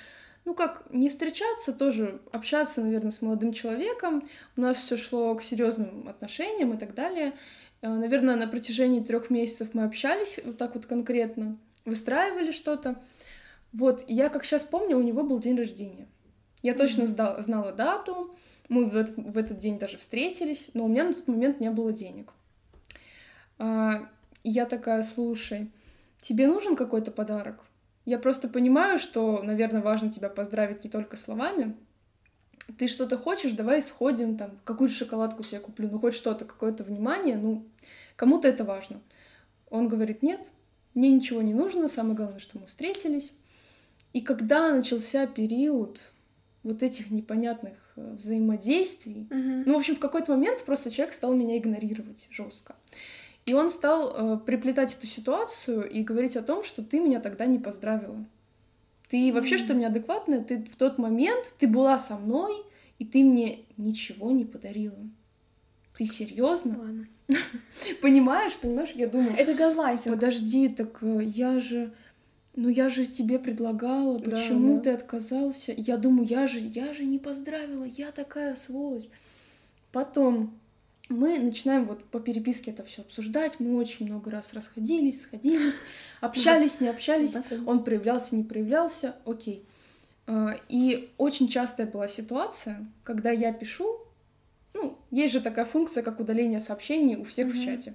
ну 0.45 0.53
как, 0.53 0.83
не 0.89 1.09
встречаться, 1.09 1.73
тоже 1.73 2.21
общаться, 2.31 2.81
наверное, 2.81 3.11
с 3.11 3.21
молодым 3.21 3.53
человеком. 3.53 4.23
У 4.57 4.61
нас 4.61 4.77
все 4.77 4.97
шло 4.97 5.35
к 5.35 5.43
серьезным 5.43 6.07
отношениям 6.07 6.73
и 6.73 6.77
так 6.77 6.95
далее. 6.95 7.33
Э, 7.81 7.89
наверное, 7.89 8.35
на 8.35 8.47
протяжении 8.47 9.01
трех 9.01 9.29
месяцев 9.29 9.69
мы 9.73 9.83
общались 9.83 10.39
вот 10.43 10.57
так 10.57 10.75
вот 10.75 10.85
конкретно, 10.85 11.57
выстраивали 11.85 12.51
что-то. 12.51 13.01
Вот, 13.73 14.03
я 14.07 14.29
как 14.29 14.43
сейчас 14.43 14.63
помню, 14.63 14.97
у 14.97 15.03
него 15.03 15.23
был 15.23 15.39
день 15.39 15.57
рождения. 15.57 16.07
Я 16.61 16.73
точно 16.73 17.05
сдал, 17.05 17.41
знала 17.41 17.71
дату, 17.71 18.35
мы 18.67 18.85
в 18.85 18.95
этот, 18.95 19.17
в 19.17 19.37
этот 19.37 19.57
день 19.57 19.79
даже 19.79 19.97
встретились, 19.97 20.69
но 20.73 20.85
у 20.85 20.87
меня 20.87 21.03
на 21.03 21.13
тот 21.13 21.27
момент 21.27 21.59
не 21.59 21.71
было 21.71 21.91
денег. 21.91 22.33
А, 23.57 24.07
я 24.43 24.65
такая, 24.65 25.03
слушай, 25.03 25.71
тебе 26.21 26.47
нужен 26.47 26.75
какой-то 26.75 27.11
подарок? 27.11 27.63
Я 28.05 28.17
просто 28.19 28.47
понимаю, 28.47 28.97
что, 28.99 29.41
наверное, 29.43 29.81
важно 29.81 30.11
тебя 30.11 30.29
поздравить 30.29 30.83
не 30.83 30.89
только 30.89 31.17
словами. 31.17 31.75
Ты 32.77 32.87
что-то 32.87 33.17
хочешь, 33.17 33.51
давай 33.51 33.81
сходим, 33.83 34.37
там, 34.37 34.51
какую-то 34.63 34.93
шоколадку 34.95 35.43
себе 35.43 35.59
куплю, 35.59 35.89
ну, 35.91 35.99
хоть 35.99 36.13
что-то, 36.13 36.45
какое-то 36.45 36.83
внимание, 36.83 37.37
ну, 37.37 37.63
кому-то 38.15 38.47
это 38.47 38.63
важно. 38.63 38.99
Он 39.69 39.87
говорит, 39.87 40.23
нет, 40.23 40.39
мне 40.93 41.09
ничего 41.09 41.41
не 41.41 41.53
нужно, 41.53 41.87
самое 41.87 42.15
главное, 42.15 42.39
что 42.39 42.59
мы 42.59 42.65
встретились. 42.67 43.31
И 44.13 44.21
когда 44.21 44.73
начался 44.75 45.25
период 45.27 46.01
вот 46.63 46.83
этих 46.83 47.11
непонятных 47.11 47.73
э, 47.95 48.13
взаимодействий, 48.13 49.27
Мгм. 49.29 49.63
ну, 49.65 49.73
в 49.73 49.77
общем, 49.77 49.95
в 49.95 49.99
какой-то 49.99 50.31
момент 50.33 50.63
просто 50.65 50.91
человек 50.91 51.13
стал 51.13 51.33
меня 51.33 51.57
игнорировать 51.57 52.27
жестко. 52.29 52.75
И 53.51 53.53
он 53.53 53.69
стал 53.69 54.13
э, 54.15 54.37
приплетать 54.45 54.95
эту 54.95 55.05
ситуацию 55.05 55.85
и 55.89 56.03
говорить 56.03 56.37
о 56.37 56.41
том, 56.41 56.63
что 56.63 56.81
ты 56.81 57.01
меня 57.01 57.19
тогда 57.19 57.45
не 57.45 57.59
поздравила. 57.59 58.23
Ты 59.09 59.33
вообще, 59.33 59.57
что 59.57 59.73
неадекватная, 59.73 60.41
ты 60.41 60.63
в 60.63 60.77
тот 60.77 60.97
момент, 60.97 61.53
ты 61.59 61.67
была 61.67 61.99
со 61.99 62.15
мной, 62.15 62.53
и 62.97 63.03
ты 63.03 63.25
мне 63.25 63.59
ничего 63.75 64.31
не 64.31 64.45
подарила. 64.45 64.95
Ты 65.97 66.05
серьезно? 66.05 66.79
Ладно. 66.79 67.07
Понимаешь, 68.01 68.55
понимаешь, 68.55 68.91
я 68.95 69.07
думаю, 69.07 69.35
Это 69.37 69.53
газлайтинг. 69.53 70.15
подожди, 70.15 70.69
так 70.69 70.99
э, 71.03 71.19
я 71.21 71.59
же, 71.59 71.91
ну 72.55 72.69
я 72.69 72.87
же 72.87 73.05
тебе 73.05 73.37
предлагала, 73.37 74.17
Да, 74.17 74.31
почему 74.31 74.77
да. 74.77 74.83
ты 74.83 74.89
отказался? 74.91 75.73
Я 75.75 75.97
думаю, 75.97 76.25
я 76.25 76.47
же, 76.47 76.59
я 76.59 76.93
же 76.93 77.03
не 77.03 77.19
поздравила, 77.19 77.83
я 77.83 78.13
такая 78.13 78.55
сволочь. 78.55 79.09
Потом 79.91 80.57
мы 81.11 81.37
начинаем 81.39 81.85
вот 81.85 82.03
по 82.05 82.19
переписке 82.19 82.71
это 82.71 82.83
все 82.83 83.01
обсуждать, 83.01 83.59
мы 83.59 83.75
очень 83.77 84.05
много 84.07 84.31
раз 84.31 84.53
расходились, 84.53 85.21
сходились, 85.21 85.75
общались, 86.21 86.81
не 86.81 86.87
общались, 86.87 87.35
он 87.65 87.83
проявлялся, 87.83 88.35
не 88.35 88.43
проявлялся, 88.43 89.15
окей. 89.25 89.65
А, 90.27 90.55
И 90.69 91.11
очень 91.17 91.47
частая 91.47 91.85
была 91.87 92.07
ситуация, 92.07 92.85
когда 93.03 93.31
я 93.31 93.51
пишу, 93.53 93.99
ну, 94.73 94.97
есть 95.11 95.33
же 95.33 95.41
такая 95.41 95.65
функция, 95.65 96.03
как 96.03 96.19
удаление 96.19 96.59
сообщений 96.59 97.15
у 97.17 97.23
всех 97.25 97.47
в 97.47 97.55
Мгм. 97.55 97.63
чате. 97.65 97.93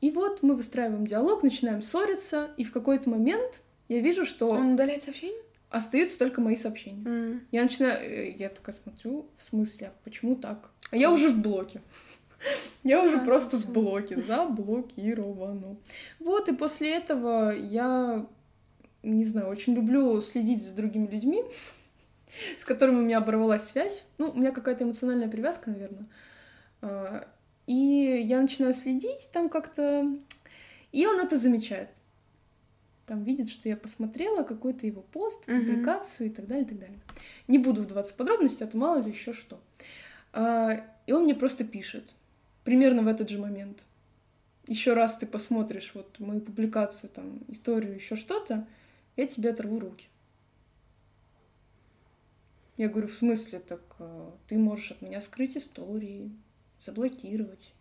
И 0.00 0.10
вот 0.10 0.42
мы 0.42 0.54
выстраиваем 0.56 1.06
диалог, 1.06 1.42
начинаем 1.42 1.82
ссориться, 1.82 2.50
и 2.56 2.64
в 2.64 2.72
какой-то 2.72 3.08
момент 3.10 3.62
я 3.88 4.00
вижу, 4.00 4.24
что 4.26 4.48
Он 4.50 4.74
удаляет 4.74 5.02
сообщение? 5.02 5.40
остаются 5.70 6.18
только 6.20 6.40
мои 6.40 6.54
сообщения. 6.56 7.02
М. 7.04 7.46
Я 7.50 7.64
начинаю, 7.64 7.98
э, 8.00 8.30
я 8.38 8.48
такая 8.48 8.74
смотрю, 8.76 9.26
в 9.36 9.42
смысле, 9.42 9.88
а 9.88 9.92
почему 10.04 10.36
так? 10.36 10.70
А 10.94 10.96
я 10.96 11.10
уже 11.10 11.28
в 11.30 11.40
блоке. 11.40 11.82
Я 12.84 13.02
уже 13.02 13.16
А, 13.16 13.24
просто 13.24 13.56
в 13.56 13.68
блоке, 13.72 14.16
заблокировано. 14.16 15.76
Вот, 16.20 16.48
и 16.48 16.54
после 16.54 16.94
этого 16.94 17.50
я, 17.50 18.24
не 19.02 19.24
знаю, 19.24 19.48
очень 19.48 19.74
люблю 19.74 20.22
следить 20.22 20.62
за 20.62 20.72
другими 20.72 21.08
людьми, 21.08 21.42
с 22.60 22.64
которыми 22.64 22.98
у 22.98 23.02
меня 23.02 23.18
оборвалась 23.18 23.64
связь. 23.64 24.04
Ну, 24.18 24.30
у 24.30 24.38
меня 24.38 24.52
какая-то 24.52 24.84
эмоциональная 24.84 25.28
привязка, 25.28 25.70
наверное. 25.70 26.06
А, 26.80 27.26
И 27.66 27.74
я 28.24 28.40
начинаю 28.40 28.72
следить 28.72 29.30
там 29.32 29.48
как-то, 29.48 30.06
и 30.92 31.06
он 31.06 31.18
это 31.18 31.36
замечает. 31.36 31.88
Там 33.06 33.24
видит, 33.24 33.50
что 33.50 33.68
я 33.68 33.76
посмотрела 33.76 34.44
какой-то 34.44 34.86
его 34.86 35.02
пост, 35.02 35.44
публикацию 35.46 36.28
и 36.28 36.30
так 36.30 36.46
далее, 36.46 36.64
и 36.64 36.68
так 36.68 36.78
далее. 36.78 37.00
Не 37.48 37.58
буду 37.58 37.82
вдаваться 37.82 38.14
в 38.14 38.16
подробности, 38.16 38.62
а 38.62 38.68
то 38.68 38.76
мало 38.78 39.02
ли 39.02 39.10
еще 39.10 39.32
что. 39.32 39.58
А, 40.34 40.84
И 41.06 41.12
он 41.12 41.24
мне 41.24 41.34
просто 41.34 41.64
пишет, 41.64 42.12
примерно 42.64 43.02
в 43.02 43.06
этот 43.06 43.30
же 43.30 43.38
момент. 43.38 43.82
Еще 44.66 44.94
раз 44.94 45.16
ты 45.16 45.26
посмотришь 45.26 45.92
вот 45.94 46.18
мою 46.18 46.40
публикацию, 46.40 47.08
там, 47.10 47.40
историю, 47.48 47.94
еще 47.94 48.16
что-то, 48.16 48.66
я 49.16 49.26
тебе 49.26 49.50
оторву 49.50 49.78
руки. 49.78 50.08
Я 52.76 52.88
говорю, 52.88 53.06
в 53.06 53.14
смысле, 53.14 53.60
так 53.60 53.80
э, 54.00 54.30
ты 54.48 54.58
можешь 54.58 54.90
от 54.90 55.02
меня 55.02 55.20
скрыть 55.20 55.56
истории, 55.56 56.32
заблокировать. 56.80 57.72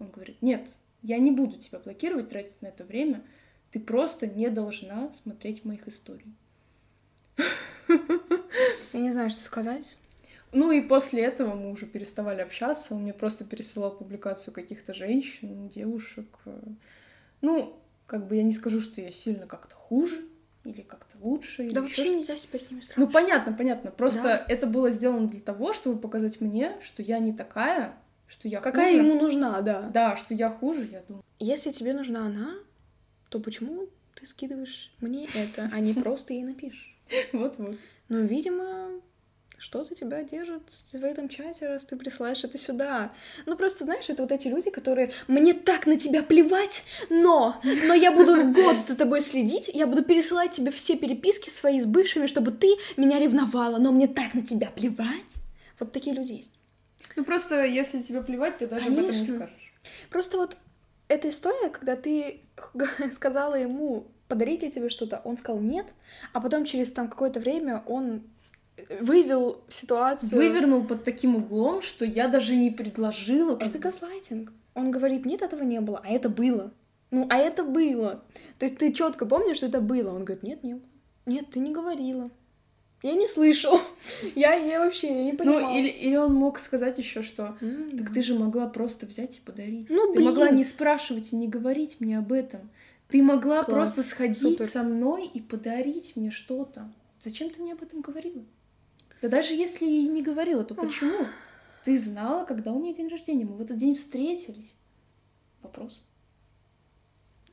Он 0.00 0.10
говорит, 0.10 0.42
нет, 0.42 0.66
я 1.02 1.18
не 1.18 1.30
буду 1.30 1.58
тебя 1.58 1.78
блокировать, 1.78 2.30
тратить 2.30 2.60
на 2.60 2.66
это 2.66 2.84
время. 2.84 3.22
Ты 3.70 3.78
просто 3.78 4.26
не 4.26 4.50
должна 4.50 5.12
смотреть 5.12 5.64
моих 5.64 5.86
историй. 5.86 6.34
Я 7.88 9.00
не 9.00 9.12
знаю, 9.12 9.30
что 9.30 9.44
сказать. 9.44 9.96
Ну 10.52 10.72
и 10.72 10.80
после 10.80 11.22
этого 11.24 11.54
мы 11.54 11.70
уже 11.70 11.86
переставали 11.86 12.40
общаться. 12.40 12.94
Он 12.94 13.02
мне 13.02 13.12
просто 13.12 13.44
пересылал 13.44 13.92
публикацию 13.92 14.52
каких-то 14.52 14.92
женщин, 14.94 15.68
девушек. 15.68 16.26
Ну, 17.40 17.76
как 18.06 18.26
бы 18.26 18.36
я 18.36 18.42
не 18.42 18.52
скажу, 18.52 18.80
что 18.80 19.00
я 19.00 19.12
сильно 19.12 19.46
как-то 19.46 19.74
хуже 19.76 20.24
или 20.64 20.82
как-то 20.82 21.16
лучше. 21.20 21.70
Да 21.70 21.80
вообще 21.80 22.02
что-то. 22.02 22.16
нельзя 22.16 22.36
себя 22.36 22.58
с 22.58 22.70
ними 22.70 22.80
Ну, 22.80 22.86
сравнивать. 22.86 23.12
понятно, 23.14 23.52
понятно. 23.52 23.90
Просто 23.92 24.22
Да. 24.22 24.44
это 24.48 24.66
было 24.66 24.90
сделано 24.90 25.28
для 25.28 25.40
того, 25.40 25.72
чтобы 25.72 25.98
показать 25.98 26.40
мне, 26.40 26.72
что 26.82 27.02
я 27.02 27.18
не 27.18 27.32
такая, 27.32 27.94
что 28.26 28.46
я 28.48 28.60
Какая 28.60 28.92
хуже. 28.98 29.04
ему 29.06 29.20
нужна, 29.20 29.60
да. 29.62 29.82
Да, 29.94 30.16
что 30.16 30.34
я 30.34 30.50
хуже, 30.50 30.84
я 30.90 31.00
думаю. 31.08 31.24
Если 31.38 31.70
тебе 31.70 31.94
нужна 31.94 32.26
она, 32.26 32.54
то 33.30 33.38
почему 33.40 33.88
ты 34.16 34.26
скидываешь 34.26 34.92
мне 35.00 35.26
это, 35.34 35.70
а 35.72 35.80
не 35.80 35.94
просто 35.94 36.34
ей 36.34 36.42
напишешь? 36.42 36.94
Вот-вот. 37.32 37.76
Ну, 38.08 38.22
видимо, 38.24 39.00
что-то 39.60 39.94
тебя 39.94 40.22
держит 40.22 40.62
в 40.92 41.04
этом 41.04 41.28
чате, 41.28 41.68
раз 41.68 41.84
ты 41.84 41.94
присылаешь 41.94 42.42
это 42.44 42.56
сюда. 42.56 43.12
Ну, 43.44 43.56
просто, 43.56 43.84
знаешь, 43.84 44.08
это 44.08 44.22
вот 44.22 44.32
эти 44.32 44.48
люди, 44.48 44.70
которые 44.70 45.12
«Мне 45.28 45.52
так 45.52 45.86
на 45.86 45.98
тебя 45.98 46.22
плевать, 46.22 46.82
но, 47.10 47.60
но 47.86 47.92
я 47.92 48.10
буду 48.10 48.52
год 48.52 48.76
за 48.88 48.96
тобой 48.96 49.20
следить, 49.20 49.68
я 49.68 49.86
буду 49.86 50.02
пересылать 50.02 50.52
тебе 50.52 50.70
все 50.70 50.96
переписки 50.96 51.50
свои 51.50 51.78
с 51.80 51.84
бывшими, 51.84 52.26
чтобы 52.26 52.52
ты 52.52 52.74
меня 52.96 53.18
ревновала, 53.18 53.76
но 53.76 53.92
мне 53.92 54.08
так 54.08 54.32
на 54.32 54.40
тебя 54.40 54.68
плевать». 54.68 55.06
Вот 55.78 55.92
такие 55.92 56.16
люди 56.16 56.32
есть. 56.32 56.52
Ну, 57.16 57.24
просто 57.24 57.62
если 57.64 58.00
тебе 58.00 58.22
плевать, 58.22 58.58
ты 58.58 58.66
даже 58.66 58.86
об 58.86 58.92
этом 58.94 59.04
не 59.04 59.10
Конечно. 59.10 59.36
скажешь. 59.36 59.74
Просто 60.08 60.38
вот 60.38 60.56
эта 61.08 61.28
история, 61.28 61.68
когда 61.68 61.96
ты 61.96 62.40
сказала 63.14 63.56
ему 63.56 64.06
подарить 64.26 64.62
ли 64.62 64.70
тебе 64.70 64.88
что-то, 64.88 65.20
он 65.24 65.36
сказал 65.36 65.60
нет, 65.60 65.86
а 66.32 66.40
потом 66.40 66.64
через 66.64 66.92
там 66.92 67.08
какое-то 67.08 67.40
время 67.40 67.82
он 67.86 68.22
вывел 69.00 69.62
ситуацию. 69.68 70.30
Вывернул 70.36 70.84
под 70.84 71.04
таким 71.04 71.36
углом, 71.36 71.82
что 71.82 72.04
я 72.04 72.28
даже 72.28 72.56
не 72.56 72.70
предложила. 72.70 73.56
Это 73.60 73.78
газлайтинг. 73.78 74.52
Он 74.74 74.90
говорит, 74.90 75.26
нет, 75.26 75.42
этого 75.42 75.62
не 75.62 75.80
было, 75.80 76.00
а 76.04 76.08
это 76.10 76.28
было. 76.28 76.72
Ну, 77.10 77.26
а 77.28 77.38
это 77.38 77.64
было. 77.64 78.22
То 78.58 78.66
есть 78.66 78.78
ты 78.78 78.92
четко 78.92 79.26
помнишь, 79.26 79.58
что 79.58 79.66
это 79.66 79.80
было. 79.80 80.10
Он 80.14 80.24
говорит, 80.24 80.42
нет, 80.42 80.62
не 80.62 80.74
было. 80.74 80.88
Нет, 81.26 81.46
ты 81.50 81.58
не 81.58 81.72
говорила. 81.72 82.30
Я 83.02 83.14
не 83.14 83.28
слышал. 83.28 83.80
Я, 84.34 84.54
я 84.54 84.80
вообще 84.80 85.08
я 85.08 85.24
не 85.24 85.32
понимала. 85.32 85.60
Ну, 85.60 85.78
или, 85.78 85.88
или 85.88 86.16
он 86.16 86.34
мог 86.34 86.58
сказать 86.58 86.98
еще, 86.98 87.22
что 87.22 87.56
М, 87.60 87.96
так 87.96 88.12
ты 88.12 88.20
же 88.22 88.34
могла 88.38 88.66
просто 88.66 89.06
взять 89.06 89.38
и 89.38 89.40
подарить. 89.40 89.88
Ну, 89.88 90.08
ты 90.12 90.18
блин. 90.18 90.28
могла 90.28 90.50
не 90.50 90.64
спрашивать 90.64 91.32
и 91.32 91.36
не 91.36 91.48
говорить 91.48 91.96
мне 92.00 92.18
об 92.18 92.30
этом. 92.32 92.70
Ты 93.08 93.22
могла 93.22 93.64
Класс, 93.64 93.66
просто 93.92 94.02
сходить 94.02 94.38
супер. 94.38 94.66
со 94.66 94.82
мной 94.82 95.26
и 95.26 95.40
подарить 95.40 96.14
мне 96.14 96.30
что-то. 96.30 96.92
Зачем 97.20 97.50
ты 97.50 97.62
мне 97.62 97.72
об 97.72 97.82
этом 97.82 98.02
говорила? 98.02 98.44
Да 99.22 99.28
даже 99.28 99.54
если 99.54 99.84
и 99.84 100.08
не 100.08 100.22
говорила, 100.22 100.64
то 100.64 100.74
почему? 100.74 101.26
Ты 101.84 101.98
знала, 101.98 102.44
когда 102.44 102.72
у 102.72 102.80
меня 102.80 102.94
день 102.94 103.08
рождения. 103.08 103.44
Мы 103.44 103.56
в 103.56 103.60
этот 103.60 103.76
день 103.76 103.94
встретились. 103.94 104.74
Вопрос. 105.62 106.04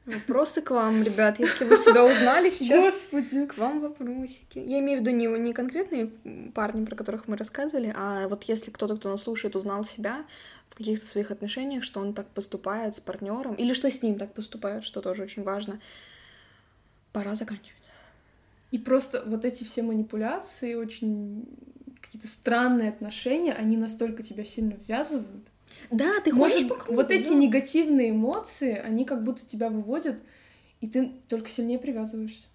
Вопросы 0.06 0.62
к 0.62 0.72
вам, 0.72 1.04
ребят, 1.04 1.38
если 1.38 1.66
вы 1.66 1.76
себя 1.76 2.06
узнали 2.06 2.50
сейчас. 2.50 2.94
Господи. 2.94 3.46
К 3.46 3.58
вам 3.58 3.82
вопросики. 3.82 4.60
Я 4.60 4.80
имею 4.80 5.00
в 5.00 5.02
виду 5.02 5.12
не, 5.12 5.28
не 5.28 5.52
конкретные 5.52 6.08
парни, 6.56 6.86
про 6.86 6.96
которых 6.96 7.28
мы 7.28 7.36
рассказывали, 7.36 7.94
а 7.96 8.30
вот 8.30 8.44
если 8.44 8.72
кто-то, 8.72 8.96
кто 8.96 9.10
нас 9.10 9.24
слушает, 9.24 9.58
узнал 9.58 9.84
себя 9.84 10.26
в 10.70 10.76
каких-то 10.76 11.06
своих 11.06 11.30
отношениях, 11.32 11.84
что 11.84 12.00
он 12.00 12.14
так 12.14 12.28
поступает 12.28 12.96
с 12.96 13.02
партнером, 13.02 13.56
или 13.56 13.74
что 13.74 13.92
с 13.92 14.02
ним 14.02 14.18
так 14.18 14.34
поступают, 14.34 14.86
что 14.86 15.02
тоже 15.02 15.24
очень 15.24 15.44
важно, 15.44 15.82
пора 17.12 17.36
заканчивать. 17.36 17.77
И 18.72 18.78
просто 18.78 19.24
вот 19.26 19.46
эти 19.46 19.64
все 19.64 19.82
манипуляции, 19.82 20.74
очень 20.76 21.46
какие-то 22.02 22.28
странные 22.28 22.90
отношения, 22.90 23.54
они 23.54 23.78
настолько 23.78 24.24
тебя 24.24 24.44
сильно 24.44 24.76
ввязывают. 24.88 25.48
Да, 25.92 26.20
ты 26.24 26.34
Может, 26.34 26.56
ходишь 26.58 26.70
по 26.70 26.76
кругу. 26.76 26.96
вот 26.96 27.12
эти 27.12 27.30
да. 27.30 27.36
негативные 27.36 28.12
эмоции, 28.12 28.74
они 28.78 29.06
как 29.06 29.24
будто 29.24 29.46
тебя 29.46 29.70
выводят, 29.70 30.20
и 30.82 30.88
ты 30.88 31.12
только 31.28 31.50
сильнее 31.50 31.80
привязываешься. 31.80 32.46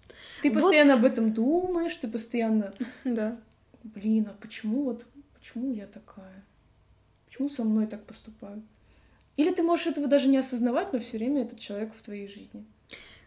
Ты 0.41 0.49
Вот. 0.51 0.61
постоянно 0.61 0.95
об 0.95 1.05
этом 1.05 1.33
думаешь, 1.33 1.95
ты 1.95 2.07
постоянно, 2.07 2.73
Да. 3.03 3.39
блин, 3.83 4.27
а 4.29 4.35
почему 4.39 4.83
вот, 4.83 5.05
почему 5.33 5.73
я 5.73 5.87
такая? 5.87 6.43
Почему 7.25 7.49
со 7.49 7.63
мной 7.63 7.87
так 7.87 8.05
поступают? 8.05 8.63
Или 9.35 9.51
ты 9.51 9.63
можешь 9.63 9.87
этого 9.87 10.07
даже 10.07 10.27
не 10.29 10.37
осознавать, 10.37 10.93
но 10.93 10.99
все 10.99 11.17
время 11.17 11.41
этот 11.41 11.59
человек 11.59 11.93
в 11.95 12.01
твоей 12.01 12.27
жизни 12.27 12.65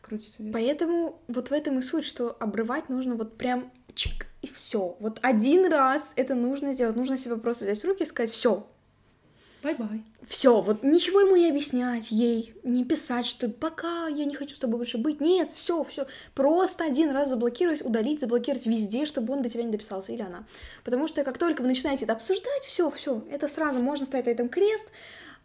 крутится. 0.06 0.42
Вверх. 0.42 0.54
Поэтому 0.54 1.20
вот 1.28 1.50
в 1.50 1.52
этом 1.52 1.78
и 1.78 1.82
суть, 1.82 2.04
что 2.04 2.36
обрывать 2.40 2.88
нужно 2.88 3.14
вот 3.14 3.36
прям 3.36 3.70
чик, 3.94 4.26
и 4.42 4.48
все. 4.48 4.96
Вот 5.00 5.18
один 5.22 5.70
раз 5.70 6.12
это 6.16 6.34
нужно 6.34 6.72
сделать. 6.72 6.96
Нужно 6.96 7.18
себя 7.18 7.36
просто 7.36 7.64
взять 7.64 7.82
в 7.82 7.84
руки 7.84 8.04
и 8.04 8.06
сказать, 8.06 8.30
все, 8.30 8.66
Bye-bye. 9.62 10.04
все, 10.28 10.60
вот 10.60 10.84
ничего 10.84 11.22
ему 11.22 11.34
не 11.34 11.48
объяснять 11.48 12.12
ей, 12.12 12.54
не 12.62 12.84
писать, 12.84 13.26
что 13.26 13.48
пока 13.48 14.06
я 14.06 14.24
не 14.24 14.34
хочу 14.36 14.54
с 14.54 14.60
тобой 14.60 14.78
больше 14.78 14.98
быть. 14.98 15.20
Нет, 15.20 15.50
все, 15.50 15.82
все. 15.82 16.06
Просто 16.34 16.84
один 16.84 17.10
раз 17.10 17.30
заблокировать, 17.30 17.82
удалить, 17.84 18.20
заблокировать 18.20 18.66
везде, 18.66 19.06
чтобы 19.06 19.32
он 19.32 19.42
до 19.42 19.48
тебя 19.48 19.64
не 19.64 19.72
дописался, 19.72 20.12
или 20.12 20.22
она. 20.22 20.44
Потому 20.84 21.08
что 21.08 21.24
как 21.24 21.38
только 21.38 21.62
вы 21.62 21.68
начинаете 21.68 22.04
это 22.04 22.12
обсуждать, 22.12 22.64
все, 22.64 22.90
все, 22.90 23.24
это 23.30 23.48
сразу 23.48 23.80
можно 23.80 24.06
ставить 24.06 24.26
на 24.26 24.30
этом 24.30 24.48
крест, 24.48 24.86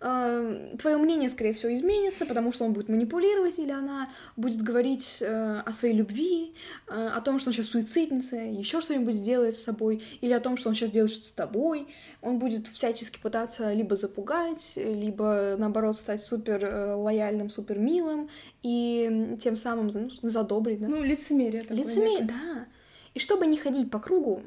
твое 0.01 0.97
мнение, 0.97 1.29
скорее 1.29 1.53
всего, 1.53 1.73
изменится, 1.75 2.25
потому 2.25 2.51
что 2.51 2.65
он 2.65 2.73
будет 2.73 2.89
манипулировать, 2.89 3.59
или 3.59 3.69
она 3.69 4.09
будет 4.35 4.63
говорить 4.63 5.19
э, 5.21 5.61
о 5.63 5.71
своей 5.71 5.93
любви, 5.93 6.55
э, 6.87 7.07
о 7.07 7.21
том, 7.21 7.39
что 7.39 7.49
он 7.49 7.53
сейчас 7.53 7.67
суициднется, 7.67 8.37
еще 8.37 8.81
что-нибудь 8.81 9.13
сделает 9.13 9.55
с 9.55 9.63
собой, 9.63 10.01
или 10.21 10.33
о 10.33 10.39
том, 10.39 10.57
что 10.57 10.69
он 10.69 10.75
сейчас 10.75 10.89
делает 10.89 11.11
что-то 11.11 11.27
с 11.27 11.33
тобой. 11.33 11.87
Он 12.21 12.39
будет 12.39 12.67
всячески 12.67 13.19
пытаться 13.19 13.73
либо 13.73 13.95
запугать, 13.95 14.73
либо, 14.75 15.55
наоборот, 15.59 15.95
стать 15.95 16.23
супер 16.23 16.65
э, 16.65 16.93
лояльным, 16.95 17.51
супер 17.51 17.77
милым, 17.77 18.27
и 18.63 19.37
тем 19.39 19.55
самым 19.55 19.91
ну, 19.93 20.09
задобрить, 20.23 20.81
да? 20.81 20.87
Ну, 20.87 21.03
лицемерие. 21.03 21.63
Лицемерие, 21.69 22.23
да. 22.23 22.65
И 23.13 23.19
чтобы 23.19 23.45
не 23.45 23.57
ходить 23.57 23.91
по 23.91 23.99
кругу, 23.99 24.41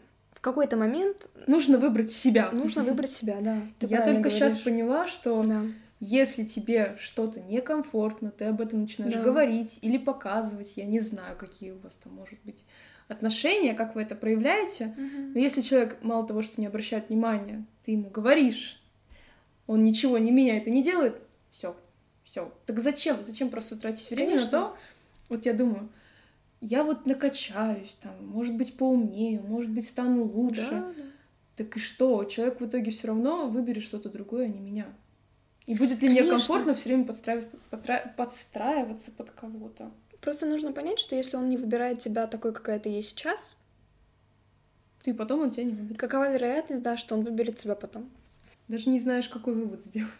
какой-то 0.44 0.76
момент 0.76 1.28
Нужно 1.46 1.78
выбрать 1.78 2.12
себя. 2.12 2.50
нужно 2.52 2.82
выбрать 2.82 3.10
себя, 3.10 3.38
да. 3.40 3.56
Ты 3.80 3.86
Я 3.86 4.04
только 4.04 4.30
сейчас 4.30 4.50
говоришь. 4.54 4.64
поняла, 4.64 5.06
что 5.06 5.42
Да. 5.42 5.62
если 6.00 6.44
тебе 6.44 6.94
что-то 6.98 7.40
некомфортно, 7.40 8.30
ты 8.30 8.44
об 8.44 8.60
этом 8.60 8.82
начинаешь 8.82 9.14
Да. 9.14 9.22
говорить 9.22 9.78
или 9.80 9.96
показывать, 9.98 10.74
я 10.76 10.84
не 10.84 11.00
знаю, 11.00 11.36
какие 11.36 11.72
у 11.72 11.78
вас 11.78 11.96
там 12.02 12.14
может 12.14 12.38
быть 12.44 12.62
отношения, 13.08 13.74
как 13.74 13.94
вы 13.94 14.02
это 14.02 14.14
проявляете, 14.14 14.94
но 14.96 15.38
если 15.38 15.60
человек 15.62 15.96
мало 16.02 16.26
того, 16.26 16.42
что 16.42 16.60
не 16.60 16.66
обращает 16.66 17.08
внимания, 17.08 17.64
ты 17.84 17.92
ему 17.92 18.08
говоришь, 18.10 18.80
он 19.66 19.82
ничего 19.82 20.18
не 20.18 20.30
меняет 20.30 20.66
и 20.66 20.70
не 20.70 20.82
делает, 20.82 21.16
все, 21.50 21.74
все. 22.22 22.52
Так 22.66 22.80
зачем? 22.80 23.16
Зачем 23.24 23.48
просто 23.50 23.76
тратить 23.76 24.10
время 24.10 24.32
Конечно. 24.36 24.44
на 24.46 24.50
то? 24.68 24.76
Вот 25.30 25.46
я 25.46 25.52
думаю, 25.54 25.88
я 26.64 26.82
вот 26.84 27.06
накачаюсь, 27.06 27.96
там, 28.00 28.12
может 28.26 28.56
быть, 28.56 28.76
поумнею, 28.76 29.42
может 29.42 29.70
быть, 29.70 29.86
стану 29.86 30.24
лучше. 30.24 30.70
Да, 30.70 30.92
да. 30.96 31.02
Так 31.56 31.76
и 31.76 31.80
что? 31.80 32.24
Человек 32.24 32.60
в 32.60 32.66
итоге 32.66 32.90
все 32.90 33.08
равно 33.08 33.48
выберет 33.48 33.82
что-то 33.82 34.08
другое, 34.08 34.46
а 34.46 34.48
не 34.48 34.60
меня. 34.60 34.86
И 35.66 35.74
будет 35.74 36.02
ли 36.02 36.08
мне 36.08 36.20
Конечно. 36.20 36.38
комфортно 36.38 36.74
все 36.74 36.88
время 36.88 37.04
подстраивать, 37.04 37.46
подстраиваться 38.16 39.10
под 39.12 39.30
кого-то? 39.30 39.90
Просто 40.20 40.46
нужно 40.46 40.72
понять, 40.72 40.98
что 40.98 41.14
если 41.16 41.36
он 41.36 41.48
не 41.48 41.56
выбирает 41.56 42.00
тебя 42.00 42.26
такой, 42.26 42.52
какая 42.52 42.78
ты 42.78 42.88
есть 42.88 43.10
сейчас, 43.10 43.56
Ты 45.02 45.12
потом 45.14 45.40
он 45.40 45.50
тебя 45.50 45.64
не 45.64 45.72
выберет. 45.72 45.98
какова 45.98 46.32
вероятность, 46.32 46.82
да, 46.82 46.96
что 46.96 47.14
он 47.14 47.24
выберет 47.24 47.56
тебя 47.56 47.74
потом? 47.74 48.10
Даже 48.68 48.88
не 48.88 48.98
знаешь, 49.00 49.28
какой 49.28 49.54
вывод 49.54 49.84
сделать. 49.84 50.10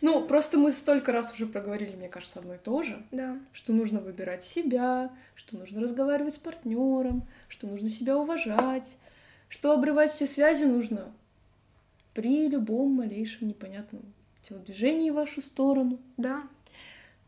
Ну, 0.00 0.24
просто 0.26 0.58
мы 0.58 0.72
столько 0.72 1.12
раз 1.12 1.32
уже 1.32 1.46
проговорили, 1.46 1.94
мне 1.96 2.08
кажется, 2.08 2.38
одно 2.40 2.54
и 2.54 2.58
то 2.58 2.82
же, 2.82 3.02
Да. 3.12 3.38
что 3.52 3.72
нужно 3.72 4.00
выбирать 4.00 4.42
себя, 4.42 5.10
что 5.34 5.56
нужно 5.56 5.80
разговаривать 5.80 6.34
с 6.34 6.38
партнером, 6.38 7.26
что 7.48 7.66
нужно 7.66 7.90
себя 7.90 8.16
уважать, 8.16 8.96
что 9.48 9.72
обрывать 9.72 10.10
все 10.10 10.26
связи 10.26 10.64
нужно 10.64 11.12
при 12.14 12.48
любом 12.48 12.92
малейшем 12.94 13.48
непонятном 13.48 14.02
телодвижении 14.42 15.10
в 15.10 15.14
вашу 15.14 15.42
сторону. 15.42 15.98
Да, 16.16 16.42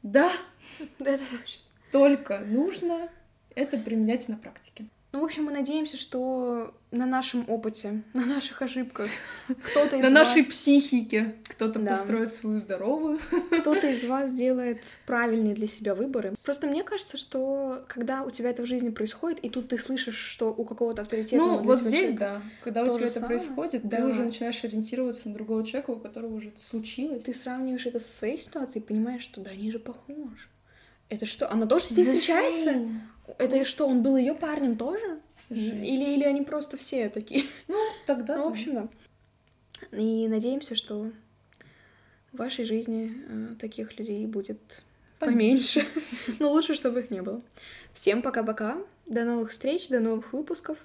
Да, 0.02 0.30
это 0.98 1.22
точно. 1.30 1.64
только 1.92 2.40
нужно 2.40 3.08
это 3.54 3.76
применять 3.78 4.28
на 4.28 4.36
практике. 4.36 4.86
Ну, 5.10 5.20
в 5.20 5.24
общем, 5.24 5.44
мы 5.44 5.52
надеемся, 5.52 5.96
что 5.96 6.74
на 6.90 7.06
нашем 7.06 7.44
опыте, 7.48 8.02
на 8.12 8.26
наших 8.26 8.60
ошибках 8.60 9.08
кто-то 9.70 9.96
из 9.96 10.02
На 10.02 10.10
нашей 10.10 10.44
психике 10.44 11.34
кто-то 11.44 11.78
Да. 11.78 11.92
построит 11.92 12.30
свою 12.32 12.58
здоровую. 12.58 13.18
кто-то 13.60 13.86
из 13.88 14.04
вас 14.04 14.32
делает 14.34 14.82
правильные 15.06 15.54
для 15.54 15.66
себя 15.66 15.94
выборы. 15.94 16.34
Просто 16.42 16.66
мне 16.66 16.84
кажется, 16.84 17.16
что 17.16 17.84
когда 17.88 18.22
у 18.22 18.30
тебя 18.30 18.50
это 18.50 18.62
в 18.62 18.66
жизни 18.66 18.90
происходит, 18.90 19.38
и 19.40 19.48
тут 19.48 19.68
ты 19.68 19.78
слышишь, 19.78 20.18
что 20.18 20.50
у 20.52 20.64
какого-то 20.66 21.02
авторитетного 21.02 21.52
Ну, 21.58 21.62
вот 21.62 21.80
здесь, 21.80 21.92
человека 22.10 22.18
да. 22.18 22.42
Когда 22.62 22.82
у 22.84 22.86
тебя 22.94 23.06
это 23.06 23.14
самое. 23.20 23.38
происходит, 23.40 23.82
ты 23.82 23.88
Да. 23.88 24.06
уже 24.06 24.22
начинаешь 24.24 24.62
ориентироваться 24.62 25.28
на 25.28 25.34
другого 25.34 25.64
человека, 25.64 25.90
у 25.90 25.96
которого 25.96 26.34
уже 26.34 26.48
это 26.48 26.60
случилось. 26.62 27.24
ты 27.24 27.32
сравниваешь 27.32 27.86
это 27.86 27.98
со 27.98 28.12
своей 28.14 28.38
ситуацией 28.38 28.82
и 28.84 28.86
понимаешь, 28.86 29.22
что 29.22 29.40
да, 29.40 29.52
они 29.52 29.70
же 29.72 29.78
похожи. 29.78 30.48
Это 31.08 31.24
что, 31.24 31.50
она 31.50 31.64
тоже 31.64 31.86
The 31.86 32.04
встречается? 32.04 32.78
Это 33.38 33.56
и 33.56 33.64
что, 33.64 33.86
он 33.86 34.02
был 34.02 34.16
ее 34.16 34.34
парнем 34.34 34.76
тоже? 34.76 35.20
Жесть. 35.50 35.72
Или, 35.72 36.14
или 36.14 36.24
они 36.24 36.42
просто 36.42 36.76
все 36.76 37.08
такие? 37.08 37.44
Ну, 37.68 37.76
тогда 38.06 38.38
Ну, 38.38 38.48
в 38.48 38.52
общем, 38.52 38.74
да. 38.74 38.88
И 39.96 40.28
надеемся, 40.28 40.74
что 40.74 41.10
в 42.32 42.36
вашей 42.38 42.64
жизни 42.64 43.12
э, 43.28 43.54
таких 43.58 43.98
людей 43.98 44.26
будет 44.26 44.82
поменьше. 45.18 45.86
Но 46.38 46.50
лучше, 46.52 46.74
чтобы 46.74 47.00
их 47.00 47.10
не 47.10 47.22
было. 47.22 47.40
Всем 47.92 48.22
пока-пока. 48.22 48.78
До 49.06 49.24
новых 49.24 49.50
встреч, 49.50 49.88
до 49.88 50.00
новых 50.00 50.32
выпусков. 50.32 50.78